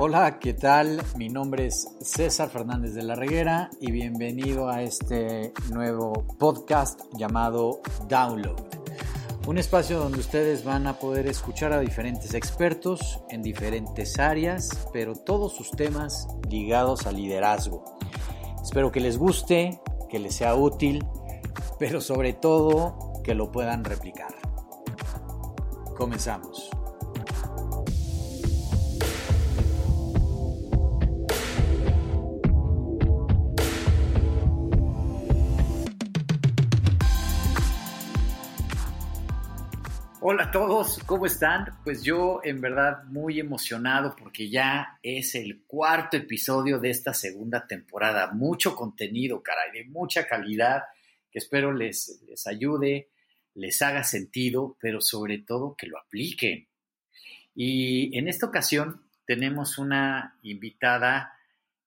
Hola, 0.00 0.38
¿qué 0.38 0.54
tal? 0.54 1.02
Mi 1.16 1.28
nombre 1.28 1.66
es 1.66 1.88
César 2.00 2.50
Fernández 2.50 2.94
de 2.94 3.02
la 3.02 3.16
Reguera 3.16 3.68
y 3.80 3.90
bienvenido 3.90 4.68
a 4.68 4.82
este 4.82 5.52
nuevo 5.72 6.24
podcast 6.38 7.00
llamado 7.14 7.80
Download. 8.08 8.60
Un 9.48 9.58
espacio 9.58 9.98
donde 9.98 10.20
ustedes 10.20 10.62
van 10.62 10.86
a 10.86 11.00
poder 11.00 11.26
escuchar 11.26 11.72
a 11.72 11.80
diferentes 11.80 12.34
expertos 12.34 13.24
en 13.28 13.42
diferentes 13.42 14.20
áreas, 14.20 14.86
pero 14.92 15.16
todos 15.16 15.56
sus 15.56 15.72
temas 15.72 16.28
ligados 16.48 17.08
al 17.08 17.16
liderazgo. 17.16 17.82
Espero 18.62 18.92
que 18.92 19.00
les 19.00 19.18
guste, 19.18 19.80
que 20.08 20.20
les 20.20 20.36
sea 20.36 20.54
útil, 20.54 21.04
pero 21.80 22.00
sobre 22.00 22.34
todo 22.34 23.20
que 23.24 23.34
lo 23.34 23.50
puedan 23.50 23.82
replicar. 23.82 24.32
Comenzamos. 25.96 26.67
Todos, 40.50 41.00
¿cómo 41.04 41.26
están? 41.26 41.66
Pues 41.84 42.02
yo 42.02 42.40
en 42.42 42.60
verdad 42.60 43.04
muy 43.04 43.38
emocionado 43.38 44.16
porque 44.16 44.48
ya 44.48 44.98
es 45.02 45.34
el 45.34 45.62
cuarto 45.66 46.16
episodio 46.16 46.78
de 46.78 46.90
esta 46.90 47.12
segunda 47.12 47.66
temporada. 47.66 48.30
Mucho 48.32 48.74
contenido, 48.74 49.42
caray, 49.42 49.72
de 49.72 49.84
mucha 49.90 50.26
calidad 50.26 50.84
que 51.30 51.38
espero 51.38 51.72
les, 51.72 52.22
les 52.26 52.46
ayude, 52.46 53.10
les 53.54 53.82
haga 53.82 54.04
sentido, 54.04 54.76
pero 54.80 55.02
sobre 55.02 55.38
todo 55.38 55.76
que 55.76 55.86
lo 55.86 55.98
apliquen. 55.98 56.66
Y 57.54 58.16
en 58.16 58.28
esta 58.28 58.46
ocasión 58.46 59.02
tenemos 59.26 59.76
una 59.76 60.38
invitada 60.42 61.34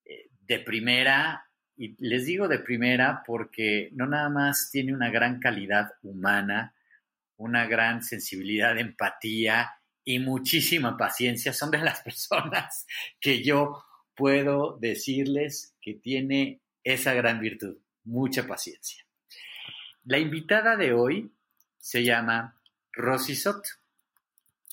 eh, 0.04 0.28
de 0.46 0.60
primera, 0.60 1.46
y 1.76 1.96
les 1.98 2.26
digo 2.26 2.46
de 2.46 2.60
primera 2.60 3.24
porque 3.26 3.90
no 3.92 4.06
nada 4.06 4.28
más 4.28 4.70
tiene 4.70 4.94
una 4.94 5.10
gran 5.10 5.40
calidad 5.40 5.94
humana, 6.02 6.74
una 7.42 7.66
gran 7.66 8.02
sensibilidad, 8.04 8.78
empatía 8.78 9.72
y 10.04 10.20
muchísima 10.20 10.96
paciencia. 10.96 11.52
Son 11.52 11.70
de 11.70 11.78
las 11.78 12.00
personas 12.04 12.86
que 13.20 13.42
yo 13.42 13.84
puedo 14.14 14.78
decirles 14.78 15.74
que 15.80 15.94
tiene 15.94 16.60
esa 16.84 17.14
gran 17.14 17.40
virtud, 17.40 17.76
mucha 18.04 18.46
paciencia. 18.46 19.04
La 20.04 20.18
invitada 20.18 20.76
de 20.76 20.92
hoy 20.92 21.32
se 21.78 22.04
llama 22.04 22.56
Rosy 22.92 23.34
Soto. 23.34 23.68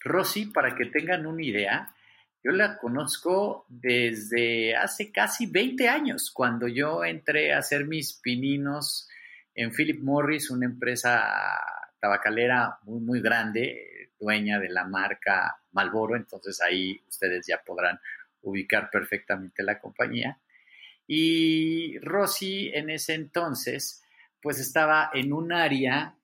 Rosy, 0.01 0.45
para 0.45 0.75
que 0.75 0.85
tengan 0.85 1.25
una 1.25 1.43
idea, 1.43 1.95
yo 2.43 2.51
la 2.51 2.77
conozco 2.77 3.65
desde 3.67 4.75
hace 4.75 5.11
casi 5.11 5.47
20 5.47 5.89
años, 5.89 6.31
cuando 6.31 6.67
yo 6.67 7.03
entré 7.03 7.53
a 7.53 7.59
hacer 7.59 7.85
mis 7.85 8.13
pininos 8.13 9.09
en 9.55 9.71
Philip 9.71 10.01
Morris, 10.01 10.49
una 10.49 10.65
empresa 10.65 11.59
tabacalera 11.99 12.79
muy, 12.83 13.01
muy 13.01 13.21
grande, 13.21 14.11
dueña 14.19 14.59
de 14.59 14.69
la 14.69 14.85
marca 14.85 15.61
Malboro, 15.71 16.15
entonces 16.15 16.61
ahí 16.61 17.01
ustedes 17.07 17.45
ya 17.47 17.61
podrán 17.65 17.99
ubicar 18.41 18.89
perfectamente 18.89 19.63
la 19.63 19.79
compañía. 19.79 20.39
Y 21.07 21.97
Rosy 21.99 22.71
en 22.73 22.89
ese 22.89 23.15
entonces, 23.15 24.03
pues 24.41 24.59
estaba 24.59 25.09
en 25.13 25.33
un 25.33 25.51
área 25.51 26.15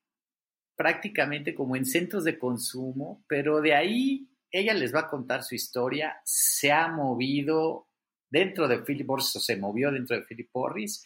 prácticamente 0.76 1.56
como 1.56 1.76
en 1.76 1.86
centros 1.86 2.24
de 2.24 2.38
consumo, 2.38 3.24
pero 3.28 3.62
de 3.62 3.74
ahí 3.74 4.30
ella 4.52 4.74
les 4.74 4.94
va 4.94 5.02
a 5.02 5.10
contar 5.10 5.44
su 5.44 5.56
historia, 5.56 6.22
se 6.24 6.72
ha 6.72 6.88
movido 6.88 7.88
dentro 8.30 8.68
de 8.68 8.80
Philip 8.80 9.08
Morris, 9.08 9.36
o 9.36 9.40
se 9.40 9.58
movió 9.58 9.92
dentro 9.92 10.16
de 10.16 10.24
Philip 10.24 10.50
Morris 10.54 11.06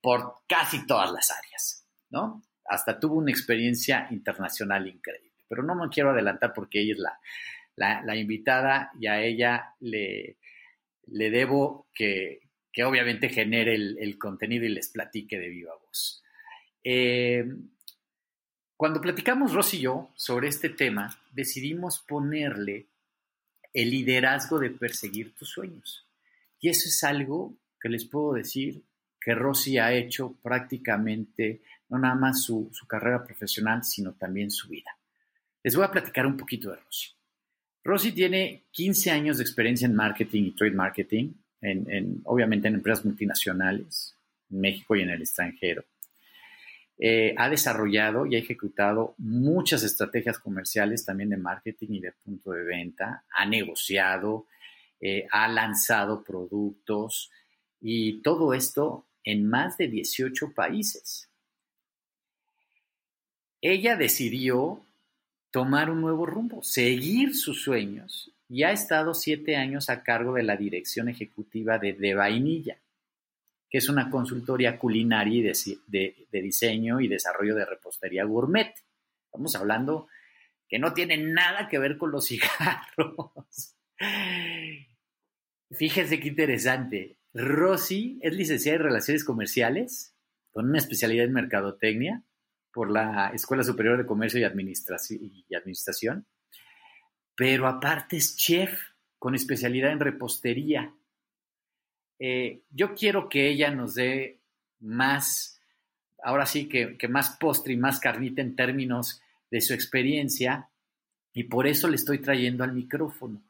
por 0.00 0.36
casi 0.48 0.86
todas 0.86 1.10
las 1.12 1.30
áreas, 1.30 1.86
¿no? 2.10 2.42
Hasta 2.68 2.98
tuvo 2.98 3.16
una 3.16 3.30
experiencia 3.30 4.06
internacional 4.10 4.86
increíble. 4.86 5.30
Pero 5.48 5.62
no 5.62 5.74
me 5.74 5.88
quiero 5.88 6.10
adelantar 6.10 6.52
porque 6.54 6.80
ella 6.80 6.92
es 6.92 6.98
la, 7.76 8.02
la, 8.04 8.16
invitada 8.16 8.90
y 9.00 9.06
a 9.06 9.20
ella 9.22 9.74
le, 9.80 10.36
le 11.06 11.30
debo 11.30 11.86
que, 11.94 12.40
que, 12.72 12.84
obviamente 12.84 13.28
genere 13.28 13.74
el, 13.74 14.18
contenido 14.18 14.66
y 14.66 14.70
les 14.70 14.88
platique 14.88 15.38
de 15.38 15.48
viva 15.48 15.72
voz. 15.74 16.22
Eh, 16.84 17.46
cuando 18.76 19.00
platicamos 19.00 19.54
Rosy 19.54 19.78
y 19.78 19.80
yo 19.80 20.10
sobre 20.14 20.48
este 20.48 20.68
tema, 20.68 21.18
decidimos 21.32 21.98
ponerle 21.98 22.86
el 23.72 23.90
liderazgo 23.90 24.58
de 24.58 24.70
perseguir 24.70 25.34
tus 25.34 25.48
sueños. 25.48 26.06
Y 26.60 26.68
eso 26.68 26.88
es 26.88 27.02
algo 27.04 27.54
que 27.80 27.88
les 27.88 28.04
puedo 28.04 28.34
decir 28.34 28.82
que 29.20 29.34
Rosy 29.34 29.78
ha 29.78 29.92
hecho 29.92 30.36
prácticamente 30.42 31.60
no 31.88 31.98
nada 31.98 32.14
más 32.14 32.42
su, 32.42 32.70
carrera 32.86 33.24
profesional, 33.24 33.84
sino 33.84 34.12
también 34.12 34.50
su 34.50 34.68
vida. 34.68 34.96
Les 35.62 35.74
voy 35.74 35.84
a 35.84 35.90
platicar 35.90 36.26
un 36.26 36.36
poquito 36.36 36.70
de 36.70 36.76
Rosy. 36.76 37.08
Rosy 37.84 38.12
tiene 38.12 38.64
15 38.70 39.10
años 39.10 39.38
de 39.38 39.44
experiencia 39.44 39.86
en 39.86 39.94
marketing 39.94 40.44
y 40.44 40.50
trade 40.52 40.72
marketing, 40.72 41.32
en, 41.60 42.20
obviamente 42.24 42.68
en 42.68 42.74
empresas 42.74 43.04
multinacionales, 43.04 44.14
en 44.50 44.60
México 44.60 44.94
y 44.94 45.02
en 45.02 45.10
el 45.10 45.22
extranjero. 45.22 45.84
Eh, 47.00 47.34
ha 47.36 47.48
desarrollado 47.48 48.26
y 48.26 48.34
ha 48.34 48.40
ejecutado 48.40 49.14
muchas 49.18 49.84
estrategias 49.84 50.38
comerciales 50.38 51.04
también 51.04 51.30
de 51.30 51.36
marketing 51.36 51.88
y 51.90 52.00
de 52.00 52.12
punto 52.12 52.50
de 52.50 52.64
venta, 52.64 53.24
ha 53.30 53.46
negociado, 53.46 54.46
eh, 55.00 55.26
ha 55.30 55.46
lanzado 55.46 56.24
productos 56.24 57.30
y 57.80 58.20
todo 58.20 58.52
esto 58.52 59.06
en 59.22 59.48
más 59.48 59.78
de 59.78 59.86
18 59.88 60.52
países. 60.54 61.28
Ella 63.60 63.96
decidió 63.96 64.84
tomar 65.50 65.90
un 65.90 66.00
nuevo 66.00 66.26
rumbo, 66.26 66.62
seguir 66.62 67.34
sus 67.34 67.62
sueños 67.62 68.32
y 68.48 68.62
ha 68.62 68.70
estado 68.70 69.14
siete 69.14 69.56
años 69.56 69.90
a 69.90 70.02
cargo 70.02 70.34
de 70.34 70.42
la 70.42 70.56
dirección 70.56 71.08
ejecutiva 71.08 71.78
de 71.78 71.92
De 71.94 72.14
Vainilla, 72.14 72.78
que 73.68 73.78
es 73.78 73.88
una 73.88 74.10
consultoría 74.10 74.78
culinaria 74.78 75.38
y 75.38 75.42
de, 75.86 76.26
de 76.30 76.42
diseño 76.42 77.00
y 77.00 77.08
desarrollo 77.08 77.54
de 77.54 77.66
repostería 77.66 78.24
gourmet. 78.24 78.74
Estamos 79.26 79.54
hablando 79.56 80.08
que 80.68 80.78
no 80.78 80.94
tiene 80.94 81.16
nada 81.16 81.68
que 81.68 81.78
ver 81.78 81.98
con 81.98 82.10
los 82.10 82.26
cigarros. 82.28 83.76
Fíjense 85.72 86.20
qué 86.20 86.28
interesante. 86.28 87.18
Rosy 87.34 88.18
es 88.22 88.34
licenciada 88.34 88.76
en 88.76 88.84
Relaciones 88.84 89.24
Comerciales 89.24 90.14
con 90.50 90.68
una 90.68 90.78
especialidad 90.78 91.26
en 91.26 91.32
Mercadotecnia 91.32 92.22
por 92.78 92.92
la 92.92 93.32
Escuela 93.34 93.64
Superior 93.64 93.98
de 93.98 94.06
Comercio 94.06 94.38
y, 94.38 94.44
Administración, 95.52 96.24
pero 97.34 97.66
aparte 97.66 98.18
es 98.18 98.36
chef 98.36 98.72
con 99.18 99.34
especialidad 99.34 99.90
en 99.90 99.98
repostería. 99.98 100.94
Eh, 102.20 102.62
yo 102.70 102.94
quiero 102.94 103.28
que 103.28 103.48
ella 103.48 103.72
nos 103.72 103.96
dé 103.96 104.38
más, 104.78 105.60
ahora 106.22 106.46
sí 106.46 106.68
que, 106.68 106.96
que 106.96 107.08
más 107.08 107.30
postre 107.30 107.72
y 107.72 107.76
más 107.76 107.98
carnita 107.98 108.42
en 108.42 108.54
términos 108.54 109.20
de 109.50 109.60
su 109.60 109.74
experiencia 109.74 110.70
y 111.32 111.42
por 111.42 111.66
eso 111.66 111.88
le 111.88 111.96
estoy 111.96 112.20
trayendo 112.20 112.62
al 112.62 112.74
micrófono 112.74 113.42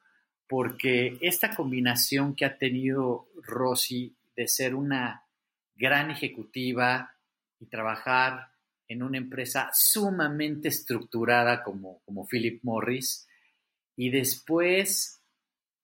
porque 0.49 1.19
esta 1.21 1.55
combinación 1.55 2.35
que 2.35 2.47
ha 2.47 2.57
tenido 2.57 3.29
Rosy 3.43 4.17
de 4.35 4.49
ser 4.49 4.75
una 4.75 5.27
gran 5.77 6.11
ejecutiva 6.11 7.15
y 7.61 7.67
trabajar 7.67 8.57
en 8.89 9.03
una 9.03 9.19
empresa 9.19 9.71
sumamente 9.73 10.69
estructurada 10.69 11.63
como, 11.63 12.01
como 12.05 12.27
Philip 12.27 12.61
Morris 12.63 13.29
y 13.97 14.11
después 14.11 15.21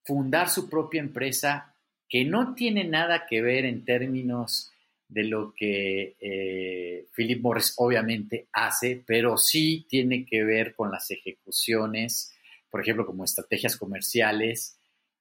fundar 0.05 0.49
su 0.49 0.69
propia 0.69 1.01
empresa 1.01 1.75
que 2.09 2.25
no 2.25 2.55
tiene 2.55 2.85
nada 2.85 3.27
que 3.29 3.43
ver 3.43 3.65
en 3.65 3.85
términos 3.85 4.71
de 5.09 5.25
lo 5.25 5.53
que 5.55 6.17
eh, 6.19 7.07
Philip 7.15 7.41
Morris 7.43 7.75
obviamente 7.77 8.49
hace, 8.53 9.03
pero 9.07 9.37
sí 9.37 9.87
tiene 9.89 10.25
que 10.25 10.43
ver 10.45 10.75
con 10.75 10.91
las 10.91 11.11
ejecuciones 11.11 12.35
por 12.75 12.81
ejemplo, 12.81 13.07
como 13.07 13.23
estrategias 13.23 13.77
comerciales 13.77 14.77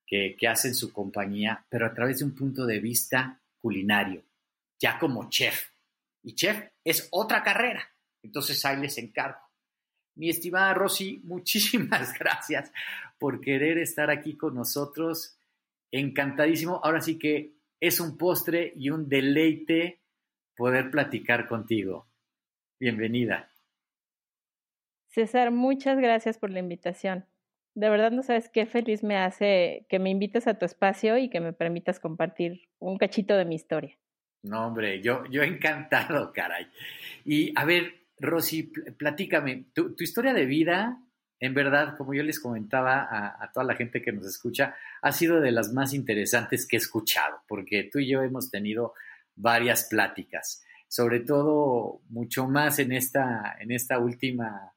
que, 0.08 0.36
hacen 0.50 0.74
su 0.74 0.92
compañía, 0.92 1.64
pero 1.70 1.86
a 1.86 1.94
través 1.94 2.18
de 2.18 2.26
un 2.26 2.34
punto 2.34 2.66
de 2.66 2.80
vista 2.80 3.40
culinario, 3.62 4.24
ya 4.80 4.98
como 4.98 5.30
chef. 5.30 5.70
Y 6.24 6.34
chef 6.34 6.60
es 6.84 7.08
otra 7.12 7.44
carrera. 7.44 7.84
Entonces 8.24 8.64
ahí 8.66 8.80
les 8.80 8.98
encargo. 8.98 9.40
Mi 10.16 10.30
estimada 10.30 10.74
Rosy, 10.74 11.22
muchísimas 11.24 12.18
gracias 12.18 12.72
por 13.18 13.42
querer 13.42 13.78
estar 13.78 14.10
aquí 14.10 14.38
con 14.38 14.56
nosotros. 14.56 15.38
Encantadísimo. 15.92 16.80
Ahora 16.84 17.02
sí 17.02 17.18
que 17.18 17.56
es 17.80 18.00
un 18.00 18.18
postre 18.18 18.74
y 18.76 18.90
un 18.90 19.10
deleite 19.10 20.02
poder 20.56 20.92
platicar 20.92 21.48
contigo. 21.48 22.08
Bienvenida. 22.80 23.50
César, 25.08 25.52
muchas 25.52 25.98
gracias 26.00 26.38
por 26.38 26.50
la 26.50 26.60
invitación. 26.60 27.26
De 27.76 27.90
verdad 27.90 28.12
no 28.12 28.24
sabes 28.24 28.50
qué 28.50 28.66
feliz 28.66 29.04
me 29.04 29.18
hace 29.18 29.86
que 29.90 30.00
me 30.00 30.10
invites 30.10 30.48
a 30.48 30.58
tu 30.58 30.66
espacio 30.66 31.18
y 31.18 31.30
que 31.30 31.40
me 31.40 31.54
permitas 31.54 32.00
compartir 32.00 32.70
un 32.80 32.98
cachito 32.98 33.36
de 33.36 33.46
mi 33.46 33.56
historia. 33.56 33.98
No, 34.44 34.68
hombre, 34.68 35.02
yo, 35.02 35.26
yo 35.30 35.44
encantado, 35.44 36.32
caray. 36.34 36.68
Y 37.26 37.54
a 37.58 37.66
ver, 37.66 37.94
Rosy, 38.20 38.72
platícame, 38.98 39.66
tu, 39.74 39.96
historia 40.00 40.34
de 40.34 40.46
vida, 40.46 41.00
en 41.40 41.54
verdad, 41.54 41.98
como 41.98 42.14
yo 42.14 42.24
les 42.24 42.40
comentaba 42.40 43.02
a, 43.02 43.44
a, 43.44 43.52
toda 43.52 43.66
la 43.66 43.76
gente 43.76 44.02
que 44.02 44.12
nos 44.12 44.26
escucha, 44.26 44.76
ha 45.02 45.12
sido 45.12 45.42
de 45.42 45.52
las 45.52 45.74
más 45.74 45.94
interesantes 45.94 46.68
que 46.68 46.78
he 46.78 46.80
escuchado, 46.80 47.42
porque 47.48 47.90
tú 47.92 48.00
y 48.00 48.10
yo 48.10 48.22
hemos 48.22 48.50
tenido 48.50 48.94
varias 49.36 49.86
pláticas, 49.86 50.64
sobre 50.88 51.22
todo 51.22 52.02
mucho 52.10 52.48
más 52.48 52.80
en 52.80 52.92
esta, 52.92 53.58
en 53.60 53.72
esta 53.72 53.98
última 53.98 54.74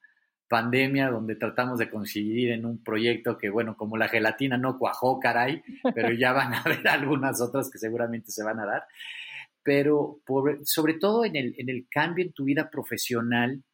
pandemia 0.49 1.11
donde 1.11 1.35
tratamos 1.35 1.79
de 1.79 1.91
conseguir 1.91 2.53
en 2.53 2.65
un 2.65 2.83
proyecto 2.83 3.37
que, 3.37 3.51
bueno, 3.51 3.77
como 3.77 3.97
la 3.97 4.09
gelatina 4.09 4.57
no 4.57 4.79
cuajó, 4.79 5.19
caray, 5.19 5.63
pero 5.95 6.13
ya 6.13 6.33
van 6.33 6.55
a 6.55 6.61
haber 6.65 6.87
algunas 6.89 7.41
otras 7.41 7.71
que 7.71 7.79
seguramente 7.79 8.31
se 8.31 8.45
van 8.45 8.61
a 8.61 8.67
dar. 8.67 8.87
Pero 9.67 10.21
sobre 10.63 10.95
todo 10.95 11.25
en 11.25 11.35
el, 11.35 11.57
en 11.59 11.69
el 11.69 11.89
cambio 11.91 12.25
en 12.25 12.33
tu 12.33 12.45
vida 12.45 12.71
profesional, 12.71 13.65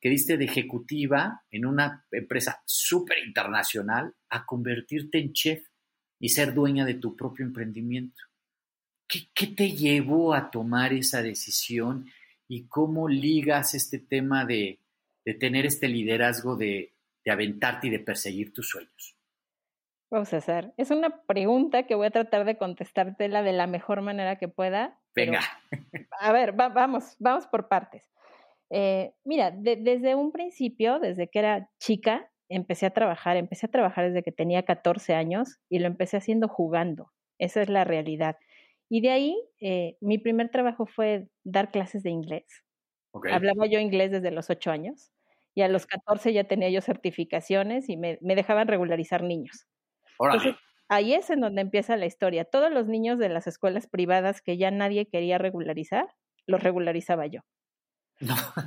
que 0.00 0.08
diste 0.08 0.36
de 0.36 0.44
ejecutiva 0.44 1.42
en 1.50 1.66
una 1.66 2.06
empresa 2.12 2.62
súper 2.64 3.18
internacional 3.26 4.14
a 4.28 4.46
convertirte 4.46 5.18
en 5.18 5.32
chef 5.32 5.66
y 6.20 6.28
ser 6.28 6.54
dueña 6.54 6.84
de 6.84 6.94
tu 6.94 7.16
propio 7.16 7.44
emprendimiento. 7.44 8.22
¿Qué, 9.08 9.26
¿Qué, 9.34 9.48
te 9.48 9.72
llevó 9.72 10.34
a 10.34 10.52
tomar 10.52 10.92
esa 10.92 11.20
decisión 11.20 12.06
y 12.46 12.68
cómo 12.68 13.08
ligas 13.08 13.74
este 13.74 13.98
tema 13.98 14.44
de, 14.44 14.78
de 15.24 15.34
tener 15.34 15.66
este 15.66 15.88
liderazgo 15.88 16.54
de, 16.54 16.92
de 17.24 17.30
aventarte 17.32 17.88
y 17.88 17.90
de 17.90 17.98
perseguir 17.98 18.52
tus 18.52 18.68
sueños? 18.68 19.16
Vamos 20.10 20.32
a 20.32 20.38
hacer. 20.38 20.72
Es 20.76 20.90
una 20.90 21.22
pregunta 21.26 21.84
que 21.84 21.94
voy 21.94 22.08
a 22.08 22.10
tratar 22.10 22.44
de 22.44 22.58
contestártela 22.58 23.42
de 23.42 23.52
la 23.52 23.66
mejor 23.66 24.02
manera 24.02 24.36
que 24.36 24.48
pueda. 24.48 24.98
Venga. 25.14 25.40
a 26.20 26.32
ver, 26.32 26.52
vamos, 26.52 27.16
vamos 27.18 27.46
por 27.46 27.68
partes. 27.68 28.10
Eh, 28.70 29.12
mira, 29.24 29.52
desde 29.52 30.14
un 30.14 30.32
principio, 30.32 30.98
desde 30.98 31.28
que 31.28 31.38
era 31.38 31.70
chica, 31.78 32.30
empecé 32.48 32.86
a 32.86 32.90
trabajar. 32.90 33.36
Empecé 33.36 33.66
a 33.66 33.70
trabajar 33.70 34.06
desde 34.06 34.22
que 34.22 34.32
tenía 34.32 34.64
14 34.64 35.14
años 35.14 35.58
y 35.68 35.78
lo 35.78 35.86
empecé 35.86 36.16
haciendo 36.16 36.48
jugando. 36.48 37.12
Esa 37.38 37.62
es 37.62 37.68
la 37.68 37.84
realidad. 37.84 38.36
Y 38.88 39.00
de 39.02 39.10
ahí, 39.10 39.40
eh, 39.60 39.96
mi 40.00 40.18
primer 40.18 40.50
trabajo 40.50 40.86
fue 40.86 41.28
dar 41.44 41.70
clases 41.70 42.02
de 42.02 42.10
inglés. 42.10 42.64
Hablaba 43.30 43.66
yo 43.66 43.78
inglés 43.78 44.10
desde 44.10 44.30
los 44.30 44.50
8 44.50 44.70
años 44.70 45.12
y 45.54 45.62
a 45.62 45.68
los 45.68 45.86
14 45.86 46.32
ya 46.32 46.44
tenía 46.44 46.70
yo 46.70 46.80
certificaciones 46.80 47.88
y 47.88 47.96
me, 47.96 48.18
dejaban 48.20 48.68
regularizar 48.68 49.22
niños. 49.22 49.66
Entonces, 50.20 50.56
ahí 50.88 51.14
es 51.14 51.30
en 51.30 51.40
donde 51.40 51.62
empieza 51.62 51.96
la 51.96 52.06
historia. 52.06 52.44
Todos 52.44 52.70
los 52.70 52.86
niños 52.86 53.18
de 53.18 53.28
las 53.28 53.46
escuelas 53.46 53.86
privadas 53.86 54.42
que 54.42 54.56
ya 54.56 54.70
nadie 54.70 55.06
quería 55.06 55.38
regularizar, 55.38 56.06
los 56.46 56.62
regularizaba 56.62 57.26
yo. 57.26 57.40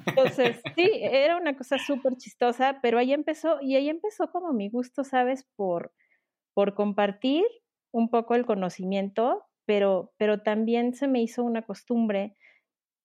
Entonces, 0.05 0.61
sí, 0.75 0.89
era 1.01 1.37
una 1.37 1.55
cosa 1.55 1.77
súper 1.77 2.15
chistosa, 2.17 2.79
pero 2.81 2.97
ahí 2.97 3.13
empezó, 3.13 3.59
y 3.61 3.75
ahí 3.75 3.89
empezó 3.89 4.31
como 4.31 4.53
mi 4.53 4.69
gusto, 4.69 5.03
¿sabes? 5.03 5.47
Por, 5.55 5.93
por 6.53 6.73
compartir 6.75 7.45
un 7.91 8.09
poco 8.09 8.35
el 8.35 8.45
conocimiento, 8.45 9.45
pero, 9.65 10.13
pero 10.17 10.41
también 10.41 10.93
se 10.95 11.07
me 11.07 11.21
hizo 11.21 11.43
una 11.43 11.61
costumbre 11.63 12.35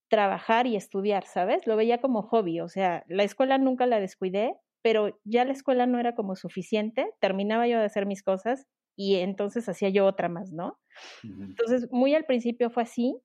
trabajar 0.08 0.66
y 0.66 0.76
estudiar, 0.76 1.24
¿sabes? 1.24 1.66
Lo 1.66 1.76
veía 1.76 2.00
como 2.00 2.22
hobby, 2.22 2.60
o 2.60 2.68
sea, 2.68 3.04
la 3.08 3.24
escuela 3.24 3.58
nunca 3.58 3.86
la 3.86 4.00
descuidé, 4.00 4.56
pero 4.82 5.18
ya 5.24 5.44
la 5.44 5.52
escuela 5.52 5.86
no 5.86 5.98
era 5.98 6.14
como 6.14 6.36
suficiente, 6.36 7.10
terminaba 7.20 7.66
yo 7.66 7.78
de 7.78 7.84
hacer 7.84 8.06
mis 8.06 8.22
cosas 8.22 8.66
y 8.96 9.16
entonces 9.16 9.68
hacía 9.68 9.88
yo 9.90 10.06
otra 10.06 10.28
más, 10.28 10.52
¿no? 10.52 10.78
Entonces, 11.22 11.88
muy 11.92 12.14
al 12.14 12.24
principio 12.24 12.70
fue 12.70 12.82
así, 12.82 13.16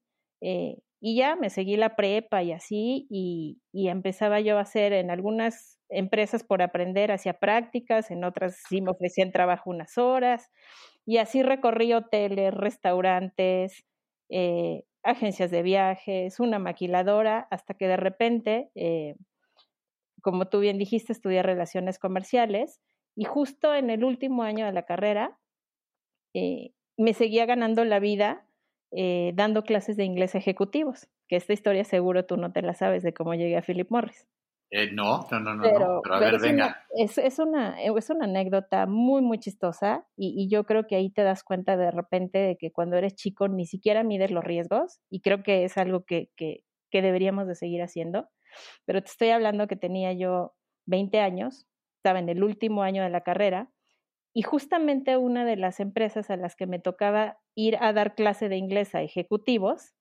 eh, 0.41 0.77
y 1.01 1.17
ya 1.17 1.35
me 1.35 1.49
seguí 1.49 1.75
la 1.75 1.95
prepa 1.95 2.43
y 2.43 2.51
así, 2.51 3.07
y, 3.09 3.59
y, 3.73 3.89
empezaba 3.89 4.39
yo 4.39 4.57
a 4.57 4.61
hacer 4.61 4.93
en 4.93 5.09
algunas 5.09 5.79
empresas 5.89 6.43
por 6.43 6.61
aprender, 6.61 7.11
hacía 7.11 7.33
prácticas, 7.39 8.11
en 8.11 8.23
otras 8.23 8.61
sí 8.69 8.81
me 8.81 8.91
ofrecían 8.91 9.31
trabajo 9.31 9.69
unas 9.69 9.97
horas, 9.97 10.49
y 11.05 11.17
así 11.17 11.43
recorrí 11.43 11.93
hoteles, 11.93 12.53
restaurantes, 12.53 13.83
eh, 14.29 14.83
agencias 15.03 15.51
de 15.51 15.61
viajes, 15.63 16.39
una 16.39 16.59
maquiladora, 16.59 17.47
hasta 17.51 17.73
que 17.73 17.87
de 17.87 17.97
repente, 17.97 18.69
eh, 18.75 19.15
como 20.23 20.47
tú 20.47 20.59
bien 20.59 20.79
dijiste, 20.79 21.13
estudié 21.13 21.43
relaciones 21.43 21.99
comerciales 21.99 22.81
y 23.15 23.25
justo 23.25 23.75
en 23.75 23.91
el 23.91 24.03
último 24.03 24.41
año 24.41 24.65
de 24.65 24.71
la 24.71 24.83
carrera 24.83 25.37
eh, 26.33 26.71
me 26.97 27.13
seguía 27.13 27.45
ganando 27.45 27.85
la 27.85 27.99
vida 27.99 28.47
eh, 28.95 29.31
dando 29.35 29.63
clases 29.63 29.97
de 29.97 30.05
inglés 30.05 30.35
ejecutivos, 30.35 31.07
que 31.27 31.35
esta 31.35 31.53
historia 31.53 31.83
seguro 31.83 32.25
tú 32.25 32.37
no 32.37 32.51
te 32.51 32.61
la 32.61 32.75
sabes 32.75 33.01
de 33.01 33.11
cómo 33.13 33.33
llegué 33.33 33.57
a 33.57 33.63
Philip 33.63 33.89
Morris. 33.89 34.27
Eh, 34.69 34.91
no, 34.91 35.27
no, 35.31 35.39
no, 35.39 35.55
no, 35.55 35.63
pero, 35.63 36.01
a 36.11 36.19
ver, 36.19 36.35
es 36.35 36.41
venga. 36.41 36.85
Una, 36.91 37.05
es, 37.05 37.39
una, 37.39 37.81
es 37.81 38.09
una 38.09 38.25
anécdota 38.25 38.85
muy, 38.85 39.21
muy 39.21 39.39
chistosa 39.39 40.07
y, 40.15 40.47
yo 40.47 40.63
creo 40.63 40.85
que 40.87 40.95
ahí 40.95 41.11
te 41.11 41.23
das 41.23 41.43
cuenta 41.43 41.75
de 41.75 41.91
repente 41.91 42.37
de 42.39 42.57
que 42.57 42.71
cuando 42.71 42.95
eres 42.95 43.15
chico 43.15 43.47
ni 43.47 43.65
siquiera 43.65 44.03
mides 44.03 44.31
los 44.31 44.43
riesgos 44.43 44.99
y 45.09 45.21
creo 45.21 45.43
que 45.43 45.63
es 45.63 45.77
algo 45.77 46.05
que, 46.05 46.29
que, 46.35 46.63
que 46.91 47.01
deberíamos 47.01 47.47
de 47.47 47.55
seguir 47.55 47.81
haciendo. 47.81 48.29
Pero 48.85 49.01
te 49.01 49.09
estoy 49.09 49.29
hablando 49.29 49.67
que 49.67 49.75
tenía 49.75 50.13
yo 50.13 50.55
20 50.85 51.19
años, 51.19 51.67
estaba 51.97 52.19
en 52.19 52.29
el 52.29 52.43
último 52.43 52.83
año 52.83 53.03
de 53.03 53.09
la 53.09 53.21
carrera 53.21 53.71
y 54.33 54.41
justamente 54.41 55.15
una 55.17 55.45
de 55.45 55.57
las 55.57 55.79
empresas 55.79 56.29
a 56.29 56.37
las 56.37 56.55
que 56.55 56.67
me 56.67 56.79
tocaba 56.79 57.39
ir 57.55 57.77
a 57.79 57.93
dar 57.93 58.15
clase 58.15 58.49
de 58.49 58.57
inglés 58.57 58.95
a 58.95 59.01
ejecutivos 59.01 59.93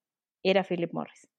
era 0.43 0.63
Philip 0.63 0.91
Morris. 0.91 1.29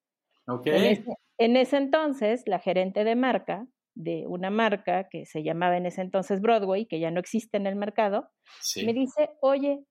Okay. 0.47 1.05
En 1.39 1.57
ese 1.57 1.77
entonces, 1.77 2.45
la 2.47 2.59
gerente 2.59 3.03
de 3.05 3.17
marca 3.17 3.67
de 3.97 4.27
una 4.27 4.51
marca 4.51 5.09
que 5.09 5.25
se 5.25 5.43
llamaba 5.43 5.77
en 5.77 5.87
ese 5.87 6.01
entonces 6.01 6.41
Broadway, 6.41 6.87
que 6.87 7.01
ya 7.01 7.11
no 7.11 7.21
existe 7.21 7.57
en 7.57 7.67
el 7.67 7.77
mercado, 7.77 8.31
me 8.85 8.93
dice, 8.93 9.31
oye, 9.41 9.85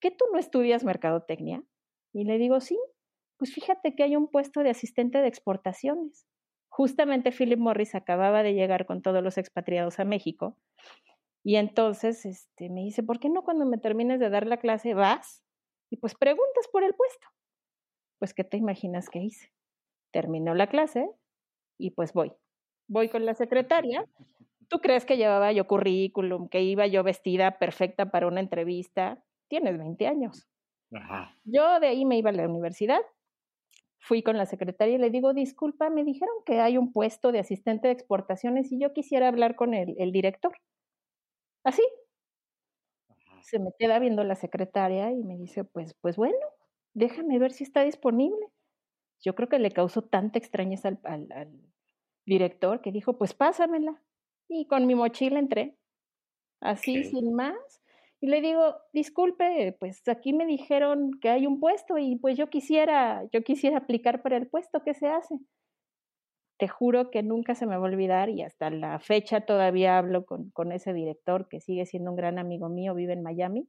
¿qué 0.00 0.10
tú 0.10 0.24
no 0.32 0.38
estudias 0.38 0.84
mercadotecnia? 0.84 1.62
Y 2.12 2.24
le 2.24 2.38
digo, 2.38 2.60
sí, 2.60 2.78
pues 3.36 3.52
fíjate 3.52 3.94
que 3.94 4.04
hay 4.04 4.16
un 4.16 4.28
puesto 4.28 4.62
de 4.62 4.70
asistente 4.70 5.18
de 5.18 5.28
exportaciones. 5.28 6.26
Justamente 6.76 7.32
Philip 7.32 7.58
Morris 7.58 7.94
acababa 7.94 8.42
de 8.42 8.52
llegar 8.52 8.84
con 8.84 9.00
todos 9.00 9.22
los 9.22 9.38
expatriados 9.38 9.98
a 9.98 10.04
México 10.04 10.56
y 11.42 11.56
entonces 11.56 12.26
este, 12.26 12.68
me 12.68 12.82
dice, 12.82 13.02
¿por 13.02 13.18
qué 13.18 13.30
no 13.30 13.42
cuando 13.42 13.64
me 13.64 13.78
termines 13.78 14.20
de 14.20 14.28
dar 14.28 14.46
la 14.46 14.58
clase 14.58 14.94
vas 14.94 15.42
y 15.90 15.96
pues 15.96 16.14
preguntas 16.14 16.68
por 16.70 16.84
el 16.84 16.94
puesto? 16.94 17.26
Pues, 18.18 18.34
¿qué 18.34 18.44
te 18.44 18.56
imaginas 18.56 19.08
que 19.08 19.20
hice? 19.20 19.52
terminó 20.16 20.54
la 20.54 20.68
clase 20.68 21.10
y 21.78 21.90
pues 21.90 22.14
voy. 22.14 22.32
Voy 22.88 23.10
con 23.10 23.26
la 23.26 23.34
secretaria. 23.34 24.06
¿Tú 24.68 24.78
crees 24.78 25.04
que 25.04 25.18
llevaba 25.18 25.52
yo 25.52 25.66
currículum, 25.66 26.48
que 26.48 26.62
iba 26.62 26.86
yo 26.86 27.02
vestida 27.02 27.58
perfecta 27.58 28.10
para 28.10 28.26
una 28.26 28.40
entrevista? 28.40 29.22
Tienes 29.48 29.76
20 29.76 30.06
años. 30.06 30.48
Yo 31.44 31.80
de 31.80 31.88
ahí 31.88 32.06
me 32.06 32.16
iba 32.16 32.30
a 32.30 32.32
la 32.32 32.48
universidad. 32.48 33.00
Fui 34.06 34.22
con 34.22 34.36
la 34.36 34.46
secretaria 34.46 34.94
y 34.94 34.98
le 34.98 35.10
digo, 35.10 35.34
disculpa, 35.34 35.90
me 35.90 36.04
dijeron 36.04 36.34
que 36.44 36.60
hay 36.60 36.78
un 36.78 36.92
puesto 36.92 37.32
de 37.32 37.40
asistente 37.40 37.88
de 37.88 37.94
exportaciones 37.94 38.70
y 38.70 38.78
yo 38.78 38.92
quisiera 38.92 39.28
hablar 39.28 39.56
con 39.56 39.74
el, 39.74 39.96
el 39.98 40.12
director. 40.12 40.56
Así. 41.64 41.82
Se 43.42 43.58
me 43.58 43.70
queda 43.78 43.98
viendo 43.98 44.24
la 44.24 44.34
secretaria 44.34 45.10
y 45.12 45.22
me 45.22 45.36
dice, 45.36 45.64
pues, 45.64 45.94
pues 46.00 46.16
bueno, 46.16 46.36
déjame 46.94 47.38
ver 47.38 47.52
si 47.52 47.64
está 47.64 47.82
disponible 47.82 48.46
yo 49.22 49.34
creo 49.34 49.48
que 49.48 49.58
le 49.58 49.70
causó 49.70 50.02
tanta 50.02 50.38
extrañeza 50.38 50.98
al, 51.04 51.50
director 52.24 52.80
que 52.80 52.90
dijo, 52.90 53.16
pues 53.18 53.34
pásamela. 53.34 54.02
Y 54.48 54.66
con 54.66 54.86
mi 54.86 54.94
mochila 54.94 55.38
entré, 55.38 55.76
así 56.60 57.04
sin 57.04 57.34
más. 57.34 57.56
Y 58.20 58.28
le 58.28 58.40
digo, 58.40 58.76
disculpe, 58.92 59.76
pues 59.78 60.06
aquí 60.08 60.32
me 60.32 60.46
dijeron 60.46 61.12
que 61.20 61.28
hay 61.28 61.46
un 61.46 61.60
puesto 61.60 61.98
y 61.98 62.16
pues 62.16 62.36
yo 62.36 62.48
quisiera, 62.48 63.24
yo 63.32 63.42
quisiera 63.42 63.78
aplicar 63.78 64.22
para 64.22 64.36
el 64.36 64.46
puesto, 64.46 64.82
¿qué 64.82 64.94
se 64.94 65.08
hace? 65.08 65.34
Te 66.58 66.68
juro 66.68 67.10
que 67.10 67.22
nunca 67.22 67.54
se 67.54 67.66
me 67.66 67.76
va 67.76 67.84
a 67.84 67.90
olvidar 67.90 68.30
y 68.30 68.42
hasta 68.42 68.70
la 68.70 68.98
fecha 68.98 69.42
todavía 69.42 69.98
hablo 69.98 70.24
con, 70.24 70.50
con 70.50 70.72
ese 70.72 70.94
director 70.94 71.48
que 71.48 71.60
sigue 71.60 71.84
siendo 71.84 72.10
un 72.10 72.16
gran 72.16 72.38
amigo 72.38 72.70
mío, 72.70 72.94
vive 72.94 73.12
en 73.12 73.22
Miami. 73.22 73.68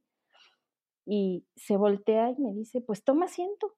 Y 1.04 1.44
se 1.56 1.76
voltea 1.76 2.30
y 2.30 2.40
me 2.40 2.52
dice, 2.54 2.80
pues 2.80 3.04
toma 3.04 3.26
asiento 3.26 3.74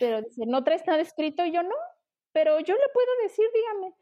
pero 0.00 0.22
dice, 0.22 0.46
¿no 0.46 0.64
traes 0.64 0.82
nada 0.86 1.02
escrito? 1.02 1.44
Y 1.44 1.52
yo 1.52 1.62
no, 1.62 1.74
pero 2.32 2.58
yo 2.58 2.74
le 2.74 2.80
puedo 2.92 3.08
decir, 3.22 3.44
dígame. 3.54 3.94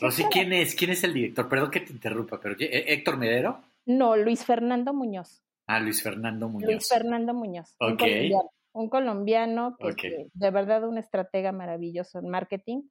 No 0.00 0.10
sé 0.10 0.24
¿quién 0.30 0.52
es? 0.52 0.74
¿Quién 0.76 0.92
es 0.92 1.02
el 1.02 1.12
director? 1.12 1.48
Perdón 1.48 1.70
que 1.70 1.80
te 1.80 1.92
interrumpa, 1.92 2.40
pero 2.40 2.54
¿E-, 2.58 2.94
¿Héctor 2.94 3.18
Medero? 3.18 3.60
No, 3.86 4.16
Luis 4.16 4.44
Fernando 4.44 4.94
Muñoz. 4.94 5.42
Ah, 5.66 5.80
Luis 5.80 6.02
Fernando 6.02 6.48
Muñoz. 6.48 6.70
Luis 6.70 6.88
Fernando 6.88 7.34
Muñoz. 7.34 7.76
Un 7.80 7.96
colombiano, 7.96 8.50
un 8.72 8.88
colombiano 8.88 9.76
que, 9.96 10.28
de 10.32 10.50
verdad 10.50 10.86
un 10.88 10.98
estratega 10.98 11.52
maravilloso 11.52 12.18
en 12.18 12.28
marketing. 12.28 12.82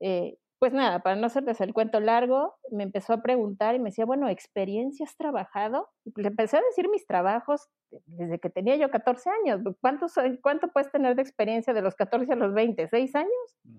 Eh, 0.00 0.38
pues 0.58 0.72
nada, 0.72 1.00
para 1.00 1.16
no 1.16 1.26
hacerles 1.26 1.60
el 1.60 1.74
cuento 1.74 2.00
largo, 2.00 2.54
me 2.70 2.82
empezó 2.82 3.12
a 3.12 3.22
preguntar 3.22 3.74
y 3.74 3.78
me 3.78 3.90
decía, 3.90 4.06
bueno, 4.06 4.28
¿experiencia 4.28 5.04
has 5.04 5.16
trabajado? 5.16 5.90
Y 6.04 6.12
pues 6.12 6.22
le 6.24 6.30
empecé 6.30 6.56
a 6.56 6.62
decir 6.62 6.88
mis 6.88 7.06
trabajos 7.06 7.68
desde 8.06 8.38
que 8.38 8.48
tenía 8.48 8.76
yo 8.76 8.90
14 8.90 9.28
años. 9.44 9.60
¿Cuánto, 9.80 10.06
¿Cuánto 10.42 10.68
puedes 10.68 10.90
tener 10.90 11.14
de 11.14 11.22
experiencia 11.22 11.74
de 11.74 11.82
los 11.82 11.94
14 11.94 12.32
a 12.32 12.36
los 12.36 12.54
20? 12.54 12.88
¿Seis 12.88 13.14
años? 13.14 13.30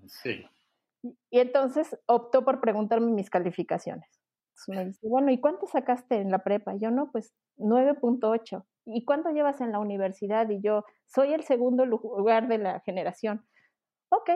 Sí. 0.06 0.44
Y 1.02 1.40
entonces 1.40 1.98
optó 2.06 2.44
por 2.44 2.60
preguntarme 2.60 3.10
mis 3.10 3.30
calificaciones. 3.30 4.08
Me 4.66 4.84
dice, 4.86 5.06
bueno, 5.08 5.30
¿y 5.30 5.40
cuánto 5.40 5.66
sacaste 5.66 6.16
en 6.16 6.30
la 6.30 6.42
prepa? 6.42 6.74
Yo 6.76 6.90
no, 6.90 7.10
pues 7.12 7.32
9.8. 7.58 8.64
¿Y 8.86 9.04
cuánto 9.04 9.30
llevas 9.30 9.60
en 9.60 9.72
la 9.72 9.78
universidad? 9.78 10.48
Y 10.50 10.60
yo, 10.60 10.84
soy 11.06 11.32
el 11.32 11.44
segundo 11.44 11.86
lugar 11.86 12.48
de 12.48 12.58
la 12.58 12.80
generación. 12.80 13.46
Ok, 14.10 14.30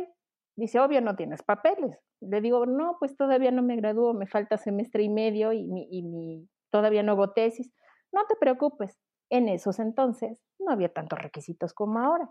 Dice, 0.56 0.80
obvio, 0.80 1.00
no 1.00 1.16
tienes 1.16 1.42
papeles. 1.42 1.98
Le 2.20 2.40
digo, 2.40 2.66
no, 2.66 2.96
pues 2.98 3.16
todavía 3.16 3.50
no 3.50 3.62
me 3.62 3.76
gradúo, 3.76 4.12
me 4.14 4.26
falta 4.26 4.58
semestre 4.58 5.02
y 5.02 5.08
medio 5.08 5.52
y, 5.52 5.64
mi, 5.64 6.48
todavía 6.70 7.02
no 7.02 7.12
hago 7.12 7.32
tesis. 7.32 7.72
No 8.12 8.26
te 8.26 8.36
preocupes, 8.36 8.98
en 9.30 9.48
esos 9.48 9.78
entonces 9.78 10.44
no 10.58 10.72
había 10.72 10.92
tantos 10.92 11.18
requisitos 11.18 11.72
como 11.72 11.98
ahora. 11.98 12.30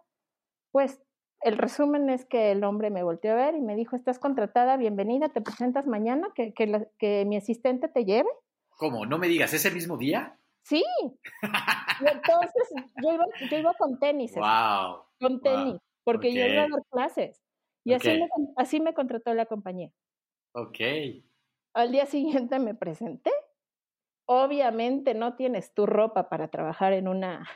Pues 0.72 1.02
el 1.42 1.58
resumen 1.58 2.10
es 2.10 2.26
que 2.26 2.52
el 2.52 2.64
hombre 2.64 2.90
me 2.90 3.04
volteó 3.04 3.32
a 3.32 3.36
ver 3.36 3.56
y 3.56 3.62
me 3.62 3.76
dijo, 3.76 3.96
estás 3.96 4.20
contratada, 4.20 4.78
bienvenida, 4.78 5.30
te 5.30 5.42
presentas 5.42 5.88
mañana, 5.88 6.30
que, 6.36 6.54
que, 6.54 6.88
que 6.98 7.26
mi 7.26 7.38
asistente 7.38 7.88
te 7.88 8.06
lleve. 8.06 8.30
¿Cómo? 8.78 9.06
¿No 9.06 9.18
me 9.18 9.28
digas 9.28 9.54
ese 9.54 9.72
mismo 9.72 9.98
día? 9.98 10.38
Sí. 10.64 10.84
y 11.02 12.08
entonces 12.08 12.70
yo 13.04 13.14
iba, 13.14 13.26
yo 13.50 13.58
iba 13.58 13.74
con 13.74 14.00
tenis. 14.00 14.34
Wow. 14.36 15.04
Con 15.20 15.42
tenis, 15.42 15.78
porque 16.04 16.34
yo 16.34 16.46
iba 16.46 16.64
a 16.64 16.68
dar 16.70 16.84
clases. 16.92 17.42
Y 17.84 17.94
así, 17.94 18.10
me, 18.10 18.28
así 18.58 18.80
me 18.80 18.94
contrató 18.94 19.34
la 19.34 19.46
compañía. 19.48 19.92
Ok. 20.54 20.78
Al 21.74 21.92
día 21.92 22.06
siguiente 22.06 22.60
me 22.60 22.76
presenté. 22.76 23.32
Obviamente 24.26 25.14
no 25.16 25.36
tienes 25.36 25.74
tu 25.74 25.86
ropa 25.86 26.30
para 26.30 26.50
trabajar 26.50 26.94
en 26.94 27.08
una, 27.08 27.48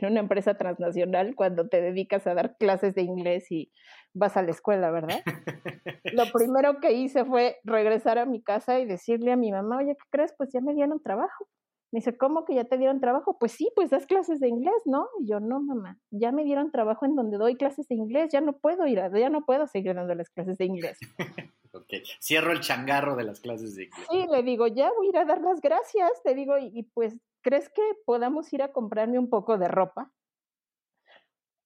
en 0.00 0.10
una 0.10 0.20
empresa 0.20 0.54
transnacional 0.54 1.34
cuando 1.34 1.68
te 1.68 1.80
dedicas 1.80 2.26
a 2.26 2.34
dar 2.34 2.56
clases 2.56 2.94
de 2.94 3.02
inglés 3.02 3.50
y 3.50 3.72
vas 4.14 4.36
a 4.36 4.42
la 4.42 4.50
escuela, 4.50 4.90
¿verdad? 4.90 5.20
Lo 6.12 6.24
primero 6.32 6.80
que 6.80 6.92
hice 6.92 7.24
fue 7.24 7.56
regresar 7.64 8.18
a 8.18 8.26
mi 8.26 8.42
casa 8.42 8.80
y 8.80 8.86
decirle 8.86 9.32
a 9.32 9.36
mi 9.36 9.50
mamá, 9.50 9.78
oye, 9.78 9.96
¿qué 9.96 10.08
crees? 10.10 10.34
Pues 10.36 10.50
ya 10.52 10.60
me 10.60 10.74
dieron 10.74 11.02
trabajo. 11.02 11.48
Me 11.92 11.98
dice, 11.98 12.16
¿cómo 12.16 12.46
que 12.46 12.54
ya 12.54 12.64
te 12.64 12.78
dieron 12.78 13.00
trabajo? 13.00 13.36
Pues 13.38 13.52
sí, 13.52 13.70
pues 13.74 13.90
das 13.90 14.06
clases 14.06 14.40
de 14.40 14.48
inglés, 14.48 14.82
¿no? 14.86 15.08
Y 15.20 15.28
yo, 15.28 15.40
no, 15.40 15.60
mamá, 15.60 15.98
ya 16.10 16.32
me 16.32 16.42
dieron 16.42 16.70
trabajo 16.70 17.04
en 17.04 17.14
donde 17.14 17.36
doy 17.36 17.54
clases 17.54 17.86
de 17.88 17.94
inglés, 17.94 18.30
ya 18.32 18.40
no 18.40 18.54
puedo 18.54 18.86
ir, 18.86 18.98
a, 18.98 19.10
ya 19.16 19.28
no 19.28 19.44
puedo 19.44 19.66
seguir 19.66 19.94
dando 19.94 20.14
las 20.14 20.30
clases 20.30 20.56
de 20.56 20.64
inglés. 20.64 20.98
ok, 21.74 21.92
cierro 22.18 22.52
el 22.52 22.60
changarro 22.60 23.14
de 23.14 23.24
las 23.24 23.40
clases 23.40 23.76
de 23.76 23.84
inglés. 23.84 24.06
Sí, 24.10 24.26
le 24.30 24.42
digo, 24.42 24.68
ya 24.68 24.90
voy 24.96 25.08
a 25.08 25.10
ir 25.10 25.18
a 25.18 25.24
dar 25.26 25.42
las 25.42 25.60
gracias, 25.60 26.10
te 26.24 26.34
digo, 26.34 26.56
y, 26.58 26.82
pues, 26.94 27.14
¿crees 27.42 27.68
que 27.68 27.82
podamos 28.04 28.52
ir 28.52 28.62
a 28.62 28.72
comprarme 28.72 29.18
un 29.18 29.28
poco 29.28 29.58
de 29.58 29.68
ropa? 29.68 30.12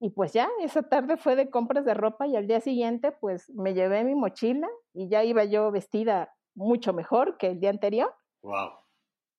Y 0.00 0.10
pues 0.10 0.32
ya, 0.32 0.48
esa 0.60 0.82
tarde 0.82 1.16
fue 1.16 1.36
de 1.36 1.48
compras 1.50 1.84
de 1.84 1.94
ropa 1.94 2.26
y 2.26 2.36
al 2.36 2.46
día 2.46 2.60
siguiente 2.60 3.12
pues 3.12 3.48
me 3.50 3.72
llevé 3.72 4.04
mi 4.04 4.14
mochila 4.14 4.68
y 4.92 5.08
ya 5.08 5.24
iba 5.24 5.44
yo 5.44 5.70
vestida 5.70 6.34
mucho 6.54 6.92
mejor 6.92 7.38
que 7.38 7.48
el 7.48 7.60
día 7.60 7.70
anterior. 7.70 8.14
Wow. 8.42 8.72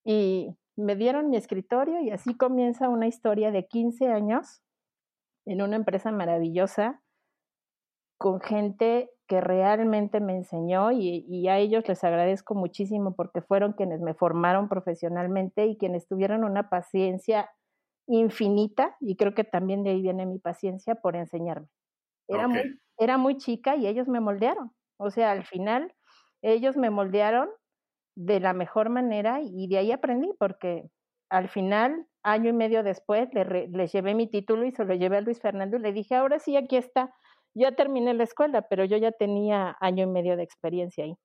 Y 0.04 0.58
me 0.76 0.96
dieron 0.96 1.30
mi 1.30 1.38
escritorio 1.38 2.02
y 2.02 2.12
así 2.12 2.36
comienza 2.36 2.90
una 2.90 3.08
historia 3.08 3.52
de 3.52 3.68
15 3.68 4.08
años 4.08 4.64
en 5.46 5.62
una 5.62 5.76
empresa 5.76 6.12
maravillosa 6.12 7.04
con 8.18 8.42
gente 8.42 9.12
que 9.28 9.42
realmente 9.42 10.20
me 10.20 10.36
enseñó 10.36 10.92
y, 10.92 11.48
a 11.48 11.58
ellos 11.58 11.88
les 11.88 12.04
agradezco 12.04 12.56
muchísimo 12.56 13.16
porque 13.16 13.42
fueron 13.42 13.74
quienes 13.74 14.02
me 14.02 14.14
formaron 14.14 14.70
profesionalmente 14.70 15.66
y 15.66 15.78
quienes 15.78 16.08
tuvieron 16.08 16.44
una 16.44 16.70
paciencia 16.70 17.50
infinita 18.08 18.96
y 19.02 19.18
creo 19.18 19.34
que 19.34 19.44
también 19.44 19.84
de 19.84 19.92
ahí 19.92 20.02
viene 20.02 20.26
mi 20.26 20.40
paciencia 20.40 20.96
por 20.96 21.16
enseñarme. 21.16 21.68
Era, 22.30 22.48
muy, 22.48 22.80
era 22.98 23.18
muy 23.18 23.38
chica 23.38 23.76
y 23.76 23.88
ellos 23.88 24.08
me 24.08 24.20
moldearon. 24.20 24.72
O 24.98 25.12
sea, 25.12 25.32
al 25.32 25.44
final 25.44 25.94
ellos 26.42 26.78
me 26.78 26.90
moldearon 26.90 27.50
de 28.16 28.40
la 28.40 28.54
mejor 28.54 28.90
manera 28.90 29.42
y 29.42 29.68
de 29.68 29.78
ahí 29.78 29.92
aprendí 29.92 30.34
porque 30.40 30.90
al 31.30 31.50
final, 31.50 32.08
año 32.24 32.50
y 32.50 32.54
medio 32.54 32.84
después, 32.84 33.30
le, 33.34 33.88
llevé 33.88 34.14
mi 34.16 34.28
título 34.28 34.66
y 34.66 34.72
se 34.72 34.86
lo 34.86 34.94
llevé 34.94 35.18
a 35.18 35.22
Luis 35.22 35.42
Fernando 35.42 35.78
y 35.78 35.82
le 35.82 35.92
dije, 35.92 36.16
ahora 36.16 36.40
sí, 36.40 36.56
aquí 36.56 36.78
está, 36.78 37.14
ya 37.58 37.72
terminé 37.74 38.14
la 38.14 38.24
escuela, 38.24 38.62
pero 38.64 38.86
yo 38.86 38.98
ya 38.98 39.12
tenía 39.12 39.76
año 39.80 40.04
y 40.04 40.08
medio 40.08 40.38
de 40.38 40.44
experiencia 40.44 41.04
ahí. 41.04 41.18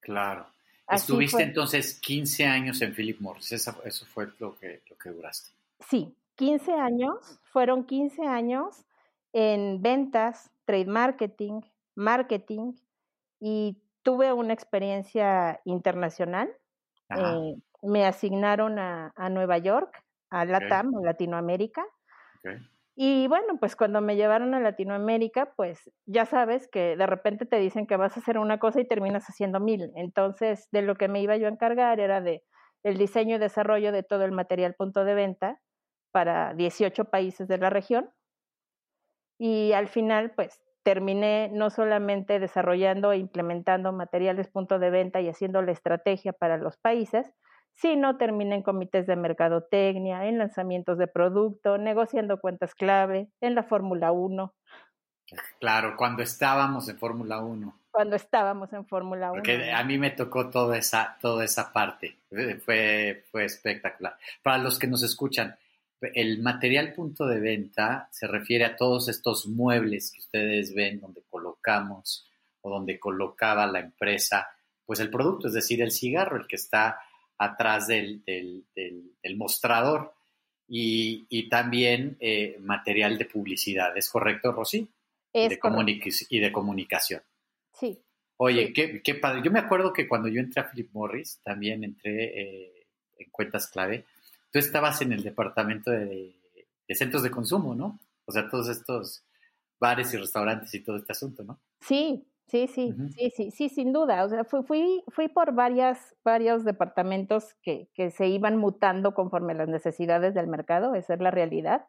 Claro. 0.00 0.46
Estuviste 0.90 1.42
entonces 1.42 2.00
15 2.00 2.46
años 2.46 2.80
en 2.80 2.94
Philip 2.94 3.20
Morris, 3.20 3.52
eso, 3.52 3.76
eso 3.84 4.06
fue 4.06 4.28
lo 4.38 4.58
que, 4.58 4.82
lo 4.88 4.96
que 4.96 5.10
duraste. 5.10 5.50
Sí, 5.80 6.16
15 6.36 6.72
años, 6.72 7.40
fueron 7.44 7.84
15 7.84 8.22
años 8.22 8.84
en 9.32 9.82
ventas, 9.82 10.50
trade 10.64 10.86
marketing, 10.86 11.60
marketing 11.94 12.72
y 13.38 13.76
tuve 14.02 14.32
una 14.32 14.54
experiencia 14.54 15.60
internacional. 15.64 16.50
Eh, 17.10 17.54
me 17.82 18.06
asignaron 18.06 18.78
a, 18.78 19.12
Nueva 19.30 19.58
York, 19.58 20.02
a 20.30 20.44
Latam, 20.44 20.94
a 20.96 21.00
Latinoamérica. 21.02 21.84
Y 23.00 23.28
bueno, 23.28 23.58
pues 23.60 23.76
cuando 23.76 24.00
me 24.00 24.16
llevaron 24.16 24.54
a 24.54 24.60
Latinoamérica, 24.60 25.52
pues 25.54 25.88
ya 26.04 26.26
sabes 26.26 26.66
que 26.66 26.96
de 26.96 27.06
repente 27.06 27.46
te 27.46 27.60
dicen 27.60 27.86
que 27.86 27.96
vas 27.96 28.16
a 28.16 28.20
hacer 28.20 28.38
una 28.38 28.58
cosa 28.58 28.80
y 28.80 28.88
terminas 28.88 29.24
haciendo 29.26 29.60
mil. 29.60 29.92
Entonces, 29.94 30.66
de 30.72 30.82
lo 30.82 30.96
que 30.96 31.06
me 31.06 31.22
iba 31.22 31.36
yo 31.36 31.46
a 31.46 31.50
encargar 31.50 32.00
era 32.00 32.20
de 32.20 32.42
el 32.82 32.98
diseño 32.98 33.36
y 33.36 33.38
desarrollo 33.38 33.92
de 33.92 34.02
todo 34.02 34.24
el 34.24 34.32
material 34.32 34.74
punto 34.74 35.04
de 35.04 35.14
venta 35.14 35.60
para 36.10 36.54
18 36.54 37.04
países 37.04 37.46
de 37.46 37.58
la 37.58 37.70
región. 37.70 38.10
Y 39.38 39.70
al 39.74 39.86
final, 39.86 40.32
pues 40.32 40.60
terminé 40.82 41.50
no 41.52 41.70
solamente 41.70 42.40
desarrollando 42.40 43.12
e 43.12 43.18
implementando 43.18 43.92
materiales 43.92 44.48
punto 44.48 44.80
de 44.80 44.90
venta 44.90 45.20
y 45.20 45.28
haciendo 45.28 45.62
la 45.62 45.70
estrategia 45.70 46.32
para 46.32 46.56
los 46.56 46.76
países, 46.78 47.32
sino 47.80 48.16
terminé 48.16 48.56
en 48.56 48.62
comités 48.62 49.06
de 49.06 49.16
mercadotecnia, 49.16 50.26
en 50.26 50.38
lanzamientos 50.38 50.98
de 50.98 51.06
producto, 51.06 51.78
negociando 51.78 52.40
cuentas 52.40 52.74
clave, 52.74 53.28
en 53.40 53.54
la 53.54 53.62
Fórmula 53.62 54.10
1. 54.10 54.52
Claro, 55.60 55.94
cuando 55.96 56.22
estábamos 56.22 56.88
en 56.88 56.98
Fórmula 56.98 57.38
1. 57.38 57.80
Cuando 57.90 58.16
estábamos 58.16 58.72
en 58.72 58.84
Fórmula 58.86 59.30
1. 59.30 59.34
Porque 59.34 59.70
a 59.70 59.84
mí 59.84 59.96
me 59.96 60.10
tocó 60.10 60.50
toda 60.50 60.76
esa, 60.76 61.16
toda 61.20 61.44
esa 61.44 61.72
parte. 61.72 62.16
Fue, 62.64 63.24
fue 63.30 63.44
espectacular. 63.44 64.16
Para 64.42 64.58
los 64.58 64.78
que 64.78 64.86
nos 64.86 65.02
escuchan, 65.02 65.56
el 66.00 66.42
material 66.42 66.94
punto 66.94 67.26
de 67.26 67.40
venta 67.40 68.08
se 68.10 68.26
refiere 68.26 68.64
a 68.64 68.76
todos 68.76 69.08
estos 69.08 69.46
muebles 69.46 70.12
que 70.12 70.20
ustedes 70.20 70.74
ven 70.74 71.00
donde 71.00 71.22
colocamos 71.30 72.28
o 72.60 72.70
donde 72.70 72.98
colocaba 72.98 73.66
la 73.66 73.80
empresa, 73.80 74.48
pues 74.84 74.98
el 75.00 75.10
producto, 75.10 75.46
es 75.48 75.54
decir, 75.54 75.82
el 75.82 75.92
cigarro, 75.92 76.36
el 76.36 76.46
que 76.46 76.56
está 76.56 76.98
atrás 77.38 77.86
del, 77.86 78.22
mostrador 79.36 80.12
y, 80.68 81.48
también 81.48 82.16
eh, 82.20 82.56
material 82.60 83.16
de 83.16 83.24
publicidad. 83.24 83.96
¿Es 83.96 84.10
correcto, 84.10 84.52
Rosy? 84.52 84.88
Es 85.32 85.50
de 85.50 85.58
y 86.30 86.38
de 86.40 86.52
comunicación. 86.52 87.22
Sí. 87.72 87.98
Oye, 88.36 88.72
Qué, 88.72 89.02
qué, 89.02 89.14
padre. 89.14 89.42
Yo 89.44 89.50
me 89.50 89.58
acuerdo 89.58 89.92
que 89.92 90.06
cuando 90.06 90.28
yo 90.28 90.40
entré 90.40 90.60
a 90.60 90.70
Philip 90.70 90.90
Morris, 90.92 91.40
también 91.42 91.84
entré 91.84 92.40
eh, 92.40 92.86
en 93.18 93.30
cuentas 93.30 93.68
clave 93.68 94.04
tú 94.50 94.58
estabas 94.58 95.00
en 95.02 95.12
el 95.12 95.22
departamento 95.22 95.90
de, 95.90 96.34
centros 96.90 97.22
de 97.22 97.30
consumo, 97.30 97.74
¿no? 97.74 97.98
O 98.24 98.32
sea, 98.32 98.48
todos 98.48 98.68
estos 98.68 99.22
bares 99.80 100.12
y 100.14 100.16
restaurantes 100.16 100.74
y 100.74 100.80
todo 100.80 100.96
este 100.96 101.12
asunto, 101.12 101.44
¿no? 101.44 101.60
Sí, 101.80 102.24
sí, 102.48 102.66
sí, 102.66 102.94
sí, 103.14 103.30
sí, 103.30 103.50
sí, 103.50 103.68
sin 103.68 103.92
duda. 103.92 104.24
O 104.24 104.28
sea, 104.28 104.44
fui, 104.44 105.02
fui, 105.08 105.28
por 105.28 105.52
varias, 105.52 106.16
varios 106.24 106.64
departamentos 106.64 107.54
que, 107.62 107.88
que 107.94 108.10
se 108.10 108.26
iban 108.26 108.56
mutando 108.56 109.14
conforme 109.14 109.54
las 109.54 109.68
necesidades 109.68 110.34
del 110.34 110.48
mercado, 110.48 110.94
esa 110.94 111.14
es 111.14 111.20
la 111.20 111.30
realidad. 111.30 111.86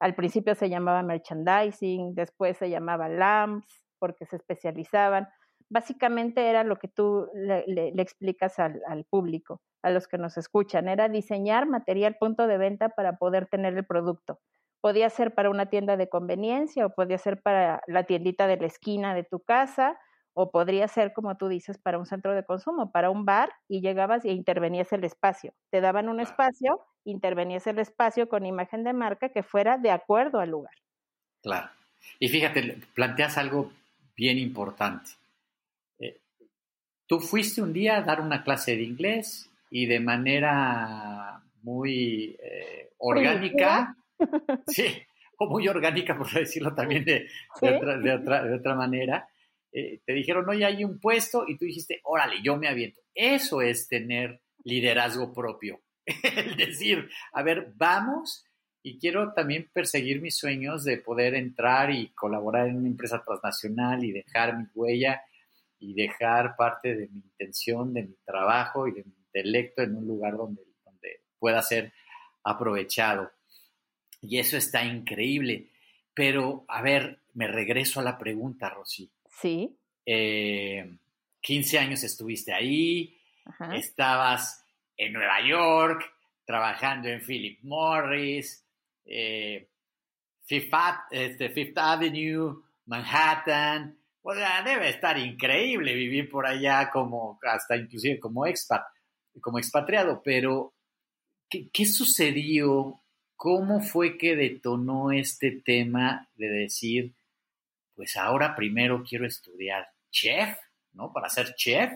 Al 0.00 0.14
principio 0.14 0.54
se 0.54 0.68
llamaba 0.68 1.02
merchandising, 1.02 2.14
después 2.14 2.56
se 2.56 2.70
llamaba 2.70 3.08
lamps, 3.08 3.84
porque 3.98 4.26
se 4.26 4.36
especializaban. 4.36 5.28
Básicamente 5.70 6.48
era 6.48 6.64
lo 6.64 6.76
que 6.76 6.88
tú 6.88 7.28
le, 7.34 7.92
explicas 8.00 8.58
al, 8.58 8.80
al 8.86 9.04
público 9.04 9.60
a 9.82 9.90
los 9.90 10.08
que 10.08 10.18
nos 10.18 10.36
escuchan, 10.36 10.88
era 10.88 11.08
diseñar 11.08 11.66
material 11.66 12.16
punto 12.18 12.46
de 12.46 12.58
venta 12.58 12.88
para 12.90 13.16
poder 13.16 13.46
tener 13.46 13.76
el 13.76 13.86
producto. 13.86 14.40
Podía 14.80 15.10
ser 15.10 15.34
para 15.34 15.50
una 15.50 15.66
tienda 15.66 15.96
de 15.96 16.08
conveniencia 16.08 16.86
o 16.86 16.94
podía 16.94 17.18
ser 17.18 17.40
para 17.42 17.82
la 17.86 18.04
tiendita 18.04 18.46
de 18.46 18.56
la 18.56 18.66
esquina 18.66 19.14
de 19.14 19.24
tu 19.24 19.40
casa 19.40 19.98
o 20.34 20.50
podría 20.52 20.86
ser, 20.86 21.12
como 21.12 21.36
tú 21.36 21.48
dices, 21.48 21.78
para 21.78 21.98
un 21.98 22.06
centro 22.06 22.34
de 22.34 22.44
consumo, 22.44 22.92
para 22.92 23.10
un 23.10 23.24
bar 23.24 23.52
y 23.66 23.80
llegabas 23.80 24.24
e 24.24 24.30
intervenías 24.30 24.92
el 24.92 25.02
espacio. 25.02 25.52
Te 25.70 25.80
daban 25.80 26.08
un 26.08 26.20
espacio, 26.20 26.80
intervenías 27.04 27.66
el 27.66 27.80
espacio 27.80 28.28
con 28.28 28.46
imagen 28.46 28.84
de 28.84 28.92
marca 28.92 29.30
que 29.30 29.42
fuera 29.42 29.78
de 29.78 29.90
acuerdo 29.90 30.38
al 30.38 30.50
lugar. 30.50 30.74
Claro. 31.42 31.68
Y 32.20 32.28
fíjate, 32.28 32.78
planteas 32.94 33.36
algo 33.36 33.72
bien 34.16 34.38
importante 34.38 35.10
tú 37.08 37.18
fuiste 37.18 37.60
un 37.60 37.72
día 37.72 37.96
a 37.96 38.02
dar 38.02 38.20
una 38.20 38.44
clase 38.44 38.76
de 38.76 38.82
inglés 38.82 39.50
y 39.70 39.86
de 39.86 39.98
manera 39.98 41.42
muy 41.62 42.36
eh, 42.40 42.90
orgánica, 42.98 43.96
sí, 44.66 44.86
o 45.38 45.48
muy 45.48 45.68
orgánica, 45.68 46.16
por 46.16 46.30
decirlo 46.30 46.74
también 46.74 47.04
de, 47.04 47.28
otra, 47.60 48.74
manera, 48.74 49.28
eh, 49.72 50.00
te 50.04 50.12
dijeron, 50.12 50.48
oye, 50.48 50.64
hay 50.64 50.84
un 50.84 50.98
puesto 50.98 51.44
y 51.46 51.56
tú 51.56 51.64
dijiste, 51.64 52.00
órale, 52.04 52.36
yo 52.42 52.56
me 52.56 52.68
aviento. 52.68 53.00
Eso 53.14 53.62
es 53.62 53.88
tener 53.88 54.40
liderazgo 54.64 55.32
propio. 55.32 55.80
El 56.06 56.56
decir, 56.56 57.08
a 57.32 57.42
ver, 57.42 57.72
vamos 57.76 58.44
y 58.82 58.98
quiero 58.98 59.32
también 59.32 59.68
perseguir 59.72 60.20
mis 60.20 60.36
sueños 60.36 60.84
de 60.84 60.98
poder 60.98 61.34
entrar 61.34 61.90
y 61.90 62.08
colaborar 62.14 62.68
en 62.68 62.76
una 62.76 62.88
empresa 62.88 63.22
transnacional 63.24 64.04
y 64.04 64.12
dejar 64.12 64.56
mi 64.56 64.64
huella 64.74 65.22
y 65.78 65.94
dejar 65.94 66.56
parte 66.56 66.94
de 66.94 67.08
mi 67.08 67.20
intención, 67.20 67.92
de 67.92 68.04
mi 68.04 68.16
trabajo 68.24 68.88
y 68.88 68.92
de 68.92 69.04
mi 69.04 69.12
intelecto 69.12 69.82
en 69.82 69.96
un 69.96 70.06
lugar 70.06 70.36
donde, 70.36 70.62
donde 70.84 71.20
pueda 71.38 71.62
ser 71.62 71.92
aprovechado. 72.42 73.30
Y 74.20 74.38
eso 74.38 74.56
está 74.56 74.84
increíble. 74.84 75.70
Pero, 76.14 76.64
a 76.68 76.82
ver, 76.82 77.20
me 77.34 77.46
regreso 77.46 78.00
a 78.00 78.02
la 78.02 78.18
pregunta, 78.18 78.68
Rosy. 78.68 79.10
Sí. 79.40 79.76
15 80.04 80.06
eh, 80.06 81.78
años 81.78 82.02
estuviste 82.02 82.52
ahí, 82.52 83.16
estabas 83.74 84.64
en 84.96 85.12
Nueva 85.12 85.46
York, 85.46 86.04
trabajando 86.44 87.08
en 87.08 87.20
Philip 87.20 87.60
Morris, 87.62 88.64
eh, 89.04 89.68
Fifth, 90.44 90.72
este, 91.10 91.50
Fifth 91.50 91.76
Avenue, 91.76 92.62
Manhattan, 92.86 93.98
o 94.22 94.34
sea, 94.34 94.62
debe 94.62 94.90
estar 94.90 95.18
increíble 95.18 95.94
vivir 95.94 96.28
por 96.28 96.46
allá 96.46 96.90
como, 96.90 97.38
hasta 97.42 97.76
inclusive 97.76 98.18
como 98.18 98.46
expat, 98.46 98.82
como 99.40 99.58
expatriado, 99.58 100.20
pero 100.22 100.74
¿qué, 101.48 101.86
sucedió? 101.86 103.00
¿Cómo 103.38 103.80
fue 103.80 104.18
que 104.18 104.34
detonó 104.34 105.12
este 105.12 105.52
tema 105.52 106.28
de 106.34 106.48
decir, 106.48 107.12
pues 107.94 108.16
ahora 108.16 108.56
primero 108.56 109.04
quiero 109.08 109.28
estudiar 109.28 109.86
chef, 110.10 110.58
¿no? 110.94 111.12
Para 111.12 111.28
ser 111.28 111.54
chef. 111.54 111.92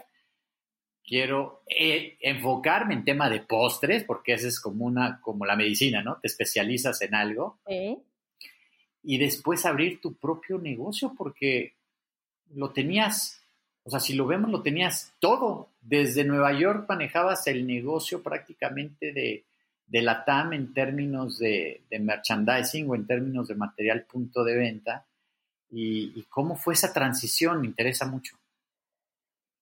Quiero 1.05 1.65
eh, 1.67 2.17
enfocarme 2.21 2.95
en 2.95 3.05
tema 3.05 3.29
de 3.29 3.41
postres, 3.41 4.05
porque 4.05 4.35
esa 4.35 4.47
es 4.47 4.61
como 4.61 4.85
una, 4.85 5.21
como 5.21 5.45
la 5.45 5.57
medicina, 5.57 6.01
¿no? 6.01 6.19
Te 6.19 6.29
especializas 6.29 7.03
en 7.03 7.17
algo. 7.17 7.59
Y 9.03 9.19
después 9.19 9.67
abrir 9.67 10.01
tu 10.01 10.15
propio 10.15 10.59
negocio, 10.59 11.13
porque 11.19 11.75
lo 12.55 12.71
tenías, 12.71 13.43
o 13.83 13.91
sea, 13.91 13.99
si 13.99 14.15
lo 14.15 14.27
vemos, 14.27 14.49
lo 14.49 14.63
tenías 14.63 15.13
todo. 15.19 15.71
Desde 15.81 16.23
Nueva 16.23 16.53
York 16.53 16.87
manejabas 16.89 17.49
el 17.49 17.67
negocio 17.67 18.23
prácticamente 18.23 19.13
de, 19.13 19.45
la 20.01 20.25
TAM 20.25 20.55
en 20.55 20.73
términos 20.73 21.39
de, 21.39 21.85
merchandising 21.91 22.89
o 22.89 22.95
en 22.95 23.07
términos 23.07 23.49
de 23.49 23.57
material 23.57 24.07
punto 24.07 24.45
de 24.45 24.57
venta. 24.57 25.07
Y, 25.71 26.25
cómo 26.31 26.57
fue 26.57 26.75
esa 26.75 26.93
transición? 26.93 27.61
Me 27.61 27.67
interesa 27.67 28.07
mucho. 28.07 28.37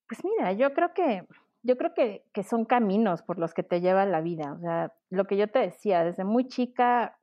Pues 0.08 0.24
mira, 0.24 0.52
yo 0.52 0.72
creo 0.74 0.92
que, 0.94 1.24
yo 1.62 1.76
creo 1.76 1.94
que, 1.94 2.24
que 2.32 2.44
son 2.44 2.64
caminos 2.64 3.22
por 3.22 3.38
los 3.38 3.54
que 3.54 3.62
te 3.62 3.80
lleva 3.80 4.06
la 4.06 4.20
vida. 4.20 4.52
O 4.52 4.60
sea, 4.60 4.92
lo 5.08 5.24
que 5.26 5.36
yo 5.36 5.48
te 5.48 5.60
decía, 5.60 6.04
desde 6.04 6.24
muy 6.24 6.46
chica 6.46 7.18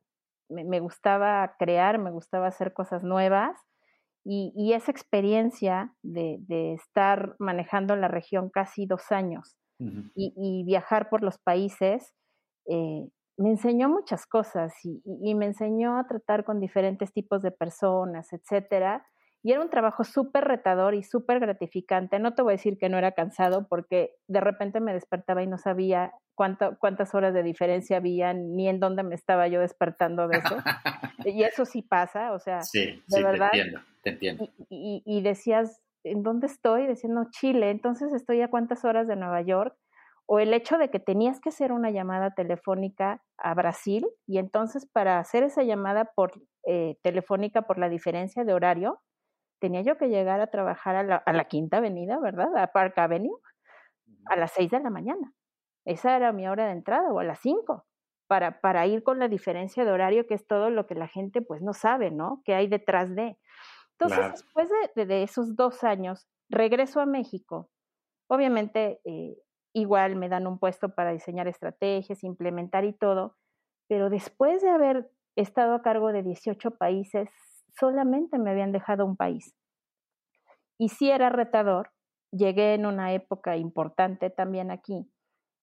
me, 0.50 0.64
me 0.64 0.80
gustaba 0.80 1.54
crear, 1.58 1.98
me 1.98 2.10
gustaba 2.10 2.48
hacer 2.48 2.72
cosas 2.72 3.02
nuevas 3.02 3.56
y, 4.30 4.72
esa 4.74 4.90
experiencia 4.90 5.94
de, 6.02 6.74
estar 6.74 7.34
manejando 7.38 7.96
la 7.96 8.08
región 8.08 8.50
casi 8.50 8.84
dos 8.84 9.10
años 9.10 9.56
y, 10.14 10.64
viajar 10.64 11.08
por 11.08 11.22
los 11.22 11.38
países, 11.38 12.12
eh, 12.68 13.08
me 13.38 13.50
enseñó 13.50 13.88
muchas 13.88 14.26
cosas 14.26 14.74
y, 14.84 15.34
me 15.34 15.46
enseñó 15.46 15.98
a 15.98 16.06
tratar 16.06 16.44
con 16.44 16.58
diferentes 16.58 17.12
tipos 17.12 17.40
de 17.40 17.52
personas, 17.52 18.32
etcétera. 18.32 19.06
Y 19.44 19.52
era 19.52 19.60
un 19.60 19.70
trabajo 19.70 20.02
súper 20.02 20.44
retador 20.44 20.96
y 20.96 21.04
súper 21.04 21.38
gratificante. 21.38 22.18
No 22.18 22.34
te 22.34 22.42
voy 22.42 22.52
a 22.52 22.56
decir 22.56 22.76
que 22.76 22.88
no 22.88 22.98
era 22.98 23.12
cansado 23.12 23.68
porque 23.68 24.16
de 24.26 24.40
repente 24.40 24.80
me 24.80 24.92
despertaba 24.92 25.44
y 25.44 25.46
no 25.46 25.56
sabía 25.56 26.12
cuántas 26.34 27.14
horas 27.14 27.32
de 27.32 27.44
diferencia 27.44 27.98
había 27.98 28.34
ni 28.34 28.68
en 28.68 28.80
dónde 28.80 29.04
me 29.04 29.14
estaba 29.14 29.46
yo 29.46 29.60
despertando 29.60 30.26
de 30.26 30.38
eso. 30.38 30.56
y 31.24 31.44
eso 31.44 31.64
sí 31.64 31.82
pasa, 31.82 32.32
o 32.32 32.40
sea, 32.40 32.60
de 32.72 33.22
verdad. 33.22 33.50
Te 33.52 33.58
entiendo, 33.58 33.80
te 34.02 34.10
entiendo. 34.10 34.48
Y, 34.68 35.22
decías, 35.22 35.80
¿en 36.02 36.24
dónde 36.24 36.48
estoy? 36.48 36.88
Diciendo 36.88 37.26
Chile, 37.30 37.70
entonces 37.70 38.12
estoy 38.12 38.42
a 38.42 38.48
cuántas 38.48 38.84
horas 38.84 39.06
de 39.06 39.14
Nueva 39.14 39.42
York. 39.42 39.76
O 40.30 40.40
el 40.40 40.52
hecho 40.52 40.76
de 40.76 40.90
que 40.90 41.00
tenías 41.00 41.40
que 41.40 41.48
hacer 41.48 41.72
una 41.72 41.90
llamada 41.90 42.32
telefónica 42.32 43.22
a 43.38 43.54
Brasil 43.54 44.06
y 44.26 44.38
entonces 44.38 44.86
para 44.86 45.18
hacer 45.18 45.42
esa 45.42 45.62
llamada 45.62 46.12
por 46.14 46.32
eh, 46.66 46.98
telefónica 47.02 47.62
por 47.62 47.78
la 47.78 47.88
diferencia 47.88 48.44
de 48.44 48.52
horario, 48.52 49.00
tenía 49.58 49.80
yo 49.80 49.96
que 49.96 50.08
llegar 50.08 50.40
a 50.40 50.48
trabajar 50.48 50.96
a 50.96 51.02
la, 51.02 51.16
a 51.16 51.32
la 51.32 51.44
Quinta 51.46 51.78
Avenida, 51.78 52.18
¿verdad? 52.20 52.54
A 52.56 52.66
Park 52.68 52.98
Avenue, 52.98 53.40
a 54.26 54.36
las 54.36 54.52
seis 54.52 54.70
de 54.70 54.80
la 54.80 54.90
mañana. 54.90 55.32
Esa 55.86 56.14
era 56.14 56.32
mi 56.32 56.46
hora 56.46 56.66
de 56.66 56.72
entrada 56.72 57.10
o 57.10 57.20
a 57.20 57.24
las 57.24 57.38
cinco 57.40 57.86
para, 58.28 58.60
para 58.60 58.86
ir 58.86 59.02
con 59.02 59.18
la 59.18 59.26
diferencia 59.26 59.84
de 59.84 59.90
horario, 59.90 60.26
que 60.26 60.34
es 60.34 60.46
todo 60.46 60.70
lo 60.70 60.86
que 60.86 60.94
la 60.94 61.08
gente 61.08 61.40
pues 61.40 61.62
no 61.62 61.72
sabe, 61.72 62.10
¿no? 62.10 62.42
Que 62.44 62.54
hay 62.54 62.68
detrás 62.68 63.14
de. 63.14 63.38
Entonces, 63.98 64.32
después 64.32 64.68
de, 64.94 65.22
esos 65.22 65.56
dos 65.56 65.82
años, 65.82 66.28
regreso 66.48 67.00
a 67.00 67.06
México. 67.06 67.70
Obviamente, 68.28 69.00
eh, 69.04 69.36
igual 69.74 70.16
me 70.16 70.28
dan 70.28 70.46
un 70.46 70.58
puesto 70.58 70.94
para 70.94 71.12
diseñar 71.12 71.48
estrategias, 71.48 72.24
implementar 72.24 72.84
y 72.84 72.92
todo, 72.92 73.36
pero 73.88 74.10
después 74.10 74.62
de 74.62 74.70
haber 74.70 75.10
estado 75.36 75.74
a 75.74 75.82
cargo 75.82 76.12
de 76.12 76.22
18 76.22 76.72
países, 76.72 77.30
solamente 77.78 78.38
me 78.38 78.50
habían 78.50 78.72
dejado 78.72 79.06
un 79.06 79.16
país. 79.16 79.54
Y 80.78 80.90
sí 80.90 81.10
era 81.10 81.28
retador, 81.28 81.90
llegué 82.30 82.74
en 82.74 82.86
una 82.86 83.12
época 83.12 83.56
importante 83.56 84.30
también 84.30 84.70
aquí, 84.70 85.10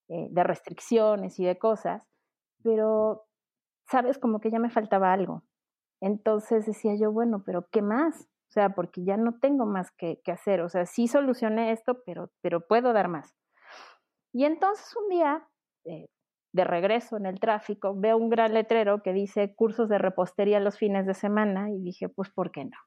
eh, 0.09 0.27
de 0.29 0.43
restricciones 0.43 1.39
y 1.39 1.45
de 1.45 1.57
cosas, 1.57 2.07
pero, 2.63 3.25
sabes, 3.89 4.17
como 4.17 4.39
que 4.39 4.51
ya 4.51 4.59
me 4.59 4.69
faltaba 4.69 5.13
algo. 5.13 5.43
Entonces 6.01 6.65
decía 6.65 6.95
yo, 6.95 7.11
bueno, 7.11 7.43
pero 7.45 7.67
¿qué 7.71 7.81
más? 7.81 8.27
O 8.49 8.51
sea, 8.51 8.69
porque 8.69 9.03
ya 9.03 9.17
no 9.17 9.39
tengo 9.39 9.65
más 9.65 9.91
que, 9.91 10.21
hacer. 10.27 10.61
O 10.61 10.69
sea, 10.69 10.85
sí 10.85 11.07
solucioné 11.07 11.71
esto, 11.71 12.01
pero, 12.05 12.31
pero 12.41 12.65
puedo 12.67 12.93
dar 12.93 13.07
más. 13.07 13.33
Y 14.35 14.43
entonces 14.43 14.93
un 14.97 15.07
día, 15.07 15.47
eh, 15.85 16.09
de 16.51 16.63
regreso 16.65 17.15
en 17.15 17.25
el 17.25 17.39
tráfico, 17.39 17.93
veo 17.95 18.17
un 18.17 18.29
gran 18.29 18.53
letrero 18.53 19.01
que 19.01 19.13
dice 19.13 19.55
cursos 19.55 19.87
de 19.87 19.97
repostería 19.97 20.59
los 20.59 20.77
fines 20.77 21.05
de 21.05 21.13
semana 21.13 21.71
y 21.71 21.79
dije, 21.79 22.09
pues, 22.09 22.31
¿por 22.31 22.51
qué 22.51 22.65
no? 22.65 22.77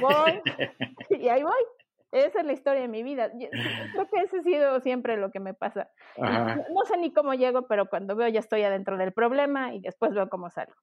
voy 0.00 0.40
y 1.20 1.28
ahí 1.30 1.42
voy. 1.42 1.64
Esa 2.12 2.38
es 2.38 2.46
la 2.46 2.52
historia 2.52 2.82
de 2.82 2.86
mi 2.86 3.02
vida. 3.02 3.28
creo 3.28 4.08
que 4.08 4.20
ese 4.20 4.38
ha 4.38 4.42
sido 4.44 4.80
siempre 4.82 5.16
lo 5.16 5.32
que 5.32 5.40
me 5.40 5.52
pasa. 5.52 5.90
No, 6.16 6.84
sé 6.84 6.96
ni 6.96 7.12
cómo 7.12 7.34
llego, 7.34 7.66
pero 7.66 7.86
cuando 7.86 8.14
veo 8.14 8.28
ya 8.28 8.38
estoy 8.38 8.62
adentro 8.62 8.96
del 8.98 9.12
problema 9.12 9.74
y 9.74 9.80
después 9.80 10.14
veo 10.14 10.28
cómo 10.28 10.48
salgo. 10.48 10.76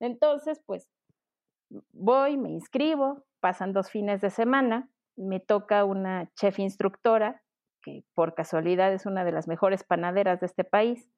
Entonces, 0.00 0.62
pues 0.64 0.88
voy, 1.92 2.38
me 2.38 2.48
inscribo, 2.48 3.26
pasan 3.40 3.74
dos 3.74 3.90
fines 3.90 4.22
de 4.22 4.30
semana, 4.30 4.88
me 5.16 5.38
toca 5.38 5.84
una 5.84 6.30
chef 6.34 6.58
instructora, 6.58 7.42
que 7.82 8.04
por 8.14 8.34
casualidad 8.34 8.92
es 8.92 9.06
una 9.06 9.24
de 9.24 9.32
las 9.32 9.48
mejores 9.48 9.84
panaderas 9.84 10.40
de 10.40 10.46
este 10.46 10.64
país. 10.64 11.08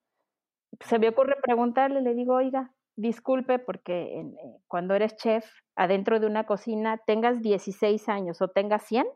Se 0.81 0.99
me 0.99 1.09
ocurre 1.09 1.37
preguntarle, 1.43 2.01
le 2.01 2.15
digo, 2.15 2.35
oiga, 2.35 2.73
disculpe 2.97 3.59
porque 3.59 4.21
eh, 4.21 4.25
cuando 4.67 4.95
eres 4.95 5.17
chef 5.17 5.45
adentro 5.77 6.21
de 6.21 6.27
una 6.27 6.45
cocina, 6.45 6.99
tengas 7.07 7.41
16 7.43 8.09
años 8.09 8.41
o 8.43 8.49
tengas 8.49 8.85
100, 8.85 9.07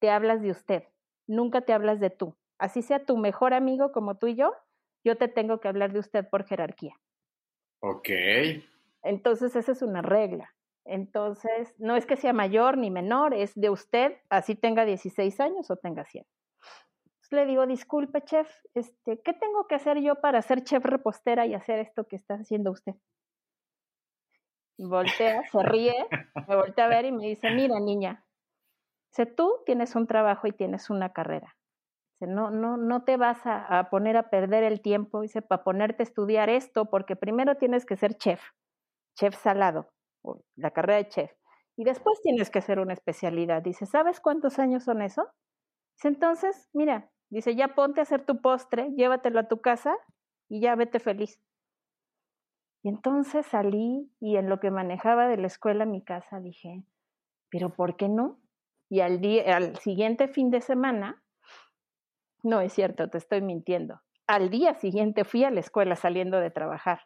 te 0.00 0.10
hablas 0.10 0.42
de 0.42 0.50
usted, 0.50 0.84
nunca 1.26 1.62
te 1.62 1.72
hablas 1.72 2.00
de 2.00 2.10
tú. 2.10 2.36
Así 2.58 2.82
sea 2.82 3.04
tu 3.04 3.16
mejor 3.16 3.52
amigo 3.52 3.92
como 3.92 4.16
tú 4.16 4.28
y 4.28 4.36
yo, 4.36 4.54
yo 5.04 5.16
te 5.16 5.28
tengo 5.28 5.60
que 5.60 5.68
hablar 5.68 5.92
de 5.92 6.00
usted 6.00 6.26
por 6.28 6.44
jerarquía. 6.46 6.94
Ok. 7.80 8.08
Entonces, 9.02 9.54
esa 9.54 9.72
es 9.72 9.82
una 9.82 10.02
regla. 10.02 10.54
Entonces, 10.84 11.74
no 11.78 11.96
es 11.96 12.06
que 12.06 12.16
sea 12.16 12.32
mayor 12.32 12.78
ni 12.78 12.90
menor, 12.90 13.34
es 13.34 13.54
de 13.54 13.70
usted, 13.70 14.16
así 14.30 14.54
tenga 14.54 14.84
16 14.84 15.40
años 15.40 15.70
o 15.70 15.76
tenga 15.76 16.04
100. 16.04 16.24
Entonces, 17.26 17.44
le 17.44 17.50
digo, 17.50 17.66
disculpe, 17.66 18.22
chef, 18.22 18.48
este, 18.74 19.20
¿qué 19.22 19.32
tengo 19.32 19.66
que 19.66 19.74
hacer 19.74 19.98
yo 20.00 20.20
para 20.20 20.40
ser 20.42 20.62
chef 20.62 20.84
repostera 20.84 21.44
y 21.44 21.54
hacer 21.54 21.80
esto 21.80 22.06
que 22.06 22.14
está 22.14 22.34
haciendo 22.34 22.70
usted? 22.70 22.94
Voltea, 24.78 25.42
se 25.50 25.62
ríe, 25.64 26.06
me 26.46 26.54
voltea 26.54 26.84
a 26.84 26.88
ver 26.88 27.06
y 27.06 27.12
me 27.12 27.26
dice, 27.26 27.50
mira, 27.50 27.80
niña, 27.80 28.24
tú 29.24 29.62
tienes 29.64 29.96
un 29.96 30.06
trabajo 30.06 30.46
y 30.46 30.52
tienes 30.52 30.88
una 30.88 31.12
carrera. 31.12 31.56
no, 32.20 32.50
no, 32.50 32.76
no 32.76 33.02
te 33.02 33.16
vas 33.16 33.40
a, 33.44 33.88
poner 33.90 34.16
a 34.16 34.30
perder 34.30 34.62
el 34.62 34.80
tiempo, 34.80 35.22
dice, 35.22 35.42
para 35.42 35.64
ponerte 35.64 36.02
a 36.02 36.04
estudiar 36.04 36.48
esto, 36.48 36.90
porque 36.90 37.16
primero 37.16 37.56
tienes 37.56 37.86
que 37.86 37.96
ser 37.96 38.14
chef, 38.14 38.40
chef 39.16 39.34
salado, 39.34 39.90
la 40.54 40.70
carrera 40.70 40.98
de 40.98 41.08
chef. 41.08 41.32
Y 41.76 41.82
después 41.82 42.20
tienes 42.22 42.50
que 42.50 42.60
hacer 42.60 42.78
una 42.78 42.92
especialidad. 42.92 43.62
Dice, 43.62 43.84
¿sabes 43.84 44.20
cuántos 44.20 44.58
años 44.60 44.84
son 44.84 45.02
eso? 45.02 45.28
Entonces, 46.04 46.68
mira, 46.72 47.10
dice, 47.30 47.54
ya 47.54 47.74
ponte 47.74 48.00
a 48.00 48.02
hacer 48.02 48.24
tu 48.24 48.40
postre, 48.40 48.90
llévatelo 48.96 49.40
a 49.40 49.48
tu 49.48 49.60
casa 49.60 49.96
y 50.48 50.60
ya 50.60 50.74
vete 50.74 51.00
feliz. 51.00 51.40
Y 52.82 52.88
entonces 52.88 53.46
salí 53.46 54.12
y 54.20 54.36
en 54.36 54.48
lo 54.48 54.60
que 54.60 54.70
manejaba 54.70 55.26
de 55.26 55.36
la 55.36 55.48
escuela 55.48 55.84
a 55.84 55.88
mi 55.88 56.04
casa 56.04 56.40
dije, 56.40 56.84
pero 57.50 57.74
¿por 57.74 57.96
qué 57.96 58.08
no? 58.08 58.38
Y 58.88 59.00
al, 59.00 59.20
día, 59.20 59.56
al 59.56 59.76
siguiente 59.78 60.28
fin 60.28 60.50
de 60.50 60.60
semana, 60.60 61.22
no 62.42 62.60
es 62.60 62.72
cierto, 62.72 63.10
te 63.10 63.18
estoy 63.18 63.40
mintiendo. 63.40 64.00
Al 64.28 64.50
día 64.50 64.74
siguiente 64.74 65.24
fui 65.24 65.42
a 65.42 65.50
la 65.50 65.60
escuela 65.60 65.96
saliendo 65.96 66.38
de 66.38 66.50
trabajar. 66.50 67.00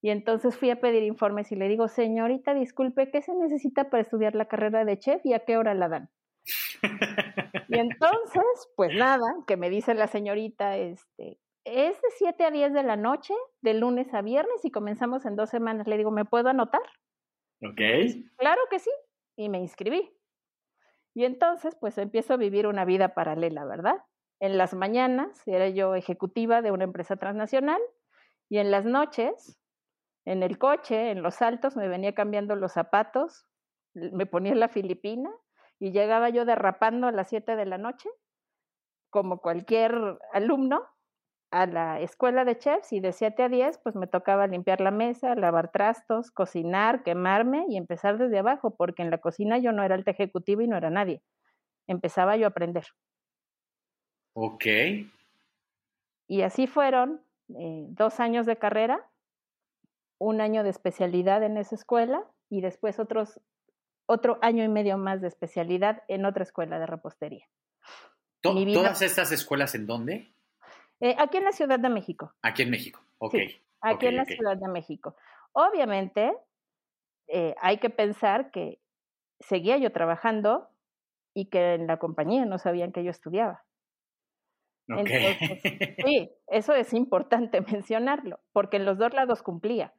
Y 0.00 0.10
entonces 0.10 0.56
fui 0.56 0.70
a 0.70 0.80
pedir 0.80 1.02
informes 1.02 1.50
y 1.52 1.56
le 1.56 1.68
digo, 1.68 1.88
señorita, 1.88 2.54
disculpe, 2.54 3.10
¿qué 3.10 3.22
se 3.22 3.34
necesita 3.34 3.90
para 3.90 4.02
estudiar 4.02 4.34
la 4.34 4.46
carrera 4.46 4.84
de 4.84 4.98
chef 4.98 5.24
y 5.24 5.32
a 5.32 5.40
qué 5.46 5.56
hora 5.56 5.74
la 5.74 5.88
dan? 5.88 6.10
y 7.74 7.78
entonces, 7.78 8.44
pues 8.76 8.94
nada, 8.94 9.26
que 9.46 9.56
me 9.56 9.70
dice 9.70 9.94
la 9.94 10.06
señorita, 10.06 10.76
este, 10.76 11.38
es 11.64 12.00
de 12.00 12.08
7 12.16 12.44
a 12.44 12.50
10 12.50 12.72
de 12.72 12.82
la 12.82 12.96
noche, 12.96 13.34
de 13.62 13.74
lunes 13.74 14.12
a 14.14 14.22
viernes, 14.22 14.64
y 14.64 14.70
comenzamos 14.70 15.24
en 15.26 15.36
dos 15.36 15.50
semanas. 15.50 15.86
Le 15.86 15.96
digo, 15.96 16.10
¿me 16.10 16.24
puedo 16.24 16.48
anotar? 16.48 16.82
Ok. 17.62 17.80
Claro 18.36 18.60
que 18.70 18.78
sí. 18.78 18.90
Y 19.36 19.48
me 19.48 19.58
inscribí. 19.58 20.16
Y 21.14 21.24
entonces, 21.24 21.76
pues 21.80 21.96
empiezo 21.98 22.34
a 22.34 22.36
vivir 22.36 22.66
una 22.66 22.84
vida 22.84 23.14
paralela, 23.14 23.64
¿verdad? 23.64 24.04
En 24.40 24.58
las 24.58 24.74
mañanas 24.74 25.46
era 25.46 25.68
yo 25.68 25.94
ejecutiva 25.94 26.60
de 26.60 26.72
una 26.72 26.84
empresa 26.84 27.16
transnacional 27.16 27.80
y 28.48 28.58
en 28.58 28.70
las 28.70 28.84
noches, 28.84 29.58
en 30.24 30.42
el 30.42 30.58
coche, 30.58 31.10
en 31.10 31.22
los 31.22 31.40
altos, 31.40 31.76
me 31.76 31.88
venía 31.88 32.14
cambiando 32.14 32.56
los 32.56 32.72
zapatos, 32.72 33.46
me 33.94 34.26
ponía 34.26 34.54
la 34.54 34.68
filipina 34.68 35.30
y 35.84 35.92
llegaba 35.92 36.30
yo 36.30 36.46
derrapando 36.46 37.08
a 37.08 37.12
las 37.12 37.28
7 37.28 37.56
de 37.56 37.66
la 37.66 37.76
noche, 37.76 38.08
como 39.10 39.42
cualquier 39.42 40.18
alumno, 40.32 40.82
a 41.50 41.66
la 41.66 42.00
escuela 42.00 42.46
de 42.46 42.56
chefs 42.56 42.90
y 42.94 43.00
de 43.00 43.12
7 43.12 43.42
a 43.42 43.48
10 43.50 43.80
pues 43.82 43.94
me 43.94 44.06
tocaba 44.06 44.46
limpiar 44.46 44.80
la 44.80 44.90
mesa, 44.90 45.34
lavar 45.34 45.70
trastos, 45.72 46.30
cocinar, 46.30 47.02
quemarme 47.02 47.66
y 47.68 47.76
empezar 47.76 48.16
desde 48.16 48.38
abajo, 48.38 48.74
porque 48.74 49.02
en 49.02 49.10
la 49.10 49.18
cocina 49.18 49.58
yo 49.58 49.72
no 49.72 49.82
era 49.84 49.94
alta 49.94 50.12
ejecutiva 50.12 50.64
y 50.64 50.68
no 50.68 50.78
era 50.78 50.88
nadie. 50.88 51.22
Empezaba 51.86 52.38
yo 52.38 52.46
a 52.46 52.48
aprender. 52.48 52.86
Ok. 54.32 54.64
Y 56.28 56.40
así 56.40 56.66
fueron 56.66 57.20
eh, 57.58 57.84
dos 57.90 58.20
años 58.20 58.46
de 58.46 58.56
carrera, 58.56 59.06
un 60.16 60.40
año 60.40 60.64
de 60.64 60.70
especialidad 60.70 61.42
en 61.42 61.58
esa 61.58 61.74
escuela 61.74 62.24
y 62.48 62.62
después 62.62 62.98
otros, 62.98 63.38
otro 64.06 64.38
año 64.42 64.64
y 64.64 64.68
medio 64.68 64.98
más 64.98 65.20
de 65.20 65.28
especialidad 65.28 66.02
en 66.08 66.24
otra 66.24 66.42
escuela 66.42 66.78
de 66.78 66.86
repostería. 66.86 67.46
¿Todas 68.42 69.00
estas 69.02 69.32
escuelas 69.32 69.74
en 69.74 69.86
dónde? 69.86 70.34
Eh, 71.00 71.14
aquí 71.18 71.38
en 71.38 71.44
la 71.44 71.52
Ciudad 71.52 71.78
de 71.78 71.88
México. 71.88 72.34
Aquí 72.42 72.62
en 72.62 72.70
México, 72.70 73.00
ok. 73.18 73.34
aquí 73.80 74.06
en 74.06 74.16
la 74.16 74.24
Ciudad 74.24 74.56
de 74.56 74.68
México. 74.68 75.16
Obviamente, 75.52 76.32
eh, 77.28 77.54
hay 77.60 77.78
que 77.78 77.90
pensar 77.90 78.50
que 78.50 78.80
seguía 79.40 79.78
yo 79.78 79.92
trabajando 79.92 80.68
y 81.34 81.46
que 81.46 81.74
en 81.74 81.86
la 81.86 81.98
compañía 81.98 82.44
no 82.44 82.58
sabían 82.58 82.92
que 82.92 83.02
yo 83.02 83.10
estudiaba. 83.10 83.64
Okay. 84.88 85.34
sí, 86.04 86.30
eso 86.48 86.74
es 86.74 86.92
importante 86.92 87.60
mencionarlo, 87.72 88.40
porque 88.52 88.76
en 88.76 88.84
los 88.84 88.98
dos 88.98 89.14
lados 89.14 89.42
cumplía. 89.42 89.94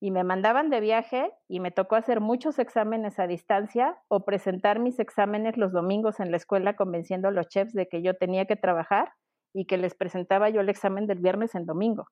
Y 0.00 0.10
me 0.10 0.24
mandaban 0.24 0.70
de 0.70 0.80
viaje 0.80 1.30
y 1.46 1.60
me 1.60 1.70
tocó 1.70 1.94
hacer 1.94 2.20
muchos 2.20 2.58
exámenes 2.58 3.18
a 3.18 3.26
distancia 3.26 3.98
o 4.08 4.24
presentar 4.24 4.78
mis 4.78 4.98
exámenes 4.98 5.58
los 5.58 5.72
domingos 5.72 6.20
en 6.20 6.30
la 6.30 6.38
escuela 6.38 6.74
convenciendo 6.74 7.28
a 7.28 7.32
los 7.32 7.48
chefs 7.48 7.74
de 7.74 7.86
que 7.86 8.02
yo 8.02 8.14
tenía 8.14 8.46
que 8.46 8.56
trabajar 8.56 9.12
y 9.54 9.66
que 9.66 9.76
les 9.76 9.94
presentaba 9.94 10.48
yo 10.48 10.62
el 10.62 10.70
examen 10.70 11.06
del 11.06 11.18
viernes 11.18 11.54
en 11.54 11.66
domingo, 11.66 12.06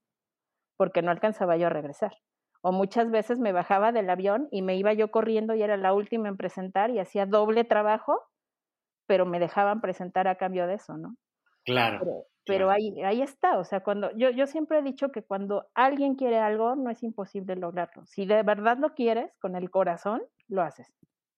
porque 0.76 1.00
no 1.00 1.10
alcanzaba 1.10 1.56
yo 1.56 1.68
a 1.68 1.70
regresar. 1.70 2.12
O 2.60 2.72
muchas 2.72 3.10
veces 3.10 3.38
me 3.38 3.52
bajaba 3.52 3.92
del 3.92 4.10
avión 4.10 4.48
y 4.50 4.62
me 4.62 4.76
iba 4.76 4.92
yo 4.92 5.10
corriendo 5.10 5.54
y 5.54 5.62
era 5.62 5.76
la 5.76 5.94
última 5.94 6.28
en 6.28 6.36
presentar 6.36 6.90
y 6.90 6.98
hacía 6.98 7.24
doble 7.24 7.64
trabajo, 7.64 8.20
pero 9.06 9.24
me 9.24 9.38
dejaban 9.38 9.80
presentar 9.80 10.28
a 10.28 10.36
cambio 10.36 10.66
de 10.66 10.74
eso, 10.74 10.96
¿no? 10.98 11.14
Claro. 11.64 12.26
Pero, 12.44 12.70
ahí, 12.70 12.94
ahí 13.02 13.20
está, 13.20 13.58
o 13.58 13.64
sea, 13.64 13.80
cuando 13.80 14.10
yo, 14.16 14.30
yo 14.30 14.46
siempre 14.46 14.78
he 14.78 14.82
dicho 14.82 15.12
que 15.12 15.22
cuando 15.22 15.68
alguien 15.74 16.14
quiere 16.14 16.38
algo, 16.38 16.76
no 16.76 16.88
es 16.90 17.02
imposible 17.02 17.56
lograrlo. 17.56 18.06
Si 18.06 18.24
de 18.24 18.42
verdad 18.42 18.78
lo 18.78 18.94
quieres, 18.94 19.30
con 19.38 19.54
el 19.54 19.70
corazón, 19.70 20.22
lo 20.48 20.62
haces. 20.62 20.86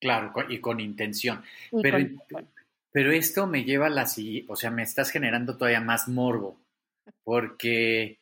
Claro, 0.01 0.33
y 0.49 0.61
con 0.61 0.79
intención. 0.79 1.43
pero, 1.83 1.99
pero 2.93 3.13
esto 3.13 3.47
me 3.47 3.65
lleva 3.65 3.87
a 3.87 3.91
la 3.91 4.07
o 4.49 4.57
sea, 4.57 4.71
me 4.71 4.83
estás 4.83 5.11
generando 5.11 5.57
todavía 5.57 5.81
más 5.81 6.09
morbo, 6.09 6.61
porque, 7.25 8.21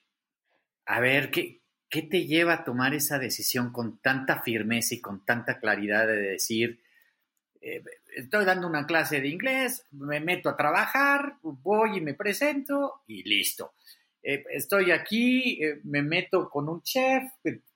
a 0.87 1.01
ver, 1.01 1.31
¿qué, 1.31 1.61
¿qué 1.89 2.03
te 2.03 2.27
lleva 2.27 2.55
a 2.55 2.65
tomar 2.65 2.95
esa 2.95 3.19
decisión 3.19 3.73
con 3.73 3.99
tanta 3.99 4.43
firmeza 4.43 4.95
y 4.95 5.01
con 5.01 5.25
tanta 5.25 5.59
claridad 5.61 6.07
de 6.07 6.17
decir, 6.17 6.81
eh, 7.77 7.83
estoy 8.17 8.45
dando 8.45 8.67
una 8.67 8.87
clase 8.87 9.21
de 9.21 9.29
inglés, 9.29 9.85
me 9.93 10.21
meto 10.21 10.49
a 10.49 10.57
trabajar, 10.57 11.35
voy 11.43 11.99
y 11.99 12.01
me 12.01 12.15
presento 12.15 13.03
y 13.07 13.23
listo. 13.29 13.73
Eh, 14.23 14.45
estoy 14.51 14.91
aquí, 14.91 15.63
eh, 15.63 15.81
me 15.85 16.03
meto 16.03 16.49
con 16.51 16.69
un 16.69 16.83
chef, 16.83 17.25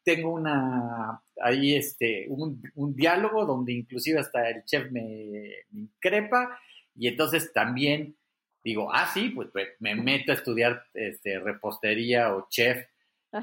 tengo 0.02 0.32
una, 0.32 1.22
ahí 1.40 1.76
este, 1.76 2.26
un, 2.28 2.62
un, 2.74 2.94
diálogo 2.94 3.46
donde 3.46 3.72
inclusive 3.72 4.18
hasta 4.18 4.50
el 4.50 4.64
chef 4.64 4.90
me, 4.90 5.64
me 5.70 5.80
increpa 5.82 6.58
y 6.96 7.08
entonces 7.08 7.52
también 7.52 8.16
digo, 8.64 8.92
ah, 8.92 9.10
sí, 9.12 9.30
pues, 9.30 9.48
pues 9.52 9.68
me 9.80 9.94
meto 9.94 10.32
a 10.32 10.34
estudiar 10.34 10.84
este, 10.94 11.38
repostería 11.38 12.34
o 12.34 12.48
chef. 12.48 12.86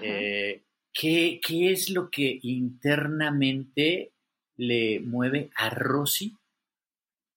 Eh, 0.02 0.62
¿qué, 0.94 1.42
¿Qué 1.46 1.72
es 1.72 1.90
lo 1.90 2.10
que 2.10 2.40
internamente 2.44 4.12
le 4.60 5.00
mueve 5.00 5.50
a 5.56 5.70
Rosy 5.70 6.38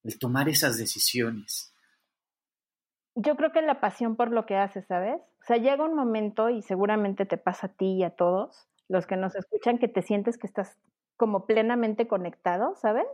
el 0.02 0.18
tomar 0.18 0.48
esas 0.48 0.76
decisiones? 0.76 1.72
Yo 3.14 3.36
creo 3.36 3.52
que 3.52 3.62
la 3.62 3.80
pasión 3.80 4.16
por 4.16 4.32
lo 4.32 4.44
que 4.44 4.56
hace, 4.56 4.82
¿sabes? 4.82 5.20
O 5.42 5.44
sea, 5.46 5.56
llega 5.56 5.84
un 5.84 5.94
momento 5.94 6.50
y 6.50 6.62
seguramente 6.62 7.24
te 7.26 7.38
pasa 7.38 7.68
a 7.68 7.72
ti 7.72 7.98
y 7.98 8.04
a 8.04 8.10
todos 8.10 8.68
los 8.88 9.06
que 9.06 9.16
nos 9.16 9.34
escuchan 9.36 9.78
que 9.78 9.88
te 9.88 10.02
sientes 10.02 10.36
que 10.36 10.46
estás 10.46 10.78
como 11.16 11.46
plenamente 11.46 12.08
conectado, 12.08 12.74
¿sabes? 12.76 13.06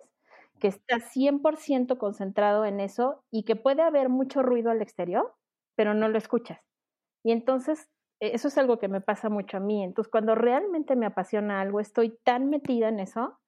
que 0.59 0.69
está 0.69 0.97
100% 0.97 1.99
concentrado 1.99 2.65
en 2.65 2.81
eso 2.81 3.23
y 3.31 3.45
que 3.45 3.57
puede 3.57 3.83
haber 3.83 4.09
mucho 4.09 4.43
ruido 4.43 4.71
al 4.71 4.83
exterior, 4.83 5.35
pero 5.77 5.95
no 5.95 6.09
lo 6.09 6.19
escuchas. 6.19 6.61
Y 7.25 7.33
entonces, 7.33 7.89
e, 8.21 8.35
eso 8.35 8.49
es 8.49 8.59
algo 8.59 8.79
que 8.79 8.89
me 8.89 9.01
pasa 9.01 9.29
mucho 9.29 9.57
a 9.57 9.61
mí. 9.61 9.83
Entonces, 9.83 10.11
cuando 10.11 10.35
realmente 10.35 10.97
me 10.97 11.07
apasiona 11.07 11.61
algo, 11.61 11.81
estoy 11.81 12.19
tan 12.25 12.51
metida 12.51 12.89
en 12.89 13.01
eso 13.01 13.39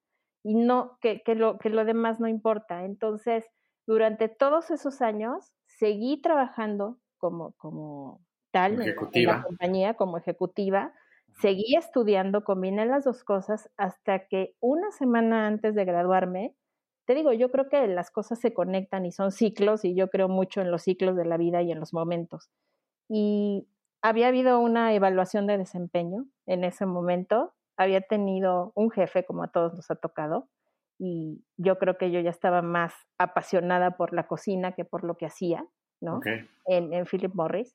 y 0.43 0.55
no, 0.55 0.99
que, 1.01 1.23
que, 1.23 1.35
lo, 1.35 1.59
que 1.59 1.71
lo 1.71 1.85
demás 1.85 2.21
no 2.21 2.29
importa. 2.29 2.85
Entonces, 2.85 3.45
durante 3.87 4.29
todos 4.29 4.71
esos 4.71 5.03
años, 5.03 5.53
seguí 5.67 6.21
trabajando 6.21 6.99
como, 7.19 7.53
como 7.53 8.21
tal 8.51 8.81
en, 8.83 9.27
la 9.27 9.43
compañía, 9.43 9.95
como 9.95 10.19
ejecutiva. 10.19 10.93
Seguí 11.41 11.77
estudiando, 11.77 12.45
combiné 12.45 12.87
las 12.87 13.05
dos 13.05 13.25
cosas 13.25 13.71
hasta 13.77 14.27
que 14.27 14.57
una 14.61 14.91
semana 14.91 15.47
antes 15.47 15.75
de 15.75 15.85
graduarme, 15.85 16.55
te 17.07 17.15
digo, 17.15 17.33
yo 17.33 17.51
creo 17.51 17.69
que 17.69 17.87
las 17.87 18.11
cosas 18.11 18.39
se 18.41 18.53
conectan 18.53 19.07
y 19.07 19.13
son 19.13 19.33
ciclos 19.33 19.85
y 19.85 19.95
yo 19.95 20.11
creo 20.11 20.29
mucho 20.29 20.61
en 20.61 20.71
los 20.71 20.83
ciclos 20.83 21.17
de 21.17 21.25
la 21.25 21.37
vida 21.37 21.63
y 21.63 21.73
en 21.73 21.81
los 21.81 21.93
momentos. 21.93 22.51
Y 23.09 23.67
había 24.03 24.29
habido 24.29 24.61
una 24.61 24.95
evaluación 24.95 25.47
de 25.47 25.59
desempeño 25.59 26.27
en 26.47 26.65
ese 26.65 26.87
momento, 26.87 27.55
había 27.81 28.01
tenido 28.01 28.73
un 28.75 28.91
jefe 28.91 29.25
como 29.25 29.43
a 29.43 29.49
todos 29.49 29.75
nos 29.75 29.91
ha 29.91 29.97
tocado 29.97 30.49
y 30.99 31.45
yo 31.57 31.79
creo 31.79 31.97
que 31.97 32.11
yo 32.11 32.21
ya 32.21 32.31
estaba 32.31 32.63
más 32.63 32.95
apasionada 33.19 33.97
por 33.97 34.13
la 34.13 34.27
cocina 34.27 34.73
que 34.73 34.85
por 34.85 35.05
lo 35.05 35.17
que 35.17 35.27
hacía, 35.27 35.65
¿no? 36.01 36.21
En, 36.67 36.93
en, 36.93 37.07
Philip 37.07 37.35
Morris. 37.35 37.75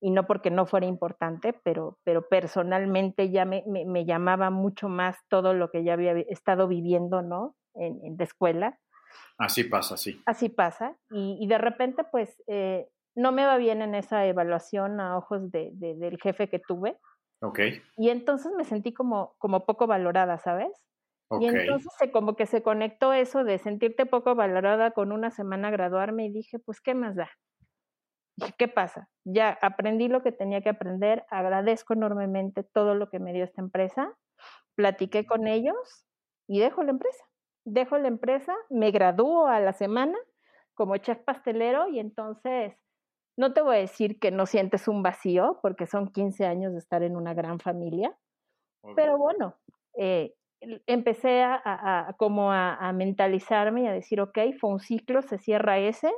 Y 0.00 0.10
no 0.10 0.26
porque 0.26 0.50
no 0.50 0.66
fuera 0.66 0.86
importante, 0.86 1.52
pero, 1.52 1.98
pero 2.04 2.28
personalmente 2.28 3.30
ya 3.30 3.44
me, 3.44 3.64
me, 3.66 3.84
me 3.84 4.04
llamaba 4.04 4.50
mucho 4.50 4.88
más 4.88 5.16
todo 5.28 5.54
lo 5.54 5.70
que 5.70 5.84
ya 5.84 5.92
había 5.92 6.12
estado 6.12 6.68
viviendo, 6.68 7.22
¿no? 7.22 7.56
en, 7.78 8.16
de 8.16 8.24
escuela. 8.24 8.78
Así 9.38 9.64
pasa, 9.64 9.96
sí. 9.96 10.20
Así 10.26 10.48
pasa. 10.48 10.96
Y, 11.10 11.46
de 11.46 11.58
repente, 11.58 12.04
pues, 12.10 12.42
eh, 12.46 12.88
no 13.14 13.32
me 13.32 13.46
va 13.46 13.56
bien 13.56 13.82
en 13.82 13.94
esa 13.94 14.26
evaluación 14.26 15.00
a 15.00 15.16
ojos 15.16 15.50
de, 15.50 15.70
del 15.74 16.18
jefe 16.20 16.48
que 16.48 16.58
tuve. 16.58 16.98
Ok. 17.40 17.60
Y 17.96 18.10
entonces 18.10 18.52
me 18.56 18.64
sentí 18.64 18.92
como, 18.92 19.34
como 19.38 19.64
poco 19.66 19.86
valorada, 19.86 20.38
¿sabes? 20.38 20.70
Y 21.40 21.46
entonces 21.46 21.92
se, 21.98 22.10
como 22.10 22.36
que 22.36 22.46
se 22.46 22.62
conectó 22.62 23.12
eso 23.12 23.44
de 23.44 23.58
sentirte 23.58 24.06
poco 24.06 24.34
valorada 24.34 24.92
con 24.92 25.12
una 25.12 25.30
semana 25.30 25.70
graduarme 25.70 26.26
y 26.26 26.32
dije, 26.32 26.58
pues, 26.58 26.80
¿qué 26.80 26.94
más 26.94 27.16
da? 27.16 27.28
¿qué 28.56 28.68
pasa? 28.68 29.10
Ya 29.24 29.58
aprendí 29.62 30.08
lo 30.08 30.22
que 30.22 30.30
tenía 30.30 30.60
que 30.60 30.68
aprender, 30.68 31.24
agradezco 31.28 31.94
enormemente 31.94 32.62
todo 32.62 32.94
lo 32.94 33.10
que 33.10 33.18
me 33.18 33.32
dio 33.32 33.44
esta 33.44 33.60
empresa, 33.60 34.14
platiqué 34.76 35.26
con 35.26 35.48
ellos 35.48 36.06
y 36.46 36.60
dejo 36.60 36.82
la 36.84 36.90
empresa 36.92 37.24
dejo 37.68 37.98
la 37.98 38.08
empresa, 38.08 38.54
me 38.70 38.90
gradúo 38.90 39.46
a 39.46 39.60
la 39.60 39.72
semana 39.72 40.16
como 40.74 40.96
chef 40.96 41.18
pastelero 41.24 41.88
y 41.88 41.98
entonces 41.98 42.74
no 43.38 43.52
te 43.52 43.62
voy 43.62 43.76
a 43.76 43.78
decir 43.80 44.18
que 44.18 44.32
no 44.32 44.46
sientes 44.46 44.88
un 44.88 45.04
vacío, 45.04 45.60
porque 45.62 45.86
son 45.86 46.08
15 46.08 46.44
años 46.44 46.72
de 46.72 46.78
estar 46.80 47.04
en 47.04 47.16
una 47.16 47.34
gran 47.34 47.60
familia, 47.60 48.18
pero 48.96 49.16
bueno, 49.16 49.54
eh, 49.96 50.34
empecé 50.86 51.42
a, 51.44 52.16
como 52.18 52.52
a, 52.52 52.92
mentalizarme 52.92 53.82
y 53.82 53.86
a 53.86 53.92
decir, 53.92 54.20
ok, 54.20 54.38
fue 54.58 54.70
un 54.70 54.80
ciclo, 54.80 55.22
se 55.22 55.38
cierra 55.38 55.78
ese, 55.78 56.12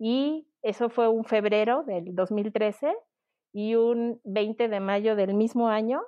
y 0.00 0.48
eso 0.62 0.90
fue 0.90 1.06
un 1.08 1.24
febrero 1.24 1.84
del 1.84 2.16
2013, 2.16 2.92
y 3.52 3.76
un 3.76 4.20
20 4.24 4.66
de 4.66 4.80
mayo 4.80 5.14
del 5.14 5.34
mismo 5.34 5.68
año, 5.68 6.02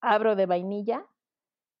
abro 0.00 0.34
de 0.34 0.46
vainilla, 0.46 1.04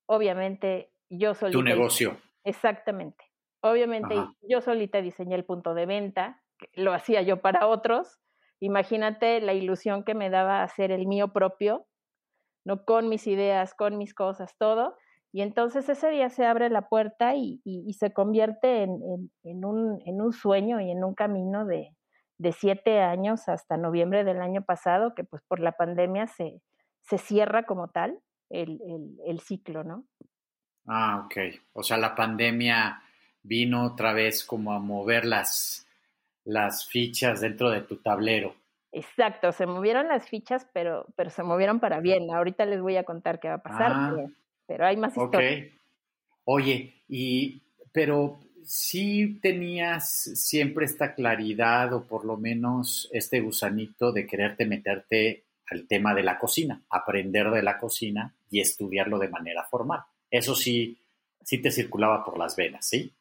obviamente 0.04 0.92
yo 1.08 1.32
solita. 1.32 1.58
Tu 1.58 1.64
negocio. 1.64 2.18
Exactamente. 2.44 3.24
Obviamente 3.62 4.14
yo 4.42 4.60
solita 4.60 5.00
diseñé 5.00 5.36
el 5.36 5.44
punto 5.44 5.72
de 5.72 5.86
venta, 5.86 6.41
lo 6.74 6.92
hacía 6.92 7.22
yo 7.22 7.40
para 7.40 7.66
otros. 7.66 8.20
Imagínate 8.60 9.40
la 9.40 9.54
ilusión 9.54 10.04
que 10.04 10.14
me 10.14 10.30
daba 10.30 10.62
hacer 10.62 10.92
el 10.92 11.06
mío 11.06 11.32
propio, 11.32 11.86
¿no? 12.64 12.84
Con 12.84 13.08
mis 13.08 13.26
ideas, 13.26 13.74
con 13.74 13.98
mis 13.98 14.14
cosas, 14.14 14.56
todo. 14.58 14.96
Y 15.32 15.40
entonces 15.40 15.88
ese 15.88 16.10
día 16.10 16.28
se 16.28 16.44
abre 16.44 16.68
la 16.68 16.88
puerta 16.88 17.34
y, 17.34 17.60
se 17.98 18.12
convierte 18.12 18.82
en, 18.82 19.64
un, 19.64 20.32
sueño 20.32 20.78
y 20.80 20.90
en 20.90 21.02
un 21.02 21.14
camino 21.14 21.64
de, 21.64 21.96
de, 22.36 22.52
siete 22.52 23.00
años 23.00 23.48
hasta 23.48 23.78
noviembre 23.78 24.24
del 24.24 24.42
año 24.42 24.62
pasado, 24.62 25.14
que 25.14 25.24
pues 25.24 25.42
por 25.48 25.58
la 25.58 25.72
pandemia 25.72 26.26
se, 26.26 26.60
cierra 27.18 27.64
como 27.64 27.88
tal 27.88 28.18
el, 28.50 28.78
el 29.26 29.40
ciclo, 29.40 29.84
¿no? 29.84 30.04
Ah, 30.86 31.24
ok. 31.24 31.36
O 31.72 31.82
sea, 31.82 31.96
la 31.96 32.14
pandemia 32.14 33.02
vino 33.42 33.84
otra 33.84 34.12
vez 34.12 34.44
como 34.44 34.72
a 34.72 34.78
mover 34.78 35.24
las, 35.24 35.86
las 36.44 36.86
fichas 36.88 37.40
dentro 37.40 37.70
de 37.70 37.82
tu 37.82 37.96
tablero. 37.96 38.54
Exacto, 38.92 39.52
se 39.52 39.66
movieron 39.66 40.08
las 40.08 40.28
fichas, 40.28 40.66
pero, 40.72 41.06
pero 41.16 41.30
se 41.30 41.42
movieron 41.42 41.80
para 41.80 42.00
bien. 42.00 42.30
Ahorita 42.30 42.66
les 42.66 42.80
voy 42.80 42.96
a 42.96 43.04
contar 43.04 43.40
qué 43.40 43.48
va 43.48 43.54
a 43.54 43.62
pasar, 43.62 43.92
ah, 43.92 44.26
pero, 44.66 44.86
hay 44.86 44.96
más 44.96 45.16
historias. 45.16 45.70
Oye, 46.44 47.02
y 47.08 47.62
pero 47.92 48.40
sí 48.64 49.38
tenías 49.40 50.08
siempre 50.34 50.84
esta 50.84 51.14
claridad 51.14 51.92
o 51.92 52.04
por 52.04 52.24
lo 52.24 52.36
menos 52.36 53.08
este 53.12 53.40
gusanito 53.40 54.12
de 54.12 54.26
quererte 54.26 54.66
meterte 54.66 55.44
al 55.70 55.86
tema 55.86 56.14
de 56.14 56.22
la 56.22 56.38
cocina, 56.38 56.82
aprender 56.90 57.50
de 57.50 57.62
la 57.62 57.78
cocina 57.78 58.34
y 58.50 58.60
estudiarlo 58.60 59.18
de 59.18 59.28
manera 59.28 59.64
formal. 59.64 60.00
Eso 60.30 60.54
sí, 60.54 60.98
sí 61.42 61.58
te 61.58 61.70
circulaba 61.70 62.24
por 62.24 62.38
las 62.38 62.56
venas, 62.56 62.86
¿sí? 62.86 63.12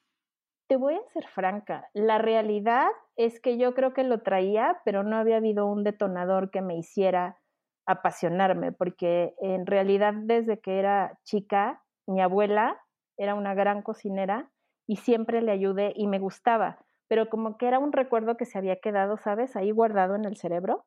Te 0.71 0.77
voy 0.77 0.93
a 0.95 1.11
ser 1.11 1.27
franca, 1.27 1.89
la 1.93 2.17
realidad 2.17 2.87
es 3.17 3.41
que 3.41 3.57
yo 3.57 3.73
creo 3.73 3.93
que 3.93 4.05
lo 4.05 4.21
traía, 4.21 4.79
pero 4.85 5.03
no 5.03 5.17
había 5.17 5.35
habido 5.35 5.65
un 5.65 5.83
detonador 5.83 6.49
que 6.49 6.61
me 6.61 6.77
hiciera 6.77 7.41
apasionarme, 7.85 8.71
porque 8.71 9.35
en 9.41 9.65
realidad 9.65 10.13
desde 10.15 10.61
que 10.61 10.79
era 10.79 11.19
chica, 11.25 11.83
mi 12.07 12.21
abuela 12.21 12.79
era 13.17 13.35
una 13.35 13.53
gran 13.53 13.81
cocinera 13.81 14.49
y 14.87 14.95
siempre 14.95 15.41
le 15.41 15.51
ayudé 15.51 15.91
y 15.93 16.07
me 16.07 16.19
gustaba, 16.19 16.79
pero 17.09 17.27
como 17.27 17.57
que 17.57 17.67
era 17.67 17.77
un 17.77 17.91
recuerdo 17.91 18.37
que 18.37 18.45
se 18.45 18.57
había 18.57 18.79
quedado, 18.79 19.17
¿sabes? 19.17 19.57
Ahí 19.57 19.71
guardado 19.71 20.15
en 20.15 20.23
el 20.23 20.37
cerebro 20.37 20.85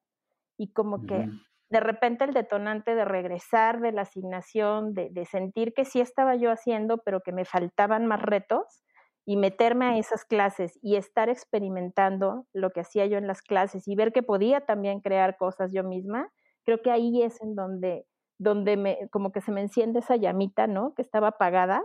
y 0.56 0.72
como 0.72 1.04
que 1.04 1.28
de 1.68 1.80
repente 1.80 2.24
el 2.24 2.32
detonante 2.32 2.94
de 2.94 3.04
regresar 3.04 3.82
de 3.82 3.92
la 3.92 4.00
asignación, 4.00 4.94
de, 4.94 5.10
de 5.10 5.26
sentir 5.26 5.74
que 5.74 5.84
sí 5.84 6.00
estaba 6.00 6.36
yo 6.36 6.50
haciendo, 6.50 7.02
pero 7.04 7.20
que 7.20 7.32
me 7.32 7.44
faltaban 7.44 8.06
más 8.06 8.22
retos, 8.22 8.80
y 9.26 9.36
meterme 9.36 9.86
a 9.86 9.98
esas 9.98 10.24
clases 10.24 10.78
y 10.82 10.96
estar 10.96 11.28
experimentando 11.28 12.46
lo 12.52 12.70
que 12.70 12.80
hacía 12.80 13.06
yo 13.06 13.16
en 13.16 13.26
las 13.26 13.40
clases 13.42 13.88
y 13.88 13.94
ver 13.94 14.12
que 14.12 14.22
podía 14.22 14.66
también 14.66 15.00
crear 15.00 15.36
cosas 15.36 15.72
yo 15.72 15.82
misma, 15.82 16.30
creo 16.64 16.82
que 16.82 16.90
ahí 16.90 17.22
es 17.22 17.40
en 17.40 17.54
donde, 17.54 18.06
donde 18.38 18.76
me, 18.76 19.08
como 19.10 19.32
que 19.32 19.40
se 19.40 19.52
me 19.52 19.62
enciende 19.62 20.00
esa 20.00 20.16
llamita, 20.16 20.66
¿no? 20.66 20.94
Que 20.94 21.02
estaba 21.02 21.28
apagada 21.28 21.82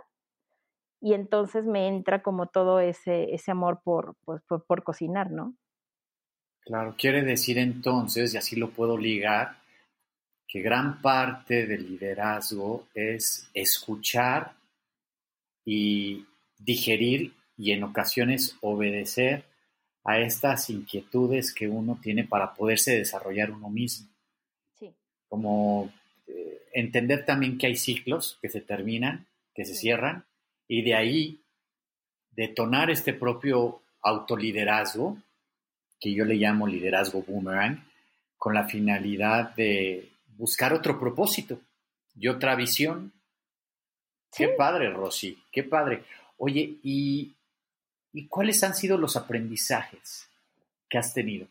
y 1.02 1.13
entonces 1.13 1.65
me 1.65 1.88
entra 1.88 2.21
como 2.21 2.47
todo 2.47 2.80
ese, 2.80 3.34
ese 3.34 3.52
amor 3.52 3.82
por, 3.84 4.15
pues, 4.25 4.41
por, 4.43 4.65
por 4.65 4.84
cocinar, 4.84 5.32
¿no? 5.32 5.56
Claro, 6.62 6.95
quiere 6.97 7.23
decir 7.23 7.58
entonces, 7.58 8.34
y 8.34 8.38
así 8.38 8.56
lo 8.58 8.69
puedo 8.69 8.97
ligar, 8.97 9.58
que 10.47 10.62
gran 10.62 11.02
parte 11.02 11.65
del 11.65 11.88
liderazgo 11.88 12.88
es 12.93 13.49
escuchar 13.54 14.56
y 15.65 16.25
digerir 16.60 17.34
y 17.58 17.72
en 17.72 17.84
ocasiones 17.84 18.56
obedecer 18.62 19.43
a 20.04 20.19
estas 20.19 20.69
inquietudes 20.69 21.54
que 21.54 21.67
uno 21.67 22.00
tiene 22.02 22.24
para 22.24 22.54
poderse 22.54 22.98
desarrollar 22.98 23.52
uno 23.52 23.69
mismo. 23.69 24.08
Sí. 24.78 24.93
Como 25.28 25.91
eh, 26.28 26.62
entender 26.74 27.26
también 27.26 27.58
que 27.58 27.67
hay 27.67 27.76
ciclos 27.76 28.38
que 28.41 28.50
se 28.50 28.62
terminan, 28.62 29.28
que 29.54 29.65
se 29.65 29.76
cierran, 29.76 30.26
y 30.67 30.84
de 30.84 30.95
ahí 30.95 31.41
detonar 32.32 32.89
este 32.89 33.13
propio 33.13 33.82
autoliderazgo, 34.02 35.17
que 36.00 36.13
yo 36.13 36.24
le 36.24 36.36
llamo 36.36 36.67
liderazgo 36.67 37.24
boomerang, 37.24 37.84
con 38.38 38.54
la 38.54 38.63
finalidad 38.63 39.54
de 39.56 40.10
buscar 40.38 40.74
otro 40.74 40.98
propósito 40.98 41.60
y 42.15 42.30
otra 42.30 42.56
visión. 42.56 43.12
Qué 44.32 44.48
padre, 44.50 44.89
Rosy, 44.91 45.38
qué 45.52 45.63
padre. 45.63 46.04
Oye, 46.39 46.80
¿y, 46.84 47.36
cuáles 48.30 48.63
han 48.63 48.73
sido 48.73 48.97
los 48.97 49.17
aprendizajes 49.17 50.30
que 50.89 50.97
has 50.97 51.13
tenido 51.13 51.47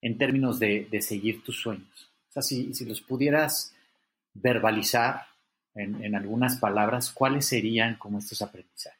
en 0.00 0.18
términos 0.18 0.58
de, 0.58 0.88
seguir 1.02 1.44
tus 1.44 1.60
sueños? 1.60 2.10
O 2.30 2.32
sea, 2.32 2.42
si, 2.42 2.72
los 2.86 3.02
pudieras 3.02 3.74
verbalizar 4.32 5.26
en, 5.74 6.14
algunas 6.14 6.58
palabras, 6.58 7.12
¿cuáles 7.12 7.46
serían 7.46 7.96
como 7.96 8.18
estos 8.18 8.40
aprendizajes? 8.40 8.98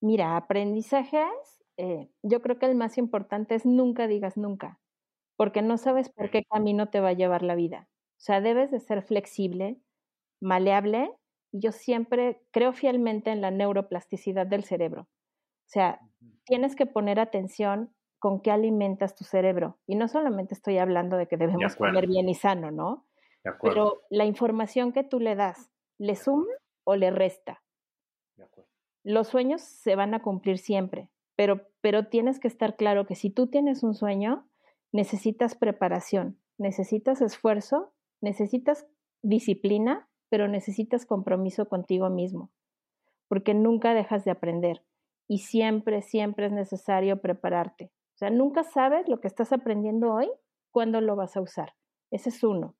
Mira, 0.00 0.36
aprendizajes, 0.36 1.32
eh, 1.78 2.08
yo 2.22 2.42
creo 2.42 2.58
que 2.58 2.66
el 2.66 2.74
más 2.74 2.98
importante 2.98 3.54
es 3.54 3.64
nunca 3.64 4.06
digas 4.06 4.36
nunca, 4.36 4.78
porque 5.36 5.62
no 5.62 5.78
sabes 5.78 6.10
por 6.10 6.30
qué 6.30 6.44
camino 6.44 6.90
te 6.90 7.00
va 7.00 7.08
a 7.08 7.14
llevar 7.14 7.42
la 7.42 7.54
vida. 7.54 7.88
O 8.18 8.20
sea, 8.20 8.42
debes 8.42 8.70
de 8.70 8.80
ser 8.80 9.02
flexible, 9.02 9.80
maleable 10.40 11.10
yo 11.52 11.72
siempre 11.72 12.42
creo 12.50 12.72
fielmente 12.72 13.30
en 13.30 13.40
la 13.40 13.50
neuroplasticidad 13.50 14.46
del 14.46 14.64
cerebro. 14.64 15.02
O 15.02 15.70
sea, 15.70 16.00
tienes 16.44 16.76
que 16.76 16.86
poner 16.86 17.20
atención 17.20 17.94
con 18.18 18.40
qué 18.40 18.50
alimentas 18.50 19.14
tu 19.14 19.24
cerebro. 19.24 19.78
Y 19.86 19.94
no 19.94 20.08
solamente 20.08 20.54
estoy 20.54 20.78
hablando 20.78 21.16
de 21.16 21.26
que 21.26 21.36
debemos 21.36 21.76
comer 21.76 22.06
bien 22.06 22.28
y 22.28 22.34
sano, 22.34 22.70
¿no? 22.70 23.06
Pero 23.62 24.02
la 24.10 24.24
información 24.24 24.92
que 24.92 25.04
tú 25.04 25.20
le 25.20 25.34
das, 25.36 25.70
¿le 25.98 26.16
suma 26.16 26.52
o 26.84 26.96
le 26.96 27.10
resta? 27.10 27.62
Los 29.04 29.28
sueños 29.28 29.62
se 29.62 29.94
van 29.94 30.12
a 30.14 30.22
cumplir 30.22 30.58
siempre, 30.58 31.10
pero, 31.36 31.66
pero 31.80 32.08
tienes 32.08 32.40
que 32.40 32.48
estar 32.48 32.76
claro 32.76 33.06
que 33.06 33.14
si 33.14 33.30
tú 33.30 33.46
tienes 33.46 33.82
un 33.82 33.94
sueño, 33.94 34.46
necesitas 34.92 35.54
preparación, 35.54 36.38
necesitas 36.58 37.22
esfuerzo, 37.22 37.92
necesitas 38.20 38.86
disciplina 39.22 40.08
pero 40.28 40.48
necesitas 40.48 41.06
compromiso 41.06 41.68
contigo 41.68 42.10
mismo, 42.10 42.50
porque 43.28 43.54
nunca 43.54 43.94
dejas 43.94 44.24
de 44.24 44.30
aprender 44.30 44.82
y 45.28 45.38
siempre, 45.38 46.02
siempre 46.02 46.46
es 46.46 46.52
necesario 46.52 47.20
prepararte. 47.20 47.92
O 48.14 48.18
sea, 48.18 48.30
nunca 48.30 48.64
sabes 48.64 49.08
lo 49.08 49.20
que 49.20 49.28
estás 49.28 49.52
aprendiendo 49.52 50.12
hoy, 50.12 50.28
cuándo 50.70 51.00
lo 51.00 51.14
vas 51.14 51.36
a 51.36 51.40
usar. 51.40 51.74
Ese 52.10 52.30
es 52.30 52.42
uno. 52.42 52.74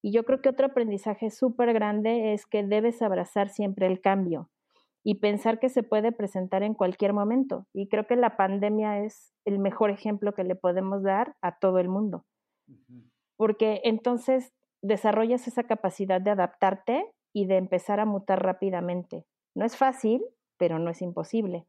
Y 0.00 0.12
yo 0.12 0.24
creo 0.24 0.40
que 0.40 0.48
otro 0.48 0.66
aprendizaje 0.66 1.30
súper 1.30 1.72
grande 1.72 2.32
es 2.32 2.46
que 2.46 2.62
debes 2.62 3.02
abrazar 3.02 3.48
siempre 3.48 3.86
el 3.86 4.00
cambio 4.00 4.48
y 5.02 5.16
pensar 5.16 5.58
que 5.58 5.68
se 5.68 5.82
puede 5.82 6.12
presentar 6.12 6.62
en 6.62 6.74
cualquier 6.74 7.12
momento. 7.12 7.66
Y 7.72 7.88
creo 7.88 8.06
que 8.06 8.16
la 8.16 8.36
pandemia 8.36 9.04
es 9.04 9.34
el 9.44 9.58
mejor 9.58 9.90
ejemplo 9.90 10.34
que 10.34 10.44
le 10.44 10.54
podemos 10.54 11.02
dar 11.02 11.36
a 11.42 11.58
todo 11.58 11.78
el 11.78 11.88
mundo. 11.88 12.24
Porque 13.36 13.80
entonces 13.84 14.52
desarrollas 14.82 15.46
esa 15.48 15.64
capacidad 15.64 16.20
de 16.20 16.30
adaptarte 16.30 17.04
y 17.32 17.46
de 17.46 17.56
empezar 17.56 18.00
a 18.00 18.04
mutar 18.06 18.42
rápidamente. 18.42 19.26
No 19.54 19.64
es 19.64 19.76
fácil, 19.76 20.22
pero 20.56 20.78
no 20.78 20.90
es 20.90 21.02
imposible. 21.02 21.66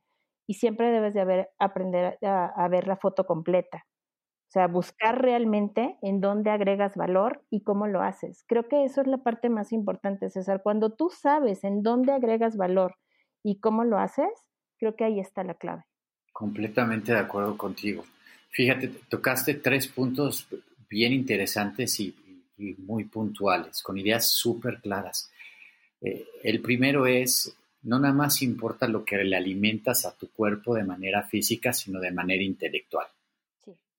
Y 0.47 0.55
siempre 0.55 0.91
debes 0.91 1.13
de 1.13 1.47
aprender 1.59 2.17
a, 2.23 2.67
ver 2.69 2.87
la 2.87 2.97
foto 2.97 3.25
completa. 3.25 3.85
O 4.47 4.51
sea, 4.51 4.67
buscar 4.67 5.21
realmente 5.21 5.97
en 6.01 6.21
dónde 6.21 6.49
agregas 6.49 6.95
valor 6.95 7.45
y 7.51 7.61
cómo 7.61 7.85
lo 7.85 8.01
haces. 8.01 8.43
Creo 8.47 8.67
que 8.67 8.83
eso 8.83 9.01
es 9.01 9.07
la 9.07 9.19
parte 9.19 9.49
más 9.49 9.71
importante, 9.71 10.29
César. 10.31 10.61
Cuando 10.63 10.95
tú 10.95 11.11
sabes 11.11 11.63
en 11.63 11.83
dónde 11.83 12.13
agregas 12.13 12.57
valor 12.57 12.95
y 13.43 13.59
cómo 13.59 13.83
lo 13.83 13.99
haces, 13.99 14.31
creo 14.79 14.95
que 14.95 15.03
ahí 15.03 15.19
está 15.19 15.43
la 15.43 15.53
clave. 15.53 15.83
Completamente 16.33 17.11
de 17.11 17.19
acuerdo 17.19 17.55
contigo. 17.57 18.03
Fíjate, 18.49 18.87
tocaste 18.87 19.53
tres 19.53 19.87
puntos 19.87 20.47
bien 20.89 21.13
interesantes 21.13 21.99
y, 21.99 22.15
y 22.59 22.75
muy 22.75 23.05
puntuales, 23.05 23.81
con 23.81 23.97
ideas 23.97 24.29
súper 24.29 24.79
claras. 24.81 25.31
Eh, 26.01 26.25
el 26.43 26.61
primero 26.61 27.07
es 27.07 27.55
no 27.81 27.99
nada 27.99 28.13
más 28.13 28.41
importa 28.41 28.87
lo 28.87 29.05
que 29.05 29.17
le 29.23 29.35
alimentas 29.35 30.05
a 30.05 30.15
tu 30.15 30.29
cuerpo 30.31 30.75
de 30.75 30.83
manera 30.83 31.23
física, 31.23 31.71
sino 31.73 31.99
de 31.99 32.11
manera 32.11 32.43
intelectual. 32.43 33.07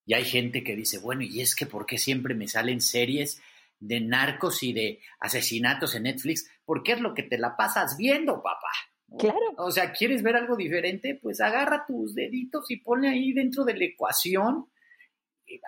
Y 0.05 0.15
hay 0.15 0.25
gente 0.25 0.65
que 0.65 0.77
dice, 0.77 0.99
bueno, 0.99 1.23
¿y 1.23 1.41
es 1.41 1.55
que 1.55 1.67
por 1.67 1.87
qué 1.87 1.97
siempre 1.97 2.35
me 2.35 2.49
salen 2.49 2.81
series 2.81 3.41
de 3.79 4.01
narcos 4.01 4.63
y 4.63 4.73
de 4.73 5.01
asesinatos 5.21 5.95
en 5.95 6.03
Netflix? 6.05 6.51
Porque 6.65 6.93
es 6.93 7.01
lo 7.01 7.15
que 7.15 7.23
te 7.23 7.39
la 7.39 7.57
pasas 7.57 7.97
viendo, 7.97 8.43
papá. 8.43 8.73
Claro. 9.19 9.55
O 9.59 9.71
sea, 9.71 9.93
¿quieres 9.93 10.23
ver 10.23 10.37
algo 10.37 10.57
diferente? 10.57 11.19
Pues 11.21 11.41
agarra 11.41 11.85
tus 11.87 12.15
deditos 12.15 12.71
y 12.71 12.77
ponle 12.79 13.09
ahí 13.09 13.33
dentro 13.33 13.65
de 13.65 13.77
la 13.77 13.85
ecuación, 13.85 14.71
eh, 15.47 15.61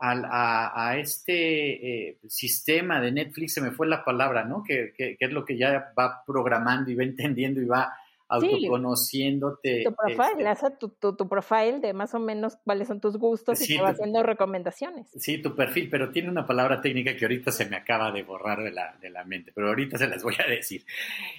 aliméntale 0.00 0.28
a, 0.32 0.96
este 0.98 2.08
eh, 2.08 2.18
sistema 2.26 3.00
de 3.00 3.12
Netflix, 3.12 3.54
se 3.54 3.60
me 3.60 3.70
fue 3.70 3.86
la 3.86 4.04
palabra, 4.04 4.44
¿no? 4.44 4.62
Que, 4.62 4.92
que, 4.96 5.16
es 5.18 5.32
lo 5.32 5.44
que 5.44 5.58
ya 5.58 5.92
va 5.98 6.22
programando 6.26 6.90
y 6.90 6.94
va 6.94 7.04
entendiendo 7.04 7.60
y 7.60 7.66
va 7.66 7.92
autoconociéndote. 8.30 9.82
tu 9.84 9.94
profile, 9.94 10.50
este 10.50 10.70
tu, 10.78 10.88
tu, 10.88 11.16
tu, 11.16 11.28
profile 11.28 11.80
de 11.80 11.92
más 11.92 12.14
o 12.14 12.20
menos 12.20 12.56
cuáles 12.64 12.86
son 12.86 13.00
tus 13.00 13.16
gustos 13.16 13.60
y 13.60 13.76
te 13.76 13.82
va 13.82 13.90
haciendo 13.90 14.22
recomendaciones. 14.22 15.08
Sí, 15.16 15.42
tu 15.42 15.56
perfil, 15.56 15.88
pero 15.90 16.10
tiene 16.12 16.30
una 16.30 16.46
palabra 16.46 16.80
técnica 16.80 17.16
que 17.16 17.24
ahorita 17.24 17.50
se 17.50 17.66
me 17.66 17.76
acaba 17.76 18.12
de 18.12 18.22
borrar 18.22 18.62
de 18.62 18.70
la, 18.70 18.96
de 19.00 19.10
la 19.10 19.24
mente, 19.24 19.50
pero 19.52 19.68
ahorita 19.68 19.98
se 19.98 20.06
las 20.06 20.22
voy 20.22 20.36
a 20.38 20.48
decir. 20.48 20.84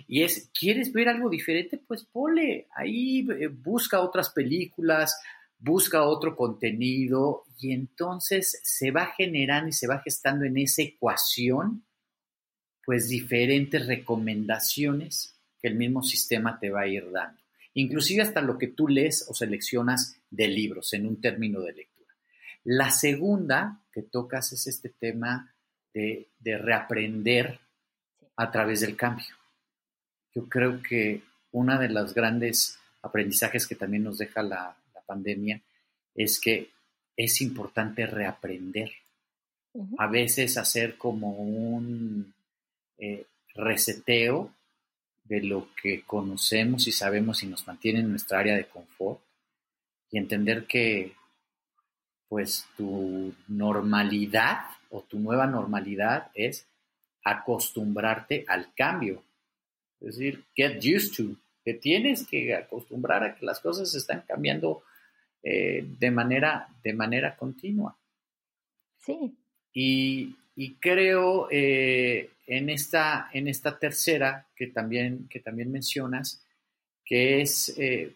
Y 0.08 0.24
es, 0.24 0.52
¿quieres 0.58 0.92
ver 0.92 1.08
algo 1.08 1.30
diferente? 1.30 1.78
Pues 1.78 2.04
pole, 2.04 2.68
ahí 2.76 3.26
eh, 3.40 3.48
busca 3.48 4.02
otras 4.02 4.30
películas, 4.32 5.18
busca 5.62 6.04
otro 6.04 6.36
contenido 6.36 7.44
y 7.60 7.72
entonces 7.72 8.60
se 8.64 8.90
va 8.92 9.14
generando 9.16 9.70
y 9.70 9.74
se 9.74 9.88
va 9.88 10.00
gestando 10.00 10.44
en 10.46 10.58
esa 10.58 10.82
ecuación 10.82 11.86
pues 12.84 13.08
diferentes 13.08 13.86
recomendaciones 13.86 15.40
que 15.62 15.68
el 15.68 15.76
mismo 15.76 16.02
sistema 16.02 16.60
te 16.60 16.72
va 16.72 16.82
a 16.82 16.88
ir 16.88 17.12
dando. 17.12 17.40
Inclusive 17.76 18.24
hasta 18.24 18.42
lo 18.42 18.58
que 18.58 18.68
tú 18.68 18.88
lees 18.88 19.26
o 19.30 19.36
seleccionas 19.36 20.18
de 20.32 20.48
libros 20.48 20.92
en 20.94 21.06
un 21.06 21.22
término 21.22 21.62
de 21.62 21.74
lectura. 21.74 22.14
La 22.64 22.90
segunda 22.90 23.84
que 23.92 24.02
tocas 24.02 24.52
es 24.54 24.66
este 24.66 24.90
tema 24.90 25.54
de, 25.94 26.28
reaprender 26.44 27.60
a 28.36 28.52
través 28.52 28.82
del 28.82 28.96
cambio. 28.96 29.36
Yo 30.34 30.50
creo 30.50 30.82
que 30.82 31.22
una 31.52 31.78
de 31.78 31.90
los 31.90 32.14
grandes 32.16 32.80
aprendizajes 33.04 33.68
que 33.68 33.76
también 33.76 34.04
nos 34.04 34.18
deja 34.18 34.42
la, 34.42 34.76
pandemia 35.12 35.62
es 36.16 36.40
que 36.40 36.70
es 37.18 37.42
importante 37.42 38.06
reaprender. 38.06 38.92
A 39.98 40.08
veces 40.08 40.58
hacer 40.58 40.98
como 40.98 41.32
un 41.32 42.34
eh, 42.98 43.26
reseteo 43.56 44.54
de 45.24 45.42
lo 45.44 45.70
que 45.82 46.02
conocemos 46.04 46.88
y 46.88 46.92
sabemos 46.92 47.44
y 47.44 47.48
nos 47.48 47.66
mantiene 47.68 48.00
en 48.00 48.10
nuestra 48.10 48.40
área 48.40 48.56
de 48.56 48.66
confort 48.66 49.22
y 50.10 50.18
entender 50.18 50.66
que 50.66 51.14
pues 52.28 52.66
tu 52.78 53.34
normalidad 53.48 54.60
o 54.90 55.02
tu 55.02 55.20
nueva 55.20 55.48
normalidad 55.48 56.32
es 56.34 56.66
acostumbrarte 57.24 58.46
al 58.48 58.74
cambio. 58.74 59.24
Es 60.00 60.16
decir, 60.18 60.44
get 60.56 60.78
used 60.84 61.14
to, 61.16 61.36
que 61.64 61.74
tienes 61.74 62.26
que 62.26 62.56
acostumbrar 62.56 63.24
a 63.24 63.36
que 63.36 63.46
las 63.46 63.60
cosas 63.60 63.94
están 63.96 64.22
cambiando 64.28 64.84
eh, 65.44 65.84
de, 66.00 66.12
manera, 66.12 66.68
de 66.84 66.94
manera 66.94 67.36
continua. 67.36 67.98
Sí. 69.00 69.36
Y, 69.74 70.36
creo 70.80 71.48
eh, 71.50 72.30
en, 72.46 72.70
esta, 72.70 73.30
en 73.34 73.48
esta 73.48 73.80
tercera 73.80 74.48
que 74.56 74.68
también, 74.68 75.28
que 75.28 75.40
también 75.40 75.72
mencionas, 75.72 76.46
que 77.04 77.42
es 77.42 77.76
eh, 77.80 78.16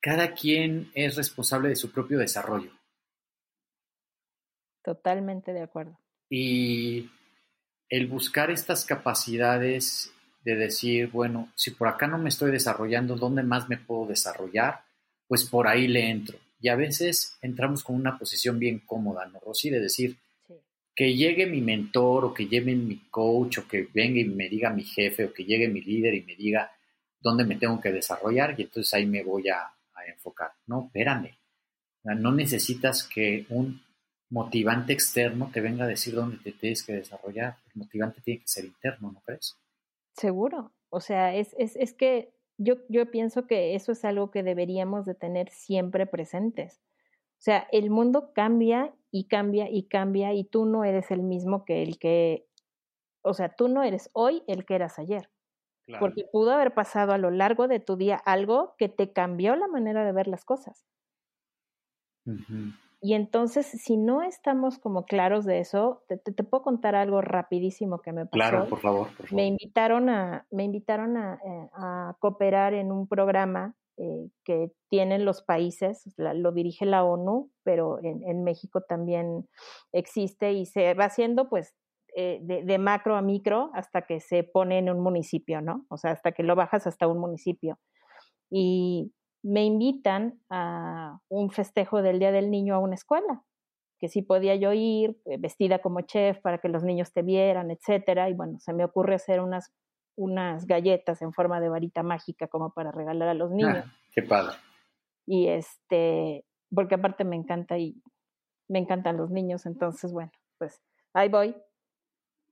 cada 0.00 0.32
quien 0.34 0.90
es 0.94 1.16
responsable 1.16 1.70
de 1.70 1.76
su 1.76 1.90
propio 1.90 2.18
desarrollo. 2.18 2.70
Totalmente 4.82 5.52
de 5.52 5.62
acuerdo. 5.62 5.98
Y 6.28 7.10
el 7.88 8.06
buscar 8.06 8.50
estas 8.50 8.84
capacidades 8.84 10.12
de 10.44 10.56
decir, 10.56 11.10
bueno, 11.10 11.50
si 11.56 11.70
por 11.70 11.88
acá 11.88 12.06
no 12.06 12.18
me 12.18 12.28
estoy 12.28 12.50
desarrollando, 12.50 13.16
¿dónde 13.16 13.42
más 13.42 13.68
me 13.68 13.78
puedo 13.78 14.06
desarrollar? 14.06 14.84
Pues 15.26 15.44
por 15.44 15.68
ahí 15.68 15.86
le 15.86 16.10
entro. 16.10 16.38
Y 16.60 16.68
a 16.68 16.76
veces 16.76 17.36
entramos 17.42 17.84
con 17.84 17.96
una 17.96 18.18
posición 18.18 18.58
bien 18.58 18.80
cómoda, 18.80 19.26
¿no, 19.26 19.38
Rosy? 19.40 19.70
De 19.70 19.80
decir, 19.80 20.16
que 20.94 21.14
llegue 21.14 21.46
mi 21.46 21.60
mentor 21.60 22.24
o 22.24 22.34
que 22.34 22.46
llegue 22.46 22.74
mi 22.74 22.96
coach 23.10 23.58
o 23.58 23.68
que 23.68 23.88
venga 23.92 24.20
y 24.20 24.24
me 24.24 24.48
diga 24.48 24.70
mi 24.70 24.84
jefe 24.84 25.24
o 25.24 25.32
que 25.32 25.44
llegue 25.44 25.68
mi 25.68 25.80
líder 25.80 26.14
y 26.14 26.22
me 26.22 26.36
diga 26.36 26.70
dónde 27.20 27.44
me 27.44 27.56
tengo 27.56 27.80
que 27.80 27.90
desarrollar 27.90 28.54
y 28.56 28.62
entonces 28.62 28.94
ahí 28.94 29.06
me 29.06 29.22
voy 29.22 29.48
a, 29.48 29.70
enfocar. 30.06 30.52
No, 30.66 30.84
espérame. 30.84 31.30
No 32.02 32.30
necesitas 32.30 33.04
que 33.04 33.46
un 33.48 33.80
motivante 34.28 34.92
externo 34.92 35.50
te 35.50 35.62
venga 35.62 35.84
a 35.84 35.88
decir 35.88 36.14
dónde 36.14 36.36
te 36.44 36.52
tienes 36.52 36.82
que 36.82 36.92
desarrollar. 36.92 37.56
El 37.68 37.80
motivante 37.80 38.20
tiene 38.20 38.40
que 38.40 38.48
ser 38.48 38.66
interno, 38.66 39.10
¿no 39.10 39.22
crees? 39.22 39.56
Seguro. 40.12 40.74
O 40.90 41.00
sea, 41.00 41.34
es, 41.34 41.56
es, 41.58 41.74
es 41.76 41.94
que 41.94 42.33
yo, 42.58 42.76
yo 42.88 43.10
pienso 43.10 43.46
que 43.46 43.74
eso 43.74 43.92
es 43.92 44.04
algo 44.04 44.30
que 44.30 44.42
deberíamos 44.42 45.06
de 45.06 45.14
tener 45.14 45.50
siempre 45.50 46.06
presentes. 46.06 46.82
O 47.38 47.42
sea, 47.44 47.68
el 47.72 47.90
mundo 47.90 48.32
cambia 48.34 48.94
y 49.10 49.28
cambia 49.28 49.68
y 49.70 49.88
cambia 49.88 50.32
y 50.32 50.44
tú 50.44 50.66
no 50.66 50.84
eres 50.84 51.10
el 51.10 51.22
mismo 51.22 51.64
que 51.64 51.82
el 51.82 51.98
que, 51.98 52.46
o 53.22 53.34
sea, 53.34 53.54
tú 53.54 53.68
no 53.68 53.82
eres 53.82 54.10
hoy 54.12 54.42
el 54.46 54.64
que 54.64 54.76
eras 54.76 54.98
ayer. 54.98 55.30
Porque 55.98 56.24
pudo 56.32 56.52
haber 56.52 56.74
pasado 56.74 57.12
a 57.12 57.18
lo 57.18 57.30
largo 57.30 57.68
de 57.68 57.80
tu 57.80 57.96
día 57.96 58.16
algo 58.16 58.74
que 58.78 58.88
te 58.88 59.12
cambió 59.12 59.56
la 59.56 59.68
manera 59.68 60.04
de 60.04 60.12
ver 60.12 60.28
las 60.28 60.44
cosas. 60.44 60.86
Y 63.04 63.12
entonces, 63.12 63.66
si 63.66 63.98
no 63.98 64.22
estamos 64.22 64.78
como 64.78 65.04
claros 65.04 65.44
de 65.44 65.58
eso, 65.58 66.02
te, 66.08 66.16
puedo 66.42 66.62
contar 66.62 66.94
algo 66.94 67.20
rapidísimo 67.20 68.00
que 68.00 68.12
me 68.14 68.24
pasó. 68.24 68.30
Claro, 68.30 68.66
por 68.66 68.80
favor. 68.80 69.08
Me 69.30 69.46
invitaron 69.46 70.08
a, 70.08 70.46
me 70.50 70.64
invitaron 70.64 71.18
a, 71.18 71.34
eh, 71.34 72.14
cooperar 72.18 72.72
en 72.72 72.90
un 72.90 73.06
programa 73.06 73.76
eh, 73.98 74.30
que 74.42 74.72
tienen 74.88 75.26
los 75.26 75.42
países, 75.42 76.14
lo 76.16 76.52
dirige 76.52 76.86
la 76.86 77.04
ONU, 77.04 77.50
pero 77.62 77.98
en, 78.02 78.42
México 78.42 78.80
también 78.80 79.46
existe 79.92 80.54
y 80.54 80.64
se 80.64 80.94
va 80.94 81.04
haciendo 81.04 81.50
pues 81.50 81.74
eh, 82.16 82.38
de, 82.40 82.64
de, 82.64 82.78
macro 82.78 83.16
a 83.16 83.20
micro 83.20 83.70
hasta 83.74 84.06
que 84.06 84.20
se 84.20 84.44
pone 84.44 84.78
en 84.78 84.88
un 84.88 85.00
municipio, 85.00 85.60
¿no? 85.60 85.84
O 85.90 85.98
sea, 85.98 86.12
hasta 86.12 86.32
que 86.32 86.42
lo 86.42 86.56
bajas 86.56 86.86
hasta 86.86 87.06
un 87.06 87.18
municipio. 87.18 87.78
Y 88.48 89.12
me 89.44 89.64
invitan 89.64 90.40
a 90.48 91.20
un 91.28 91.50
festejo 91.50 92.00
del 92.00 92.18
Día 92.18 92.32
del 92.32 92.50
Niño 92.50 92.74
a 92.74 92.78
una 92.78 92.94
escuela, 92.94 93.44
que 94.00 94.08
sí 94.08 94.22
podía 94.22 94.56
yo 94.56 94.72
ir 94.72 95.20
eh, 95.26 95.36
vestida 95.38 95.80
como 95.80 96.00
chef 96.00 96.40
para 96.40 96.58
que 96.58 96.70
los 96.70 96.82
niños 96.82 97.12
te 97.12 97.22
vieran, 97.22 97.70
etcétera, 97.70 98.30
y 98.30 98.34
bueno, 98.34 98.58
se 98.58 98.72
me 98.72 98.84
ocurre 98.84 99.14
hacer 99.14 99.40
unas 99.40 99.72
unas 100.16 100.66
galletas 100.66 101.20
en 101.22 101.32
forma 101.32 101.60
de 101.60 101.68
varita 101.68 102.02
mágica 102.04 102.46
como 102.46 102.72
para 102.72 102.92
regalar 102.92 103.28
a 103.28 103.34
los 103.34 103.50
ah, 103.50 103.54
niños. 103.54 103.84
qué 104.14 104.22
padre. 104.22 104.54
Y 105.26 105.48
este, 105.48 106.44
porque 106.72 106.94
aparte 106.94 107.24
me 107.24 107.36
encanta 107.36 107.78
y 107.78 108.00
me 108.68 108.78
encantan 108.78 109.16
los 109.16 109.30
niños, 109.30 109.66
entonces 109.66 110.12
bueno, 110.12 110.30
pues 110.58 110.80
ahí 111.12 111.28
voy. 111.28 111.56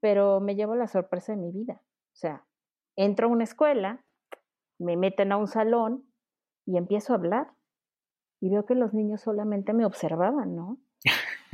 Pero 0.00 0.40
me 0.40 0.56
llevo 0.56 0.74
la 0.74 0.88
sorpresa 0.88 1.32
de 1.32 1.38
mi 1.38 1.52
vida. 1.52 1.80
O 1.84 2.16
sea, 2.16 2.44
entro 2.96 3.28
a 3.28 3.30
una 3.30 3.44
escuela, 3.44 4.04
me 4.78 4.96
meten 4.96 5.30
a 5.30 5.36
un 5.36 5.46
salón 5.46 6.11
y 6.66 6.76
empiezo 6.76 7.12
a 7.12 7.16
hablar 7.16 7.52
y 8.40 8.50
veo 8.50 8.66
que 8.66 8.74
los 8.74 8.92
niños 8.92 9.20
solamente 9.20 9.72
me 9.72 9.84
observaban, 9.84 10.56
¿no? 10.56 10.78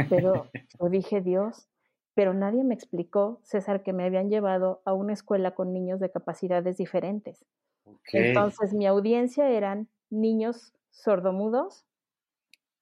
Pero 0.09 0.47
yo 0.81 0.89
dije, 0.89 1.21
Dios, 1.21 1.69
pero 2.15 2.35
nadie 2.35 2.65
me 2.65 2.75
explicó, 2.75 3.41
César, 3.45 3.83
que 3.83 3.93
me 3.93 4.05
habían 4.05 4.31
llevado 4.31 4.83
a 4.85 4.93
una 4.93 5.13
escuela 5.13 5.55
con 5.55 5.73
niños 5.73 6.01
de 6.01 6.11
capacidades 6.11 6.77
diferentes. 6.77 7.45
Entonces, 8.13 8.75
mi 8.75 8.87
audiencia 8.87 9.49
eran 9.51 9.89
niños 10.11 10.75
sordomudos, 10.91 11.87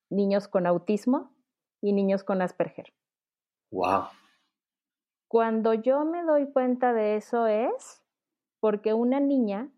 niños 0.09 0.49
con 0.49 0.67
autismo 0.67 1.33
y 1.81 1.93
niños 1.93 2.25
con 2.25 2.43
Asperger. 2.43 2.93
Wow. 3.71 4.05
Cuando 5.29 5.75
yo 5.75 6.05
me 6.05 6.23
doy 6.23 6.51
cuenta 6.53 6.93
de 6.93 7.17
eso 7.17 7.47
es 7.47 8.03
porque 8.61 8.95
una 8.95 9.21
niña 9.21 9.71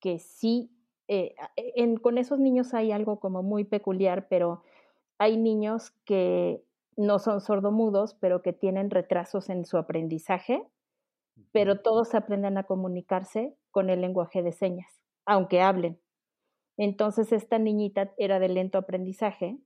que 0.00 0.18
sí 0.18 0.75
eh, 1.08 1.34
e, 1.56 1.98
con 2.00 2.18
esos 2.18 2.38
niños 2.38 2.74
hay 2.74 2.92
algo 2.92 3.20
como 3.20 3.42
muy 3.42 3.64
peculiar, 3.64 4.28
pero 4.28 4.62
hay 5.18 5.36
niños 5.36 5.92
que 6.04 6.62
no 6.96 7.18
son 7.18 7.40
sordomudos, 7.40 8.14
pero 8.14 8.42
que 8.42 8.52
tienen 8.52 8.90
retrasos 8.90 9.50
en 9.50 9.64
su 9.64 9.76
aprendizaje, 9.76 10.62
pero 11.52 11.80
todos 11.80 12.14
aprenden 12.14 12.58
a 12.58 12.64
comunicarse 12.64 13.54
con 13.70 13.90
el 13.90 14.00
lenguaje 14.00 14.42
de 14.42 14.52
señas, 14.52 15.02
aunque 15.26 15.60
hablen. 15.60 16.00
Entonces 16.78 17.32
esta 17.32 17.58
niñita 17.58 18.12
era 18.18 18.38
de 18.38 18.48
lento 18.48 18.78
aprendizaje, 18.78 19.58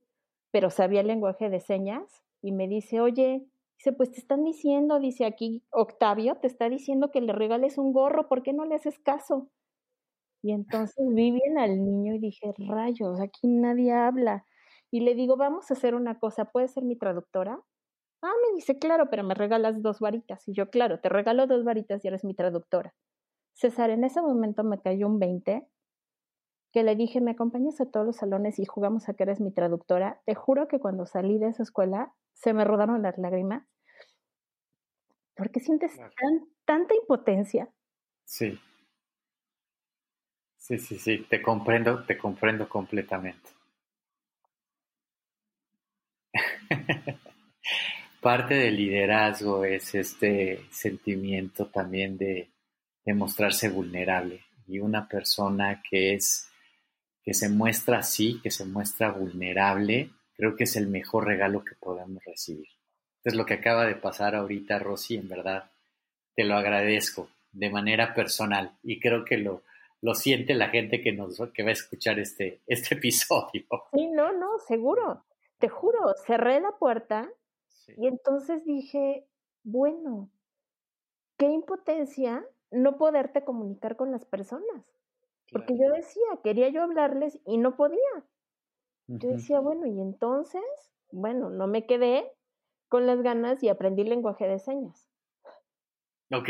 pero 0.51 0.69
sabía 0.69 1.01
el 1.01 1.07
lenguaje 1.07 1.49
de 1.49 1.59
señas 1.59 2.23
y 2.41 2.51
me 2.51 2.67
dice, 2.67 3.01
oye, 3.01 3.45
Dice, 3.81 3.93
pues 3.93 4.11
te 4.11 4.19
están 4.19 4.43
diciendo, 4.43 4.99
dice 4.99 5.25
aquí 5.25 5.63
Octavio, 5.71 6.35
te 6.35 6.45
está 6.45 6.69
diciendo 6.69 7.09
que 7.09 7.19
le 7.19 7.33
regales 7.33 7.79
un 7.79 7.93
gorro, 7.93 8.27
¿por 8.27 8.43
qué 8.43 8.53
no 8.53 8.63
le 8.63 8.75
haces 8.75 8.99
caso? 8.99 9.49
Y 10.43 10.51
entonces 10.53 11.05
vi 11.09 11.31
bien 11.31 11.57
al 11.59 11.83
niño 11.83 12.15
y 12.15 12.19
dije, 12.19 12.53
rayos, 12.57 13.19
aquí 13.21 13.47
nadie 13.47 13.93
habla. 13.93 14.45
Y 14.91 15.01
le 15.01 15.15
digo, 15.15 15.37
vamos 15.37 15.69
a 15.71 15.73
hacer 15.75 15.95
una 15.95 16.19
cosa, 16.19 16.45
¿puedes 16.45 16.71
ser 16.73 16.83
mi 16.83 16.95
traductora? 16.97 17.59
Ah, 18.23 18.33
me 18.47 18.55
dice, 18.55 18.79
claro, 18.79 19.09
pero 19.09 19.23
me 19.23 19.35
regalas 19.35 19.81
dos 19.81 19.99
varitas. 19.99 20.47
Y 20.47 20.53
yo, 20.53 20.69
claro, 20.69 20.99
te 21.01 21.09
regalo 21.09 21.47
dos 21.47 21.63
varitas 21.65 22.03
y 22.05 22.09
eres 22.09 22.23
mi 22.25 22.35
traductora. 22.35 22.95
César, 23.53 23.91
en 23.91 24.03
ese 24.05 24.21
momento 24.21 24.63
me 24.63 24.81
cayó 24.81 25.07
un 25.07 25.19
20 25.19 25.67
que 26.73 26.83
le 26.83 26.95
dije, 26.97 27.21
me 27.21 27.31
acompañas 27.31 27.79
a 27.81 27.89
todos 27.89 28.05
los 28.05 28.17
salones 28.17 28.59
y 28.59 28.65
jugamos 28.65 29.07
a 29.07 29.13
que 29.13 29.23
eres 29.23 29.39
mi 29.39 29.51
traductora. 29.53 30.21
Te 30.25 30.35
juro 30.35 30.67
que 30.67 30.79
cuando 30.79 31.05
salí 31.05 31.37
de 31.37 31.47
esa 31.47 31.63
escuela 31.63 32.13
se 32.33 32.53
me 32.53 32.65
rodaron 32.65 33.01
las 33.01 33.17
lágrimas 33.17 33.67
porque 35.35 35.59
sientes 35.59 35.97
tanta 36.65 36.95
impotencia. 36.95 37.73
Sí. 38.25 38.59
Sí, 40.71 40.77
sí, 40.77 40.97
sí, 40.99 41.25
te 41.29 41.41
comprendo, 41.41 42.01
te 42.05 42.17
comprendo 42.17 42.69
completamente. 42.69 43.49
Parte 48.21 48.53
del 48.53 48.77
liderazgo 48.77 49.65
es 49.65 49.93
este 49.95 50.61
sentimiento 50.71 51.65
también 51.65 52.17
de, 52.17 52.51
mostrarse 53.07 53.67
vulnerable 53.67 54.45
y 54.65 54.79
una 54.79 55.09
persona 55.09 55.83
que 55.89 56.13
es 56.13 56.49
que 57.21 57.33
se 57.33 57.49
muestra 57.49 57.97
así, 57.97 58.39
que 58.41 58.49
se 58.49 58.63
muestra 58.63 59.11
vulnerable, 59.11 60.11
creo 60.37 60.55
que 60.55 60.63
es 60.63 60.77
el 60.77 60.87
mejor 60.87 61.25
regalo 61.25 61.65
que 61.65 61.75
podemos 61.75 62.23
recibir. 62.23 62.69
Es 63.25 63.35
lo 63.35 63.45
que 63.45 63.55
acaba 63.55 63.85
de 63.85 63.95
pasar 63.95 64.35
ahorita, 64.35 64.79
Rosy, 64.79 65.17
en 65.17 65.27
verdad, 65.27 65.69
te 66.33 66.45
lo 66.45 66.55
agradezco 66.55 67.29
de 67.51 67.69
manera 67.69 68.13
personal 68.13 68.77
y 68.83 69.01
creo 69.01 69.25
que 69.25 69.37
lo, 69.37 69.63
lo 70.01 70.15
siente 70.15 70.55
la 70.55 70.69
gente 70.69 71.01
que, 71.01 71.13
nos, 71.13 71.41
que 71.53 71.63
va 71.63 71.69
a 71.69 71.73
escuchar 71.73 72.19
este, 72.19 72.61
este 72.67 72.95
episodio. 72.95 73.65
Sí, 73.93 74.07
no, 74.07 74.33
no, 74.33 74.59
seguro. 74.59 75.23
Te 75.59 75.69
juro, 75.69 76.13
cerré 76.25 76.59
la 76.59 76.77
puerta 76.77 77.31
y 77.97 78.07
entonces 78.07 78.65
dije, 78.65 79.27
bueno, 79.63 80.31
qué 81.37 81.45
impotencia 81.45 82.43
no 82.71 82.97
poderte 82.97 83.43
comunicar 83.43 83.95
con 83.95 84.11
las 84.11 84.25
personas. 84.25 84.91
Porque 85.51 85.77
yo 85.77 85.91
decía, 85.93 86.23
quería 86.43 86.69
yo 86.69 86.81
hablarles 86.81 87.39
y 87.45 87.57
no 87.57 87.75
podía. 87.75 87.99
Yo 89.07 89.29
decía, 89.29 89.59
bueno, 89.59 89.85
y 89.85 89.99
entonces, 89.99 90.63
bueno, 91.11 91.49
no 91.49 91.67
me 91.67 91.85
quedé 91.85 92.31
con 92.87 93.05
las 93.05 93.21
ganas 93.21 93.61
y 93.61 93.67
aprendí 93.67 94.05
lenguaje 94.05 94.47
de 94.47 94.59
señas. 94.59 95.09
Ok. 96.31 96.49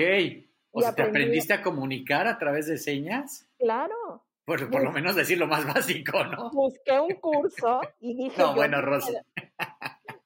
O 0.71 0.81
sea, 0.81 0.95
¿te 0.95 1.03
aprendiste 1.03 1.53
a 1.53 1.61
comunicar 1.61 2.27
a 2.27 2.37
través 2.37 2.67
de 2.67 2.77
señas? 2.77 3.47
Claro. 3.59 4.25
Por, 4.45 4.69
por 4.69 4.83
lo 4.83 4.91
menos 4.91 5.15
decir 5.15 5.37
lo 5.37 5.47
más 5.47 5.65
básico, 5.73 6.23
¿no? 6.23 6.49
Busqué 6.51 6.99
un 6.99 7.15
curso 7.15 7.81
y 7.99 8.15
dije. 8.15 8.41
no, 8.41 8.55
bueno, 8.55 8.81
Rosy. 8.81 9.13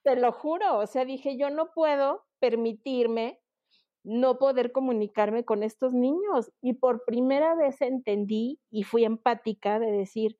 Te 0.04 0.16
lo 0.16 0.32
juro, 0.32 0.78
o 0.78 0.88
sea, 0.88 1.04
dije, 1.04 1.38
yo 1.38 1.50
no 1.50 1.72
puedo 1.74 2.26
permitirme 2.40 3.40
no 4.04 4.38
poder 4.38 4.72
comunicarme 4.72 5.44
con 5.44 5.64
estos 5.64 5.94
niños. 5.94 6.52
Y 6.62 6.74
por 6.74 7.04
primera 7.06 7.56
vez 7.56 7.82
entendí 7.82 8.60
y 8.70 8.84
fui 8.84 9.04
empática 9.04 9.80
de 9.80 9.92
decir, 9.92 10.38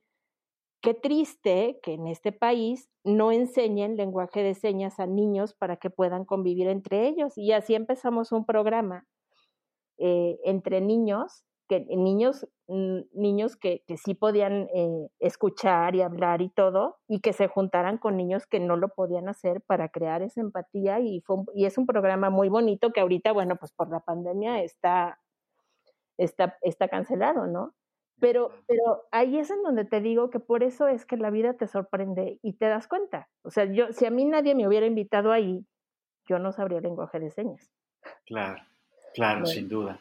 qué 0.82 0.94
triste 0.94 1.80
que 1.82 1.94
en 1.94 2.06
este 2.06 2.32
país 2.32 2.90
no 3.04 3.32
enseñen 3.32 3.98
lenguaje 3.98 4.44
de 4.44 4.54
señas 4.54 5.00
a 5.00 5.08
niños 5.08 5.56
para 5.56 5.78
que 5.78 5.90
puedan 5.90 6.26
convivir 6.26 6.68
entre 6.68 7.08
ellos. 7.08 7.36
Y 7.38 7.54
así 7.54 7.74
empezamos 7.74 8.32
un 8.32 8.46
programa 8.46 9.08
eh, 9.98 10.40
entre 10.44 10.82
niños, 10.82 11.46
que 11.68 11.80
niños, 11.82 12.48
mm, 12.68 13.00
niños 13.14 13.56
que, 13.56 13.84
que 13.88 13.98
sí 13.98 14.14
podían 14.14 14.68
eh, 14.74 15.08
escuchar 15.20 15.96
y 15.96 16.02
hablar 16.02 16.42
y 16.42 16.50
todo, 16.50 16.98
y 17.08 17.22
que 17.22 17.34
se 17.34 17.48
juntaran 17.48 17.98
con 17.98 18.18
niños 18.18 18.46
que 18.48 18.60
no 18.60 18.78
lo 18.78 18.90
podían 18.90 19.30
hacer 19.30 19.62
para 19.62 19.90
crear 19.90 20.22
esa 20.22 20.42
empatía. 20.42 21.00
Y, 21.00 21.22
fue 21.22 21.38
y 21.54 21.66
es 21.66 21.78
un 21.78 21.86
programa 21.88 22.30
muy 22.30 22.50
bonito 22.50 22.92
que 22.92 23.02
ahorita, 23.02 23.32
bueno, 23.32 23.56
pues 23.56 23.72
por 23.74 23.90
la 23.90 24.02
pandemia 24.02 24.62
está, 24.64 25.20
está, 26.18 26.58
está 26.62 26.88
cancelado, 26.88 27.48
¿no? 27.48 27.74
Pero, 28.20 28.52
pero 28.68 29.04
ahí 29.12 29.38
es 29.38 29.52
en 29.52 29.62
donde 29.62 29.84
te 29.84 30.00
digo 30.00 30.30
que 30.30 30.40
por 30.40 30.64
eso 30.64 30.88
es 30.88 31.06
que 31.06 31.18
la 31.18 31.30
vida 31.32 31.56
te 31.56 31.68
sorprende 31.68 32.40
y 32.42 32.54
te 32.54 32.68
das 32.68 32.88
cuenta. 32.88 33.30
O 33.44 33.50
sea, 33.50 33.66
yo, 33.66 33.92
si 33.92 34.06
a 34.06 34.12
mí 34.12 34.24
nadie 34.24 34.56
me 34.56 34.68
hubiera 34.68 34.86
invitado 34.86 35.32
ahí, 35.32 35.66
yo 36.28 36.40
no 36.40 36.52
sabría 36.52 36.80
lenguaje 36.80 37.20
de 37.20 37.30
señas. 37.30 37.70
Claro, 38.26 38.62
claro, 39.16 39.46
sin 39.46 39.68
duda. 39.68 40.00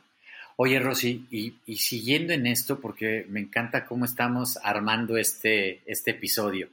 Oye, 0.57 0.79
Rosy, 0.79 1.27
y, 1.31 1.55
y, 1.67 1.77
siguiendo 1.79 2.33
en 2.33 2.47
esto, 2.47 2.81
porque 2.81 3.27
me 3.29 3.41
encanta 3.41 3.87
cómo 3.87 4.05
estamos 4.05 4.59
armando 4.63 5.17
este, 5.17 5.83
este 5.87 6.13
episodio, 6.13 6.69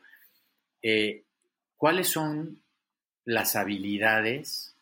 eh, 0.81 1.23
¿cuáles 1.77 2.09
son 2.09 2.61
las 3.25 3.55
habilidades 3.55 4.75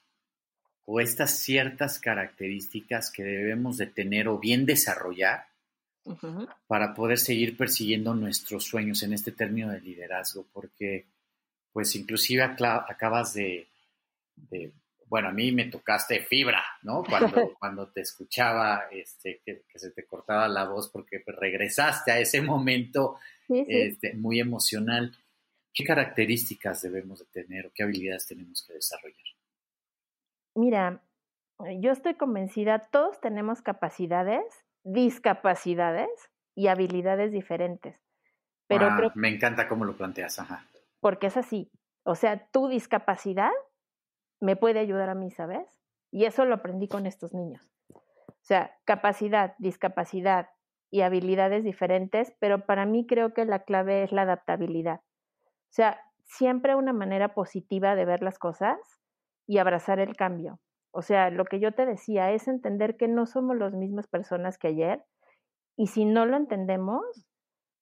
o 0.86 1.00
estas 1.00 1.38
ciertas 1.38 2.00
características 2.00 3.12
que 3.12 3.24
debemos 3.24 3.78
de 3.78 3.86
tener 3.86 4.28
o 4.28 4.40
bien 4.40 4.66
desarrollar 4.66 5.46
para 6.68 6.96
poder 6.96 7.20
seguir 7.20 7.56
persiguiendo 7.56 8.16
nuestros 8.16 8.64
sueños 8.64 9.04
en 9.04 9.14
este 9.14 9.32
término 9.32 9.70
de 9.70 9.82
liderazgo, 9.82 10.46
porque 10.52 11.06
pues 11.72 11.96
inclusive 11.96 12.42
acabas 12.42 13.36
de, 13.36 13.68
bueno, 15.10 15.30
a 15.30 15.32
mí 15.32 15.52
me 15.52 15.66
tocaste 15.66 16.22
fibra, 16.22 16.64
¿no? 16.84 17.04
Cuando, 17.04 17.54
cuando 17.60 17.88
te 17.88 18.02
escuchaba, 18.02 18.84
este, 18.92 19.42
que, 19.44 19.64
se 19.76 19.92
te 19.92 20.06
cortaba 20.06 20.48
la 20.48 20.66
voz 20.66 20.90
porque 20.90 21.24
regresaste 21.26 22.12
a 22.12 22.20
ese 22.20 22.42
momento 22.42 23.18
este, 23.48 24.14
muy 24.14 24.40
emocional. 24.40 25.16
¿Qué 25.74 25.84
características 25.84 26.82
debemos 26.82 27.20
de 27.20 27.26
tener 27.26 27.68
o 27.68 27.72
qué 27.74 27.84
habilidades 27.84 28.28
tenemos 28.28 28.64
que 28.66 28.74
desarrollar? 28.74 29.18
Mira, 30.56 31.02
yo 31.80 31.92
estoy 31.92 32.16
convencida, 32.16 32.90
todos 32.92 33.20
tenemos 33.20 33.62
capacidades 33.62 34.44
discapacidades 34.84 36.10
y 36.56 36.68
habilidades 36.68 37.32
diferentes. 37.32 37.96
Pero 38.68 38.88
ah, 38.88 39.12
me 39.16 39.30
encanta 39.30 39.68
cómo 39.68 39.86
lo 39.86 39.96
planteas, 39.96 40.40
ajá. 40.40 40.66
Porque 41.00 41.28
es 41.28 41.38
así. 41.38 41.72
O 42.04 42.16
sea, 42.16 42.48
tu 42.52 42.68
discapacidad 42.68 43.52
me 44.40 44.56
puede 44.56 44.80
ayudar 44.80 45.10
a 45.10 45.16
mí, 45.16 45.32
¿sabes? 45.32 45.80
Y 46.12 46.26
eso 46.26 46.46
lo 46.46 46.56
aprendí 46.56 46.88
con 46.88 47.06
estos 47.06 47.34
niños. 47.34 47.72
O 47.94 48.44
sea, 48.50 48.76
capacidad, 48.86 49.56
discapacidad 49.60 50.50
y 50.90 51.02
habilidades 51.02 51.64
diferentes, 51.64 52.34
pero 52.40 52.66
para 52.66 52.86
mí 52.86 53.06
creo 53.06 53.34
que 53.34 53.46
la 53.46 53.64
clave 53.64 54.04
es 54.04 54.12
la 54.12 54.24
adaptabilidad. 54.24 55.02
O 55.02 55.72
sea, 55.72 56.00
siempre 56.26 56.76
una 56.76 56.94
manera 56.94 57.34
positiva 57.34 57.96
de 57.96 58.06
ver 58.06 58.24
las 58.24 58.40
cosas 58.40 58.78
y 59.46 59.58
abrazar 59.58 60.00
el 60.00 60.16
cambio. 60.16 60.60
O 60.92 61.02
sea, 61.02 61.30
lo 61.30 61.46
que 61.46 61.60
yo 61.60 61.74
te 61.74 61.86
decía 61.86 62.32
es 62.32 62.48
entender 62.48 62.98
que 62.98 63.08
no 63.08 63.26
somos 63.26 63.58
las 63.58 63.74
mismas 63.74 64.08
personas 64.08 64.58
que 64.58 64.70
ayer 64.70 65.06
y 65.76 65.88
si 65.88 66.06
no 66.06 66.26
lo 66.26 66.36
entendemos, 66.36 67.29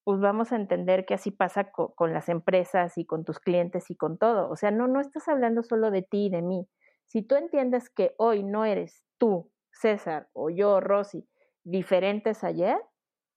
pues 0.08 0.20
vamos 0.20 0.52
a 0.52 0.56
entender 0.56 1.04
que 1.04 1.12
así 1.12 1.30
pasa 1.30 1.70
con, 1.70 2.14
las 2.14 2.30
empresas 2.30 2.96
y 2.96 3.04
con 3.04 3.26
tus 3.26 3.38
clientes 3.40 3.90
y 3.90 3.94
con 3.94 4.16
todo. 4.16 4.48
O 4.48 4.56
sea, 4.56 4.70
no, 4.70 4.88
no 4.88 5.02
estás 5.02 5.28
hablando 5.28 5.62
solo 5.62 5.90
de 5.90 6.00
ti 6.00 6.28
y 6.28 6.30
de 6.30 6.40
mí. 6.40 6.66
Si 7.04 7.20
tú 7.20 7.34
entiendes 7.34 7.90
que 7.90 8.14
hoy 8.16 8.42
no 8.42 8.64
eres 8.64 9.04
tú, 9.18 9.52
César, 9.70 10.30
o 10.32 10.48
yo, 10.48 10.80
Rosy, 10.80 11.28
diferentes 11.62 12.42
ayer, 12.42 12.78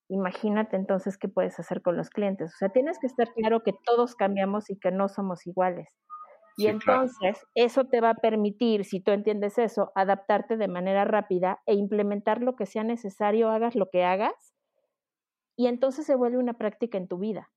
imagínate 0.07 0.77
entonces 0.77 1.17
qué 1.17 1.27
puedes 1.27 1.59
hacer 1.59 1.81
con 1.81 1.97
los 1.97 2.09
clientes. 2.09 2.53
O 2.53 2.57
sea, 2.57 2.69
tienes 2.69 2.99
que 2.99 3.07
estar 3.07 3.33
claro 3.33 3.63
que 3.63 3.73
todos 3.83 4.15
cambiamos 4.15 4.69
y 4.69 4.79
que 4.79 4.91
no 4.91 5.09
somos 5.09 5.45
iguales. 5.47 5.89
Y 6.55 6.67
entonces 6.67 7.45
eso 7.53 7.83
te 7.83 7.99
va 7.99 8.11
a 8.11 8.15
permitir, 8.15 8.85
si 8.85 9.01
tú 9.01 9.11
entiendes 9.11 9.57
eso, 9.57 9.91
adaptarte 9.93 10.55
de 10.55 10.69
manera 10.69 11.03
rápida 11.03 11.59
e 11.65 11.73
implementar 11.73 12.41
lo 12.41 12.55
que 12.55 12.65
sea 12.65 12.85
necesario, 12.85 13.49
hagas 13.49 13.75
lo 13.75 13.89
que 13.89 14.05
hagas, 14.05 14.50
y 15.61 15.67
entonces 15.67 16.07
se 16.07 16.15
vuelve 16.15 16.39
una 16.39 16.55
práctica 16.55 16.97
en 16.97 17.07
tu 17.07 17.19
vida. 17.19 17.51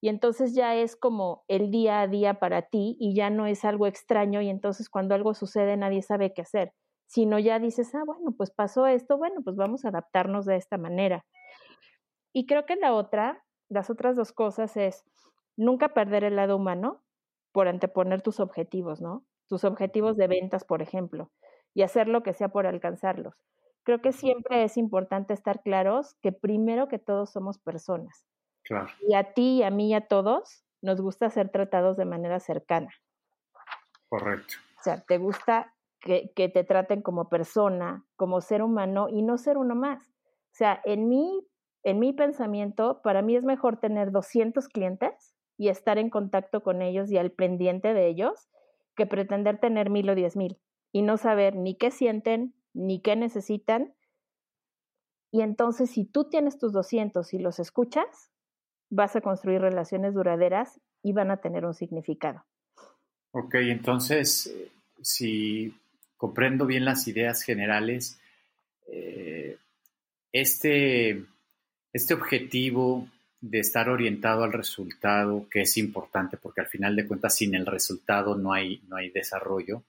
Y 0.00 0.08
entonces 0.08 0.54
ya 0.54 0.74
es 0.76 0.96
como 0.96 1.44
el 1.46 1.70
día 1.70 2.00
a 2.00 2.08
día 2.08 2.40
para 2.40 2.62
ti 2.62 2.96
y 2.98 3.14
ya 3.14 3.28
no 3.28 3.44
es 3.44 3.66
algo 3.66 3.86
extraño 3.86 4.40
y 4.40 4.48
entonces 4.48 4.88
cuando 4.88 5.14
algo 5.14 5.34
sucede 5.34 5.76
nadie 5.76 6.00
sabe 6.00 6.32
qué 6.32 6.40
hacer, 6.40 6.72
sino 7.06 7.38
ya 7.38 7.58
dices, 7.58 7.94
ah, 7.94 8.02
bueno, 8.06 8.32
pues 8.34 8.50
pasó 8.50 8.86
esto, 8.86 9.18
bueno, 9.18 9.42
pues 9.44 9.56
vamos 9.56 9.84
a 9.84 9.88
adaptarnos 9.88 10.46
de 10.46 10.56
esta 10.56 10.78
manera. 10.78 11.26
Y 12.32 12.46
creo 12.46 12.64
que 12.64 12.76
la 12.76 12.94
otra, 12.94 13.44
las 13.68 13.90
otras 13.90 14.16
dos 14.16 14.32
cosas 14.32 14.74
es 14.78 15.04
nunca 15.54 15.92
perder 15.92 16.24
el 16.24 16.36
lado 16.36 16.56
humano, 16.56 17.02
por 17.52 17.68
anteponer 17.68 18.22
tus 18.22 18.40
objetivos, 18.40 19.02
¿no? 19.02 19.26
Tus 19.50 19.64
objetivos 19.64 20.16
de 20.16 20.28
ventas, 20.28 20.64
por 20.64 20.80
ejemplo, 20.80 21.30
y 21.74 21.82
hacer 21.82 22.08
lo 22.08 22.22
que 22.22 22.32
sea 22.32 22.48
por 22.48 22.66
alcanzarlos. 22.66 23.34
Creo 23.84 24.00
que 24.00 24.12
siempre 24.12 24.64
es 24.64 24.76
importante 24.76 25.34
estar 25.34 25.62
claros 25.62 26.14
que 26.22 26.32
primero 26.32 26.88
que 26.88 26.98
todos 26.98 27.30
somos 27.30 27.58
personas. 27.58 28.26
Claro. 28.62 28.88
Y 29.06 29.14
a 29.14 29.34
ti 29.34 29.58
y 29.58 29.62
a 29.62 29.70
mí 29.70 29.90
y 29.90 29.94
a 29.94 30.08
todos 30.08 30.64
nos 30.80 31.00
gusta 31.00 31.30
ser 31.30 31.50
tratados 31.50 31.96
de 31.96 32.06
manera 32.06 32.40
cercana. 32.40 32.90
Correcto. 34.08 34.54
O 34.80 34.82
sea, 34.82 35.02
te 35.02 35.18
gusta 35.18 35.74
que, 36.00 36.32
que 36.34 36.48
te 36.48 36.64
traten 36.64 37.02
como 37.02 37.28
persona, 37.28 38.04
como 38.16 38.40
ser 38.40 38.62
humano 38.62 39.08
y 39.08 39.22
no 39.22 39.38
ser 39.38 39.58
uno 39.58 39.74
más. 39.74 40.02
O 40.08 40.56
sea, 40.56 40.80
en 40.84 41.08
mi, 41.08 41.46
en 41.82 41.98
mi 41.98 42.12
pensamiento, 42.12 43.00
para 43.02 43.22
mí 43.22 43.36
es 43.36 43.44
mejor 43.44 43.78
tener 43.78 44.12
200 44.12 44.68
clientes 44.68 45.34
y 45.56 45.68
estar 45.68 45.98
en 45.98 46.10
contacto 46.10 46.62
con 46.62 46.82
ellos 46.82 47.10
y 47.10 47.18
al 47.18 47.32
pendiente 47.32 47.94
de 47.94 48.06
ellos 48.06 48.48
que 48.96 49.06
pretender 49.06 49.58
tener 49.58 49.90
mil 49.90 50.08
o 50.08 50.14
diez 50.14 50.36
mil 50.36 50.58
y 50.92 51.02
no 51.02 51.16
saber 51.16 51.56
ni 51.56 51.74
qué 51.74 51.90
sienten, 51.90 52.54
ni 52.74 53.00
qué 53.00 53.16
necesitan. 53.16 53.94
Y 55.30 55.40
entonces, 55.40 55.90
si 55.90 56.04
tú 56.04 56.28
tienes 56.28 56.58
tus 56.58 56.72
200 56.72 57.32
y 57.34 57.38
los 57.38 57.58
escuchas, 57.58 58.30
vas 58.90 59.16
a 59.16 59.20
construir 59.20 59.60
relaciones 59.60 60.14
duraderas 60.14 60.80
y 61.02 61.12
van 61.12 61.30
a 61.30 61.38
tener 61.38 61.64
un 61.64 61.74
significado. 61.74 62.44
Ok, 63.32 63.54
entonces, 63.56 64.54
si 65.00 65.74
comprendo 66.16 66.66
bien 66.66 66.84
las 66.84 67.08
ideas 67.08 67.42
generales, 67.42 68.20
eh, 68.86 69.58
este, 70.32 71.24
este 71.92 72.14
objetivo 72.14 73.08
de 73.40 73.58
estar 73.58 73.88
orientado 73.88 74.44
al 74.44 74.52
resultado, 74.52 75.46
que 75.50 75.62
es 75.62 75.76
importante 75.76 76.36
porque 76.36 76.62
al 76.62 76.66
final 76.68 76.96
de 76.96 77.06
cuentas 77.06 77.36
sin 77.36 77.54
el 77.54 77.66
resultado 77.66 78.36
no 78.36 78.52
hay, 78.52 78.82
no 78.88 78.96
hay 78.96 79.10
desarrollo, 79.10 79.82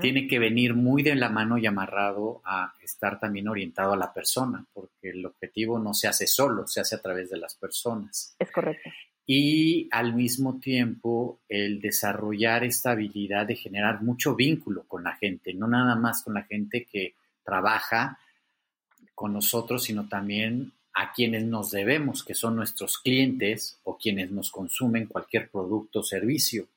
tiene 0.00 0.26
que 0.26 0.38
venir 0.38 0.74
muy 0.74 1.02
de 1.02 1.14
la 1.14 1.28
mano 1.28 1.58
y 1.58 1.66
amarrado 1.66 2.40
a 2.44 2.72
estar 2.82 3.18
también 3.20 3.48
orientado 3.48 3.92
a 3.92 3.96
la 3.96 4.12
persona, 4.12 4.64
porque 4.72 5.10
el 5.10 5.24
objetivo 5.24 5.78
no 5.78 5.94
se 5.94 6.08
hace 6.08 6.26
solo, 6.26 6.66
se 6.66 6.80
hace 6.80 6.96
a 6.96 7.02
través 7.02 7.30
de 7.30 7.38
las 7.38 7.54
personas. 7.54 8.34
Es 8.38 8.50
correcto. 8.50 8.90
Y 9.26 9.88
al 9.90 10.14
mismo 10.14 10.60
tiempo 10.60 11.40
el 11.48 11.80
desarrollar 11.80 12.62
esta 12.62 12.92
habilidad 12.92 13.46
de 13.46 13.56
generar 13.56 14.02
mucho 14.02 14.36
vínculo 14.36 14.84
con 14.84 15.02
la 15.02 15.16
gente, 15.16 15.52
no 15.52 15.66
nada 15.66 15.96
más 15.96 16.22
con 16.22 16.34
la 16.34 16.44
gente 16.44 16.86
que 16.90 17.14
trabaja 17.44 18.18
con 19.14 19.32
nosotros, 19.32 19.84
sino 19.84 20.08
también 20.08 20.72
a 20.94 21.12
quienes 21.12 21.44
nos 21.44 21.70
debemos, 21.70 22.24
que 22.24 22.34
son 22.34 22.56
nuestros 22.56 22.98
clientes 22.98 23.78
o 23.84 23.98
quienes 23.98 24.30
nos 24.30 24.50
consumen 24.50 25.06
cualquier 25.06 25.50
producto 25.50 26.00
o 26.00 26.02
servicio. 26.02 26.68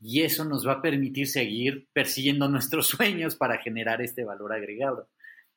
Y 0.00 0.22
eso 0.22 0.44
nos 0.44 0.66
va 0.66 0.74
a 0.74 0.82
permitir 0.82 1.26
seguir 1.26 1.88
persiguiendo 1.92 2.48
nuestros 2.48 2.86
sueños 2.88 3.36
para 3.36 3.58
generar 3.58 4.00
este 4.02 4.24
valor 4.24 4.52
agregado. 4.52 5.08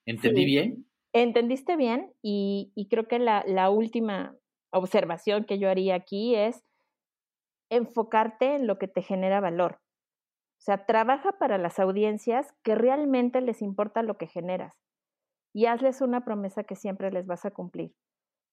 ¿Entendí 0.05 0.45
bien? 0.45 0.85
Entendiste 1.13 1.75
bien 1.75 2.11
y, 2.21 2.71
creo 2.89 3.07
que 3.07 3.19
la, 3.19 3.43
la, 3.45 3.69
última 3.69 4.35
observación 4.71 5.45
que 5.45 5.59
yo 5.59 5.69
haría 5.69 5.95
aquí 5.95 6.35
es 6.35 6.63
enfocarte 7.69 8.55
en 8.55 8.67
lo 8.67 8.77
que 8.79 8.87
te 8.87 9.01
genera 9.01 9.39
valor. 9.39 9.79
O 10.59 10.65
sea, 10.65 10.85
trabaja 10.85 11.33
para 11.33 11.57
las 11.57 11.79
audiencias 11.79 12.53
que 12.63 12.73
realmente 12.75 13.41
les 13.41 13.61
importa 13.61 14.01
lo 14.01 14.17
que 14.17 14.27
generas 14.27 14.73
y 15.53 15.67
hazles 15.67 16.01
una 16.01 16.25
promesa 16.25 16.63
que 16.63 16.75
siempre 16.75 17.11
les 17.11 17.27
vas 17.27 17.45
a 17.45 17.51
cumplir. 17.51 17.93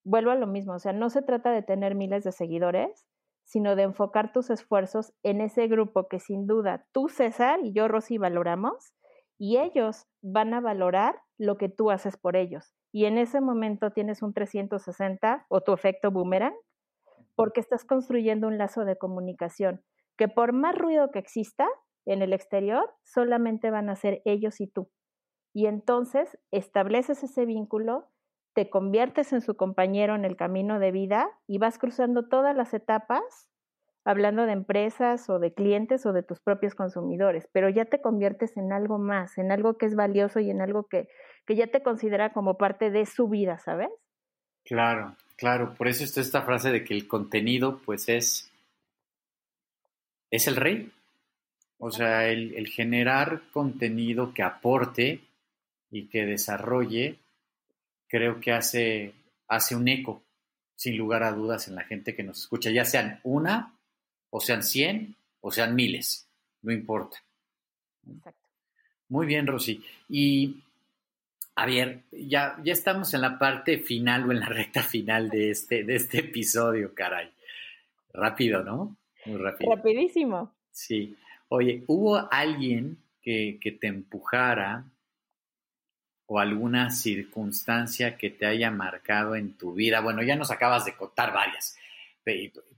Vuelvo 0.04 0.30
a 0.30 0.34
lo 0.34 0.46
mismo, 0.46 0.74
o 0.74 0.78
sea, 0.78 0.92
no 0.92 1.10
se 1.10 1.22
trata 1.22 1.50
de 1.50 1.62
tener 1.62 1.94
miles 1.94 2.24
de 2.24 2.32
seguidores, 2.32 3.06
sino 3.44 3.76
de 3.76 3.82
enfocar 3.82 4.32
tus 4.32 4.50
esfuerzos 4.50 5.12
en 5.22 5.40
ese 5.40 5.66
grupo 5.66 6.08
que 6.08 6.20
sin 6.20 6.46
duda 6.46 6.86
tú, 6.92 7.08
César, 7.08 7.60
y 7.62 7.72
yo, 7.72 7.88
Rosy, 7.88 8.18
valoramos, 8.18 8.94
y 9.38 9.58
ellos 9.58 10.06
van 10.22 10.52
a 10.54 10.60
valorar 10.60 11.16
lo 11.38 11.56
que 11.56 11.68
tú 11.68 11.90
haces 11.90 12.16
por 12.16 12.36
ellos. 12.36 12.74
Y 12.92 13.06
en 13.06 13.16
ese 13.16 13.40
momento 13.40 13.90
tienes 13.90 14.22
un 14.22 14.34
360 14.34 15.46
o 15.48 15.60
tu 15.62 15.72
efecto 15.72 16.10
boomerang, 16.10 16.54
porque 17.34 17.60
estás 17.60 17.84
construyendo 17.84 18.48
un 18.48 18.58
lazo 18.58 18.84
de 18.84 18.98
comunicación 18.98 19.82
que 20.18 20.28
por 20.28 20.52
más 20.52 20.76
ruido 20.76 21.10
que 21.10 21.18
exista 21.18 21.66
en 22.04 22.20
el 22.20 22.34
exterior, 22.34 22.94
solamente 23.04 23.70
van 23.70 23.88
a 23.88 23.96
ser 23.96 24.20
ellos 24.26 24.60
y 24.60 24.66
tú. 24.66 24.90
Y 25.54 25.64
entonces 25.64 26.38
estableces 26.50 27.22
ese 27.22 27.46
vínculo 27.46 28.09
te 28.54 28.68
conviertes 28.68 29.32
en 29.32 29.40
su 29.40 29.56
compañero 29.56 30.14
en 30.14 30.24
el 30.24 30.36
camino 30.36 30.78
de 30.78 30.92
vida 30.92 31.30
y 31.46 31.58
vas 31.58 31.78
cruzando 31.78 32.28
todas 32.28 32.56
las 32.56 32.74
etapas, 32.74 33.48
hablando 34.04 34.46
de 34.46 34.52
empresas 34.52 35.28
o 35.30 35.38
de 35.38 35.52
clientes 35.52 36.06
o 36.06 36.12
de 36.12 36.22
tus 36.22 36.40
propios 36.40 36.74
consumidores, 36.74 37.48
pero 37.52 37.68
ya 37.68 37.84
te 37.84 38.00
conviertes 38.00 38.56
en 38.56 38.72
algo 38.72 38.98
más, 38.98 39.38
en 39.38 39.52
algo 39.52 39.76
que 39.76 39.86
es 39.86 39.94
valioso 39.94 40.40
y 40.40 40.50
en 40.50 40.60
algo 40.60 40.88
que, 40.88 41.08
que 41.46 41.54
ya 41.54 41.68
te 41.68 41.82
considera 41.82 42.32
como 42.32 42.56
parte 42.56 42.90
de 42.90 43.06
su 43.06 43.28
vida, 43.28 43.58
¿sabes? 43.58 43.90
Claro, 44.64 45.16
claro, 45.36 45.74
por 45.74 45.88
eso 45.88 46.04
está 46.04 46.20
esta 46.20 46.42
frase 46.42 46.70
de 46.70 46.84
que 46.84 46.94
el 46.94 47.06
contenido 47.06 47.80
pues 47.84 48.08
es, 48.08 48.52
es 50.30 50.46
el 50.48 50.56
rey. 50.56 50.92
O 51.78 51.90
sea, 51.90 52.28
el, 52.28 52.54
el 52.56 52.68
generar 52.68 53.40
contenido 53.52 54.34
que 54.34 54.42
aporte 54.42 55.20
y 55.90 56.08
que 56.08 56.26
desarrolle 56.26 57.18
creo 58.10 58.40
que 58.40 58.52
hace, 58.52 59.14
hace 59.48 59.76
un 59.76 59.86
eco, 59.88 60.22
sin 60.74 60.96
lugar 60.96 61.22
a 61.22 61.32
dudas, 61.32 61.68
en 61.68 61.76
la 61.76 61.84
gente 61.84 62.14
que 62.14 62.24
nos 62.24 62.40
escucha, 62.40 62.70
ya 62.70 62.84
sean 62.84 63.20
una, 63.22 63.78
o 64.30 64.40
sean 64.40 64.62
cien, 64.62 65.16
o 65.40 65.50
sean 65.50 65.74
miles, 65.74 66.28
no 66.62 66.72
importa. 66.72 67.22
Exacto. 68.06 68.48
Muy 69.08 69.26
bien, 69.26 69.46
Rosy. 69.46 69.82
Y, 70.08 70.62
a 71.54 71.66
ver, 71.66 72.02
ya, 72.10 72.56
ya 72.64 72.72
estamos 72.72 73.14
en 73.14 73.20
la 73.20 73.38
parte 73.38 73.78
final 73.78 74.28
o 74.28 74.32
en 74.32 74.40
la 74.40 74.46
recta 74.46 74.82
final 74.82 75.30
de 75.30 75.50
este, 75.50 75.84
de 75.84 75.96
este 75.96 76.18
episodio, 76.18 76.94
caray. 76.94 77.30
Rápido, 78.12 78.64
¿no? 78.64 78.96
Muy 79.26 79.38
rápido. 79.38 79.74
Rapidísimo. 79.74 80.54
Sí. 80.70 81.16
Oye, 81.48 81.84
¿hubo 81.86 82.28
alguien 82.32 82.98
que, 83.22 83.58
que 83.60 83.72
te 83.72 83.86
empujara 83.86 84.84
o 86.32 86.38
alguna 86.38 86.90
circunstancia 86.90 88.16
que 88.16 88.30
te 88.30 88.46
haya 88.46 88.70
marcado 88.70 89.34
en 89.34 89.54
tu 89.54 89.74
vida? 89.74 90.00
Bueno, 90.00 90.22
ya 90.22 90.36
nos 90.36 90.52
acabas 90.52 90.84
de 90.84 90.94
contar 90.94 91.32
varias, 91.32 91.76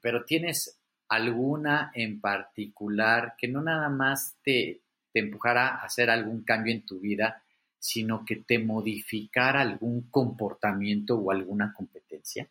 pero 0.01 0.25
¿tienes 0.25 0.81
alguna 1.07 1.93
en 1.95 2.19
particular 2.19 3.35
que 3.37 3.49
no 3.49 3.61
nada 3.61 3.91
más 3.91 4.39
te, 4.43 4.81
te 5.13 5.21
empujara 5.21 5.69
a 5.69 5.85
hacer 5.85 6.09
algún 6.09 6.45
cambio 6.45 6.73
en 6.73 6.87
tu 6.87 6.99
vida, 6.99 7.45
sino 7.79 8.25
que 8.25 8.37
te 8.37 8.59
modificara 8.59 9.61
algún 9.61 10.09
comportamiento 10.09 11.19
o 11.19 11.31
alguna 11.31 11.75
competencia? 11.75 12.49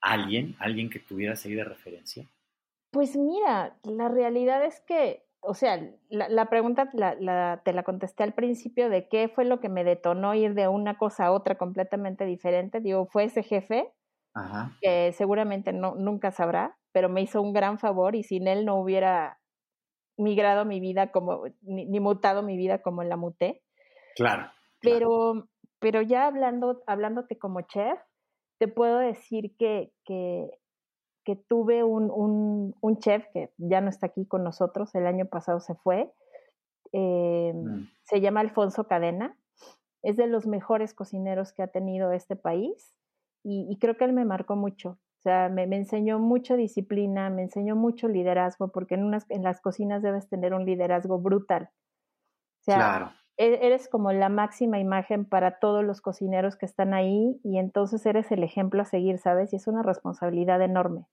¿Alguien? 0.00 0.56
¿Alguien 0.58 0.90
que 0.90 0.98
tuvieras 0.98 1.44
ahí 1.44 1.54
de 1.54 1.62
referencia? 1.62 2.28
Pues 2.90 3.14
mira, 3.14 3.78
la 3.84 4.08
realidad 4.08 4.64
es 4.64 4.80
que 4.80 5.22
o 5.46 5.54
sea, 5.54 5.80
la, 6.08 6.48
pregunta 6.48 6.90
te 6.90 7.72
la 7.72 7.82
contesté 7.84 8.22
al 8.22 8.32
principio 8.32 8.88
de 8.88 9.08
qué 9.08 9.28
fue 9.28 9.44
lo 9.44 9.60
que 9.60 9.68
me 9.68 9.84
detonó 9.84 10.34
ir 10.34 10.54
de 10.54 10.68
una 10.68 10.96
cosa 10.96 11.26
a 11.26 11.32
otra 11.32 11.56
completamente 11.56 12.24
diferente. 12.24 12.80
Digo, 12.80 13.06
fue 13.06 13.24
ese 13.24 13.42
jefe 13.42 13.92
que 14.80 15.12
seguramente 15.12 15.72
no, 15.72 15.94
nunca 15.94 16.32
sabrá, 16.32 16.76
pero 16.92 17.08
me 17.08 17.22
hizo 17.22 17.40
un 17.40 17.52
gran 17.52 17.78
favor 17.78 18.16
y 18.16 18.24
sin 18.24 18.48
él 18.48 18.64
no 18.64 18.76
hubiera 18.80 19.38
migrado 20.16 20.64
mi 20.64 20.80
vida 20.80 21.12
como, 21.12 21.44
ni, 21.62 22.00
mutado 22.00 22.42
mi 22.42 22.56
vida 22.56 22.82
como 22.82 23.04
la 23.04 23.16
muté. 23.16 23.62
Claro. 24.16 24.50
Pero, 24.80 25.48
pero 25.78 26.02
ya 26.02 26.26
hablando, 26.26 26.82
hablándote 26.86 27.38
como 27.38 27.60
chef, 27.62 27.98
te 28.58 28.68
puedo 28.68 28.98
decir 28.98 29.54
que, 29.58 29.92
que 30.04 30.50
que 31.24 31.36
tuve 31.36 31.82
un, 31.82 32.74
un, 32.80 32.98
chef 32.98 33.26
que 33.32 33.52
ya 33.56 33.80
no 33.80 33.88
está 33.88 34.06
aquí 34.06 34.26
con 34.26 34.44
nosotros, 34.44 34.94
el 34.94 35.06
año 35.06 35.26
pasado 35.26 35.60
se 35.60 35.74
fue, 35.74 36.12
eh, 36.92 37.52
mm. 37.54 37.88
se 38.04 38.20
llama 38.20 38.40
Alfonso 38.40 38.86
Cadena, 38.86 39.36
es 40.02 40.16
de 40.16 40.26
los 40.26 40.46
mejores 40.46 40.94
cocineros 40.94 41.52
que 41.52 41.62
ha 41.62 41.68
tenido 41.68 42.12
este 42.12 42.36
país 42.36 42.94
y, 43.42 43.76
creo 43.78 43.96
que 43.96 44.04
él 44.04 44.14
me 44.14 44.24
marcó 44.24 44.56
mucho. 44.56 44.98
O 45.18 45.22
sea, 45.22 45.48
me, 45.50 45.64
enseñó 45.64 46.18
mucha 46.18 46.56
disciplina, 46.56 47.28
me 47.28 47.42
enseñó 47.42 47.76
mucho 47.76 48.08
liderazgo, 48.08 48.68
porque 48.68 48.94
en, 48.94 49.04
unas, 49.04 49.30
en 49.30 49.42
las 49.42 49.60
cocinas 49.60 50.02
debes 50.02 50.28
tener 50.28 50.54
un 50.54 50.64
liderazgo 50.64 51.18
brutal. 51.18 51.70
O 52.60 52.64
sea, 52.64 52.76
claro. 52.76 53.12
E, 53.36 53.66
eres 53.66 53.88
como 53.88 54.12
la 54.12 54.28
máxima 54.28 54.78
imagen 54.78 55.24
para 55.24 55.58
todos 55.58 55.84
los 55.84 56.00
cocineros 56.00 56.56
que 56.56 56.66
están 56.66 56.94
ahí 56.94 57.40
y 57.42 57.58
entonces 57.58 58.04
eres 58.06 58.30
el 58.30 58.42
ejemplo 58.42 58.82
a 58.82 58.84
seguir, 58.84 59.18
¿sabes? 59.18 59.52
Y 59.52 59.56
es 59.56 59.66
una 59.66 59.82
responsabilidad 59.82 60.62
enorme. 60.62 61.06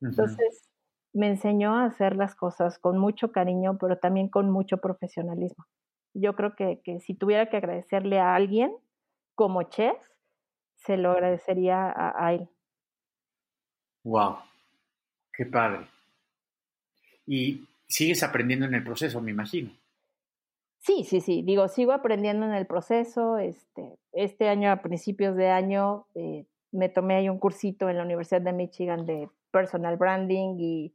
Entonces, 0.00 0.68
me 1.12 1.28
enseñó 1.28 1.76
a 1.76 1.84
hacer 1.84 2.16
las 2.16 2.34
cosas 2.34 2.78
con 2.78 2.98
mucho 2.98 3.32
cariño, 3.32 3.78
pero 3.78 3.98
también 3.98 4.28
con 4.28 4.50
mucho 4.50 4.78
profesionalismo. 4.78 5.64
Yo 6.14 6.34
creo 6.34 6.56
que, 6.56 6.80
que 6.84 7.00
si 7.00 7.14
tuviera 7.14 7.48
que 7.48 7.56
agradecerle 7.56 8.18
a 8.18 8.34
alguien 8.34 8.74
como 9.34 9.62
chef, 9.64 9.96
se 10.76 10.96
lo 10.96 11.12
agradecería 11.12 11.90
a, 11.90 12.26
a 12.26 12.34
él. 12.34 12.48
Wow, 14.04 14.38
qué 15.32 15.46
padre. 15.46 15.86
Y 17.26 17.68
sigues 17.86 18.22
aprendiendo 18.22 18.66
en 18.66 18.74
el 18.74 18.82
proceso, 18.82 19.20
me 19.20 19.30
imagino. 19.30 19.70
Sí, 20.82 21.04
sí, 21.04 21.20
sí. 21.20 21.42
Digo, 21.42 21.68
sigo 21.68 21.92
aprendiendo 21.92 22.44
en 22.44 22.52
el 22.52 22.66
proceso. 22.66 23.38
Este, 23.38 23.98
este 24.12 24.48
año, 24.48 24.70
a 24.70 24.82
principios 24.82 25.36
de 25.36 25.48
año, 25.48 26.06
eh, 26.14 26.46
me 26.72 26.88
tomé 26.88 27.14
ahí 27.14 27.28
un 27.28 27.38
cursito 27.38 27.88
en 27.88 27.96
la 27.96 28.04
Universidad 28.04 28.42
de 28.42 28.52
Michigan 28.52 29.06
de 29.06 29.28
personal 29.50 29.96
branding 29.96 30.56
y 30.58 30.94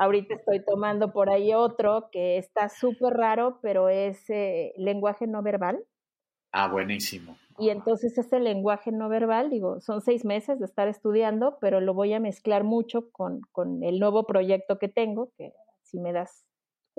Ahorita 0.00 0.34
estoy 0.34 0.64
tomando 0.64 1.12
por 1.12 1.28
ahí 1.28 1.52
otro 1.52 2.08
que 2.10 2.38
está 2.38 2.70
súper 2.70 3.12
raro, 3.12 3.58
pero 3.60 3.90
es 3.90 4.30
eh, 4.30 4.72
lenguaje 4.78 5.26
no 5.26 5.42
verbal. 5.42 5.84
Ah, 6.52 6.68
buenísimo. 6.68 7.36
Y 7.58 7.68
entonces 7.68 8.16
ese 8.16 8.40
lenguaje 8.40 8.92
no 8.92 9.10
verbal, 9.10 9.50
digo, 9.50 9.80
son 9.82 10.00
seis 10.00 10.24
meses 10.24 10.58
de 10.58 10.64
estar 10.64 10.88
estudiando, 10.88 11.58
pero 11.60 11.82
lo 11.82 11.92
voy 11.92 12.14
a 12.14 12.18
mezclar 12.18 12.64
mucho 12.64 13.10
con, 13.10 13.42
con 13.52 13.84
el 13.84 14.00
nuevo 14.00 14.26
proyecto 14.26 14.78
que 14.78 14.88
tengo, 14.88 15.32
que 15.36 15.52
si 15.82 16.00
me 16.00 16.14
das 16.14 16.46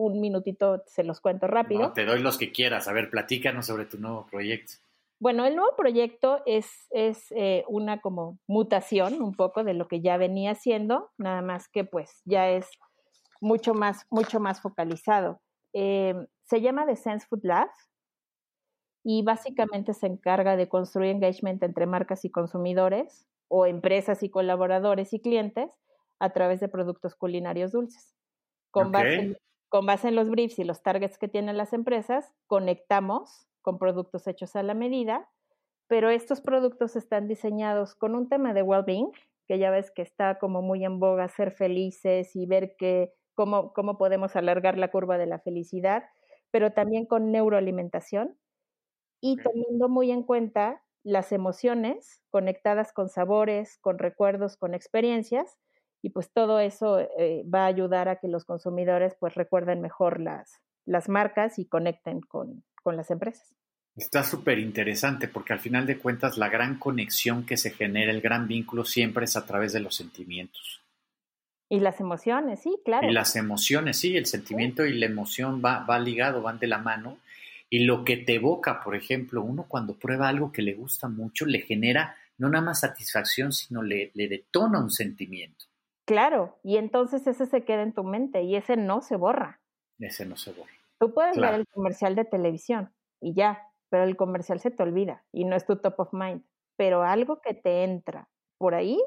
un 0.06 0.20
minutito 0.20 0.84
se 0.88 1.04
los 1.04 1.22
cuento 1.22 1.48
rápido. 1.48 1.82
No, 1.82 1.94
te 1.94 2.06
doy 2.06 2.22
los 2.22 2.38
que 2.38 2.52
quieras. 2.52 2.88
A 2.88 2.94
ver, 2.94 3.10
platícanos 3.10 3.66
sobre 3.66 3.86
tu 3.86 3.98
nuevo 3.98 4.26
proyecto. 4.30 4.74
Bueno, 5.20 5.46
el 5.46 5.56
nuevo 5.56 5.76
proyecto 5.76 6.42
es, 6.48 6.88
es 6.90 7.32
eh, 7.32 7.64
una 7.68 8.02
como 8.02 8.40
mutación 8.48 9.22
un 9.22 9.36
poco 9.36 9.64
de 9.64 9.76
lo 9.76 9.88
que 9.88 10.02
ya 10.02 10.18
venía 10.18 10.52
haciendo, 10.52 11.12
nada 11.18 11.44
más 11.44 11.68
que 11.68 11.84
pues 11.84 12.22
ya 12.26 12.50
es 12.50 12.68
mucho 13.40 13.76
más, 13.76 14.08
mucho 14.10 14.40
más 14.40 14.62
focalizado. 14.62 15.40
Eh, 15.74 16.16
se 16.44 16.62
llama 16.62 16.88
The 16.88 16.96
Sense 16.96 17.28
Food 17.28 17.42
Lab 17.44 17.70
y 19.04 19.24
básicamente 19.24 19.94
se 19.94 20.08
encarga 20.08 20.56
de 20.56 20.68
construir 20.68 21.12
engagement 21.12 21.62
entre 21.62 21.86
marcas 21.86 22.26
y 22.26 22.32
consumidores 22.32 23.28
o 23.48 23.68
empresas 23.68 24.24
y 24.24 24.30
colaboradores 24.30 25.14
y 25.14 25.20
clientes 25.20 25.70
a 26.20 26.32
través 26.32 26.60
de 26.60 26.68
productos 26.68 27.16
culinarios 27.16 27.74
dulces. 27.74 28.16
Con, 28.72 28.92
base, 28.92 29.38
con 29.72 29.86
base 29.86 30.10
en 30.10 30.16
los 30.16 30.30
briefs 30.30 30.60
y 30.60 30.66
los 30.66 30.84
targets 30.84 31.18
que 31.18 31.30
tienen 31.30 31.56
las 31.56 31.72
empresas, 31.72 32.34
conectamos 32.46 33.48
con 33.62 33.80
productos 33.80 34.28
hechos 34.28 34.58
a 34.58 34.64
la 34.64 34.74
medida, 34.74 35.30
pero 35.88 36.10
estos 36.10 36.42
productos 36.42 36.98
están 36.98 37.30
diseñados 37.30 37.96
con 37.96 38.14
un 38.14 38.28
tema 38.28 38.54
de 38.54 38.64
well-being, 38.64 39.14
que 39.48 39.60
ya 39.60 39.72
ves 39.72 39.90
que 39.90 40.02
está 40.02 40.40
como 40.40 40.62
muy 40.62 40.84
en 40.84 41.00
boga 41.00 41.30
ser 41.30 41.52
felices 41.52 42.36
y 42.36 42.46
ver 42.48 42.76
que, 42.76 43.14
cómo, 43.34 43.72
cómo 43.72 43.98
podemos 43.98 44.36
alargar 44.36 44.78
la 44.78 44.92
curva 44.92 45.18
de 45.18 45.28
la 45.28 45.40
felicidad, 45.40 46.04
pero 46.52 46.74
también 46.74 47.06
con 47.06 47.32
neuroalimentación. 47.32 48.38
Y 49.22 49.38
teniendo 49.38 49.88
muy 49.88 50.12
en 50.12 50.24
cuenta 50.24 50.84
las 51.02 51.32
emociones 51.32 52.22
conectadas 52.30 52.92
con 52.92 53.08
sabores, 53.08 53.78
con 53.78 54.00
recuerdos, 54.00 54.58
con 54.58 54.74
experiencias, 54.74 55.58
y 56.02 56.10
pues 56.10 56.32
todo 56.32 56.60
eso 56.60 57.00
eh, 57.00 57.44
va 57.44 57.64
a 57.64 57.68
ayudar 57.68 58.10
a 58.10 58.18
que 58.18 58.28
los 58.28 58.46
consumidores 58.46 59.16
pues 59.20 59.36
recuerden 59.36 59.82
mejor 59.82 60.20
las, 60.20 60.60
las 60.86 61.10
marcas 61.10 61.60
y 61.60 61.66
conecten 61.66 62.22
con, 62.22 62.64
con 62.84 62.98
las 62.98 63.12
empresas. 63.12 63.56
Está 63.96 64.24
súper 64.24 64.58
interesante 64.58 65.28
porque 65.28 65.54
al 65.54 65.60
final 65.60 65.86
de 65.86 65.98
cuentas 65.98 66.38
la 66.38 66.50
gran 66.50 66.80
conexión 66.80 67.46
que 67.46 67.58
se 67.58 67.72
genera, 67.72 68.12
el 68.12 68.22
gran 68.22 68.48
vínculo 68.48 68.86
siempre 68.86 69.26
es 69.26 69.36
a 69.36 69.46
través 69.46 69.74
de 69.74 69.82
los 69.82 69.96
sentimientos. 69.96 70.82
Y 71.70 71.80
las 71.80 72.00
emociones, 72.00 72.62
sí, 72.62 72.80
claro. 72.84 73.08
Y 73.08 73.14
las 73.14 73.36
emociones, 73.36 73.98
sí, 73.98 74.18
el 74.18 74.26
sentimiento 74.26 74.86
y 74.86 74.94
la 74.94 75.06
emoción 75.06 75.62
va, 75.64 75.86
va 75.86 76.00
ligado, 76.00 76.42
van 76.42 76.60
de 76.60 76.68
la 76.68 76.80
mano. 76.80 77.18
Y 77.70 77.86
lo 77.86 78.04
que 78.04 78.18
te 78.18 78.36
evoca, 78.36 78.82
por 78.82 78.96
ejemplo, 78.96 79.42
uno 79.42 79.66
cuando 79.68 79.96
prueba 79.96 80.28
algo 80.28 80.52
que 80.52 80.62
le 80.62 80.74
gusta 80.74 81.08
mucho, 81.08 81.46
le 81.46 81.62
genera 81.62 82.18
no 82.38 82.50
nada 82.50 82.66
más 82.66 82.82
satisfacción, 82.82 83.54
sino 83.54 83.84
le, 83.84 84.12
le 84.16 84.28
detona 84.28 84.80
un 84.80 84.90
sentimiento. 84.90 85.66
Claro, 86.06 86.60
y 86.64 86.78
entonces 86.78 87.26
ese 87.28 87.46
se 87.46 87.64
queda 87.64 87.84
en 87.84 87.94
tu 87.94 88.04
mente 88.04 88.44
y 88.44 88.56
ese 88.56 88.76
no 88.76 89.02
se 89.02 89.16
borra. 89.16 89.62
Ese 90.00 90.26
no 90.26 90.36
se 90.36 90.52
borra. 90.52 90.72
Tú 91.00 91.14
puedes 91.14 91.38
ver 91.38 91.54
el 91.54 91.68
comercial 91.68 92.16
de 92.16 92.26
televisión 92.26 92.94
y 93.20 93.34
ya, 93.34 93.68
pero 93.90 94.04
el 94.04 94.16
comercial 94.16 94.60
se 94.60 94.72
te 94.72 94.84
olvida 94.84 95.24
y 95.32 95.46
no 95.46 95.56
es 95.56 95.66
tu 95.66 95.78
top 95.78 96.00
of 96.00 96.14
mind. 96.14 96.44
Pero 96.76 97.04
algo 97.04 97.42
que 97.42 97.54
te 97.54 97.84
entra 97.84 98.30
por 98.58 98.76
ahí 98.76 99.00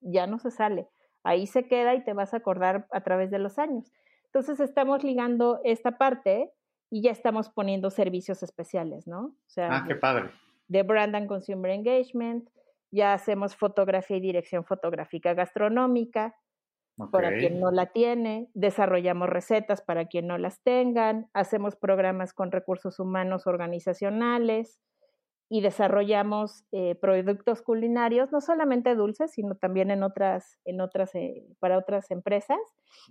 ya 0.00 0.26
no 0.26 0.38
se 0.38 0.50
sale. 0.50 0.88
Ahí 1.22 1.46
se 1.46 1.66
queda 1.66 1.94
y 1.94 2.04
te 2.04 2.12
vas 2.12 2.34
a 2.34 2.38
acordar 2.38 2.86
a 2.90 3.02
través 3.02 3.30
de 3.30 3.38
los 3.38 3.58
años. 3.58 3.92
Entonces 4.26 4.60
estamos 4.60 5.04
ligando 5.04 5.60
esta 5.64 5.96
parte 5.96 6.52
y 6.90 7.02
ya 7.02 7.10
estamos 7.10 7.48
poniendo 7.48 7.90
servicios 7.90 8.42
especiales, 8.42 9.06
¿no? 9.06 9.26
O 9.26 9.48
sea, 9.48 9.68
ah, 9.70 9.84
qué 9.86 9.94
padre. 9.94 10.30
De 10.68 10.82
Brand 10.82 11.16
and 11.16 11.28
Consumer 11.28 11.70
Engagement, 11.70 12.48
ya 12.94 13.12
hacemos 13.12 13.56
fotografía 13.56 14.16
y 14.16 14.20
dirección 14.20 14.64
fotográfica 14.64 15.34
gastronómica, 15.34 16.36
para 17.10 17.36
quien 17.36 17.58
no 17.58 17.72
la 17.72 17.86
tiene, 17.86 18.48
desarrollamos 18.54 19.28
recetas 19.28 19.82
para 19.82 20.06
quien 20.06 20.28
no 20.28 20.38
las 20.38 20.62
tengan, 20.62 21.28
hacemos 21.32 21.74
programas 21.74 22.32
con 22.32 22.52
recursos 22.52 23.00
humanos 23.00 23.48
organizacionales 23.48 24.80
y 25.48 25.60
desarrollamos 25.60 26.64
eh, 26.70 26.94
productos 26.94 27.62
culinarios, 27.62 28.30
no 28.30 28.40
solamente 28.40 28.94
dulces, 28.94 29.32
sino 29.32 29.56
también 29.56 29.90
en 29.90 30.04
otras, 30.04 30.60
en 30.64 30.80
otras, 30.80 31.14
eh, 31.16 31.44
para 31.58 31.78
otras 31.78 32.12
empresas, 32.12 32.58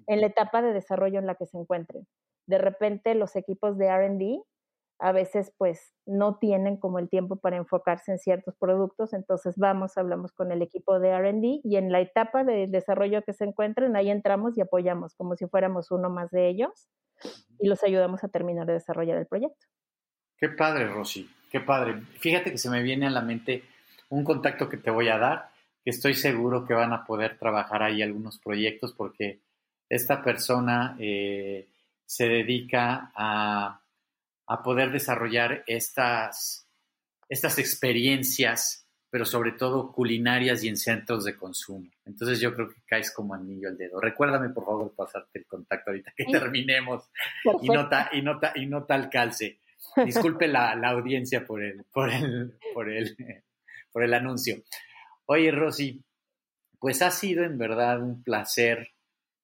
en 0.07 0.21
la 0.21 0.27
etapa 0.27 0.61
de 0.61 0.71
desarrollo 0.71 1.19
en 1.19 1.27
la 1.27 1.35
que 1.35 1.45
se 1.45 1.57
encuentren. 1.57 2.07
De 2.47 2.59
repente 2.59 3.15
los 3.15 3.35
equipos 3.35 3.77
de 3.77 3.89
RD 3.89 4.43
a 5.03 5.11
veces 5.11 5.51
pues 5.57 5.93
no 6.05 6.37
tienen 6.37 6.77
como 6.77 6.97
el 6.97 7.09
tiempo 7.09 7.35
para 7.35 7.57
enfocarse 7.57 8.13
en 8.13 8.19
ciertos 8.19 8.55
productos, 8.55 9.11
entonces 9.11 9.55
vamos, 9.57 9.97
hablamos 9.97 10.31
con 10.31 10.53
el 10.53 10.61
equipo 10.61 10.97
de 10.97 11.11
RD 11.11 11.59
y 11.61 11.75
en 11.75 11.91
la 11.91 11.99
etapa 11.99 12.45
de 12.45 12.67
desarrollo 12.67 13.21
que 13.21 13.33
se 13.33 13.43
encuentren, 13.43 13.97
ahí 13.97 14.09
entramos 14.09 14.57
y 14.57 14.61
apoyamos 14.61 15.13
como 15.15 15.35
si 15.35 15.45
fuéramos 15.47 15.91
uno 15.91 16.09
más 16.09 16.31
de 16.31 16.47
ellos 16.47 16.87
y 17.59 17.67
los 17.67 17.83
ayudamos 17.83 18.23
a 18.23 18.29
terminar 18.29 18.65
de 18.65 18.73
desarrollar 18.73 19.17
el 19.17 19.27
proyecto. 19.27 19.67
Qué 20.37 20.47
padre, 20.47 20.87
Rosy, 20.87 21.29
qué 21.51 21.59
padre. 21.59 22.01
Fíjate 22.19 22.51
que 22.51 22.57
se 22.57 22.69
me 22.69 22.81
viene 22.81 23.07
a 23.07 23.11
la 23.11 23.21
mente 23.21 23.65
un 24.07 24.23
contacto 24.23 24.69
que 24.69 24.77
te 24.77 24.89
voy 24.89 25.09
a 25.09 25.17
dar, 25.17 25.49
que 25.83 25.89
estoy 25.89 26.13
seguro 26.13 26.65
que 26.65 26.75
van 26.75 26.93
a 26.93 27.03
poder 27.03 27.37
trabajar 27.37 27.83
ahí 27.83 28.01
algunos 28.01 28.39
proyectos 28.39 28.93
porque 28.93 29.41
esta 29.89 30.23
persona 30.23 30.95
eh, 30.97 31.67
se 32.05 32.29
dedica 32.29 33.11
a 33.13 33.82
a 34.47 34.61
poder 34.61 34.91
desarrollar 34.91 35.63
estas, 35.67 36.67
estas 37.29 37.59
experiencias, 37.59 38.87
pero 39.09 39.25
sobre 39.25 39.51
todo 39.51 39.91
culinarias 39.91 40.63
y 40.63 40.69
en 40.69 40.77
centros 40.77 41.25
de 41.25 41.35
consumo. 41.35 41.89
Entonces 42.05 42.39
yo 42.39 42.53
creo 42.53 42.69
que 42.69 42.81
caes 42.85 43.11
como 43.11 43.33
anillo 43.33 43.69
al 43.69 43.77
dedo. 43.77 43.99
Recuérdame 43.99 44.49
por 44.49 44.65
favor 44.65 44.93
pasarte 44.95 45.39
el 45.39 45.45
contacto 45.45 45.91
ahorita 45.91 46.13
que 46.15 46.25
terminemos 46.25 47.09
y 47.61 47.67
nota, 47.69 48.09
y, 48.11 48.21
nota, 48.21 48.53
y 48.55 48.65
no 48.65 48.85
tal 48.85 49.09
calce. 49.09 49.59
Disculpe 50.05 50.47
la, 50.47 50.71
audiencia 50.71 51.45
por 51.45 51.61
el, 51.61 51.83
por, 51.91 52.09
el, 52.09 52.57
por, 52.73 52.89
el, 52.89 53.15
por 53.91 54.03
el 54.03 54.13
anuncio. 54.13 54.63
Oye, 55.25 55.51
Rosy, 55.51 56.03
pues 56.79 57.01
ha 57.01 57.11
sido 57.11 57.43
en 57.43 57.57
verdad 57.57 58.01
un 58.01 58.23
placer 58.23 58.92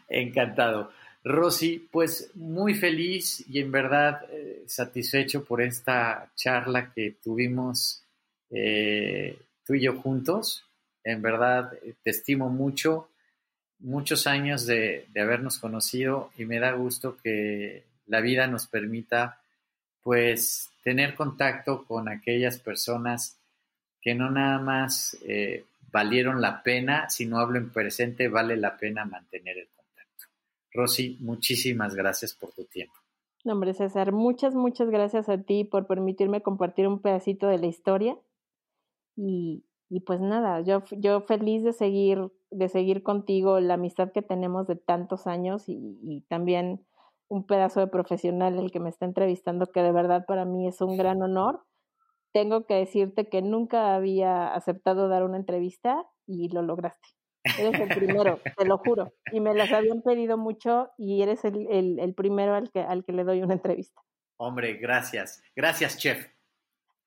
Encantado. 0.07 0.89
Rosy, 1.23 1.87
pues 1.91 2.31
muy 2.35 2.73
feliz 2.73 3.45
y 3.47 3.59
en 3.59 3.71
verdad 3.71 4.21
eh, 4.31 4.63
satisfecho 4.65 5.43
por 5.43 5.61
esta 5.61 6.31
charla 6.35 6.91
que 6.93 7.17
tuvimos 7.23 8.03
eh, 8.49 9.37
tú 9.65 9.75
y 9.75 9.81
yo 9.81 9.95
juntos. 9.97 10.65
En 11.03 11.21
verdad 11.21 11.73
eh, 11.83 11.93
te 12.03 12.11
estimo 12.11 12.49
mucho, 12.49 13.09
muchos 13.79 14.27
años 14.27 14.65
de, 14.65 15.07
de 15.13 15.21
habernos 15.21 15.59
conocido 15.59 16.31
y 16.37 16.45
me 16.45 16.59
da 16.59 16.71
gusto 16.73 17.17
que 17.17 17.83
la 18.07 18.21
vida 18.21 18.47
nos 18.47 18.67
permita 18.67 19.39
pues 20.03 20.69
tener 20.83 21.15
contacto 21.15 21.85
con 21.85 22.09
aquellas 22.09 22.59
personas 22.59 23.37
que 24.01 24.15
no 24.15 24.29
nada 24.29 24.59
más 24.59 25.17
eh, 25.25 25.65
valieron 25.91 26.41
la 26.41 26.63
pena, 26.63 27.09
si 27.09 27.25
no 27.25 27.37
hablo 27.39 27.59
en 27.59 27.69
presente, 27.69 28.27
vale 28.27 28.57
la 28.57 28.77
pena 28.77 29.05
mantener 29.05 29.57
el 29.59 29.67
contacto. 29.67 30.25
Rosy, 30.73 31.17
muchísimas 31.19 31.95
gracias 31.95 32.33
por 32.33 32.51
tu 32.51 32.65
tiempo. 32.65 32.95
No, 33.43 33.53
hombre, 33.53 33.73
César, 33.73 34.11
muchas, 34.11 34.55
muchas 34.55 34.89
gracias 34.89 35.29
a 35.29 35.41
ti 35.41 35.63
por 35.63 35.87
permitirme 35.87 36.41
compartir 36.41 36.87
un 36.87 37.01
pedacito 37.01 37.47
de 37.47 37.57
la 37.57 37.67
historia. 37.67 38.17
Y, 39.15 39.63
y 39.91 39.99
pues 39.99 40.19
nada, 40.19 40.61
yo, 40.61 40.83
yo 40.91 41.21
feliz 41.21 41.63
de 41.63 41.73
seguir, 41.73 42.31
de 42.49 42.69
seguir 42.69 43.03
contigo 43.03 43.59
la 43.59 43.75
amistad 43.75 44.11
que 44.11 44.21
tenemos 44.21 44.65
de 44.67 44.75
tantos 44.75 45.27
años 45.27 45.69
y, 45.69 45.99
y 46.01 46.21
también 46.29 46.85
un 47.27 47.45
pedazo 47.45 47.79
de 47.79 47.87
profesional 47.87 48.57
el 48.57 48.71
que 48.71 48.79
me 48.79 48.89
está 48.89 49.05
entrevistando, 49.05 49.67
que 49.67 49.83
de 49.83 49.91
verdad 49.91 50.25
para 50.25 50.45
mí 50.45 50.67
es 50.67 50.81
un 50.81 50.97
gran 50.97 51.21
honor 51.21 51.63
tengo 52.33 52.65
que 52.65 52.75
decirte 52.75 53.27
que 53.29 53.41
nunca 53.41 53.95
había 53.95 54.53
aceptado 54.53 55.07
dar 55.07 55.23
una 55.23 55.37
entrevista 55.37 56.03
y 56.25 56.49
lo 56.49 56.61
lograste. 56.61 57.07
Eres 57.59 57.79
el 57.79 57.89
primero, 57.89 58.39
te 58.57 58.65
lo 58.65 58.77
juro. 58.77 59.13
Y 59.31 59.39
me 59.39 59.53
las 59.53 59.71
habían 59.71 60.01
pedido 60.01 60.37
mucho 60.37 60.89
y 60.97 61.21
eres 61.21 61.43
el, 61.43 61.99
el, 61.99 62.13
primero 62.13 62.55
al 62.55 62.71
que, 62.71 62.81
al 62.81 63.03
que 63.03 63.13
le 63.13 63.23
doy 63.23 63.41
una 63.41 63.55
entrevista. 63.55 64.01
Hombre, 64.37 64.73
gracias. 64.75 65.43
Gracias, 65.55 65.97
chef. 65.97 66.27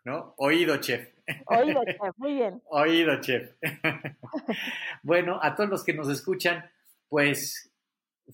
¿No? 0.05 0.35
Oído, 0.37 0.77
chef. 0.79 1.09
Oído, 1.47 1.83
chef. 1.85 1.99
Muy 2.17 2.35
bien. 2.35 2.63
Oído, 2.69 3.21
chef. 3.21 3.51
bueno, 5.03 5.39
a 5.43 5.55
todos 5.55 5.71
los 5.71 5.85
que 5.85 5.95
nos 5.95 6.09
escuchan, 6.11 6.71
pues 7.09 7.73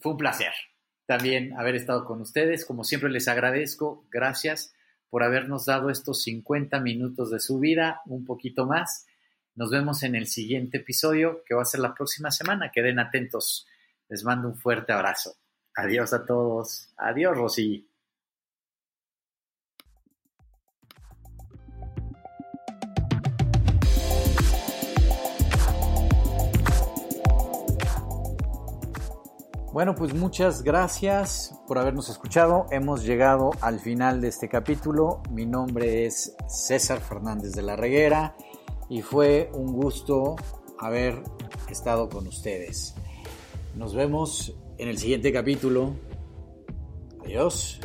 fue 0.00 0.12
un 0.12 0.18
placer 0.18 0.52
también 1.06 1.58
haber 1.58 1.74
estado 1.74 2.04
con 2.04 2.20
ustedes. 2.20 2.64
Como 2.64 2.84
siempre 2.84 3.10
les 3.10 3.28
agradezco. 3.28 4.06
Gracias 4.10 4.74
por 5.08 5.24
habernos 5.24 5.66
dado 5.66 5.90
estos 5.90 6.22
50 6.22 6.78
minutos 6.80 7.30
de 7.30 7.40
su 7.40 7.58
vida, 7.58 8.00
un 8.06 8.24
poquito 8.24 8.64
más. 8.64 9.06
Nos 9.56 9.70
vemos 9.70 10.04
en 10.04 10.14
el 10.14 10.28
siguiente 10.28 10.78
episodio 10.78 11.42
que 11.44 11.54
va 11.54 11.62
a 11.62 11.64
ser 11.64 11.80
la 11.80 11.94
próxima 11.94 12.30
semana. 12.30 12.70
Queden 12.72 13.00
atentos. 13.00 13.66
Les 14.08 14.24
mando 14.24 14.48
un 14.48 14.56
fuerte 14.56 14.92
abrazo. 14.92 15.34
Adiós 15.74 16.12
a 16.12 16.24
todos. 16.24 16.92
Adiós, 16.96 17.36
Rosy. 17.36 17.89
Bueno, 29.72 29.94
pues 29.94 30.14
muchas 30.14 30.64
gracias 30.64 31.54
por 31.68 31.78
habernos 31.78 32.08
escuchado. 32.08 32.66
Hemos 32.72 33.04
llegado 33.04 33.52
al 33.60 33.78
final 33.78 34.20
de 34.20 34.26
este 34.26 34.48
capítulo. 34.48 35.22
Mi 35.30 35.46
nombre 35.46 36.06
es 36.06 36.34
César 36.48 36.98
Fernández 37.00 37.52
de 37.52 37.62
la 37.62 37.76
Reguera 37.76 38.34
y 38.88 39.02
fue 39.02 39.48
un 39.54 39.72
gusto 39.72 40.34
haber 40.76 41.22
estado 41.68 42.08
con 42.08 42.26
ustedes. 42.26 42.96
Nos 43.76 43.94
vemos 43.94 44.52
en 44.76 44.88
el 44.88 44.98
siguiente 44.98 45.32
capítulo. 45.32 45.94
Adiós. 47.24 47.78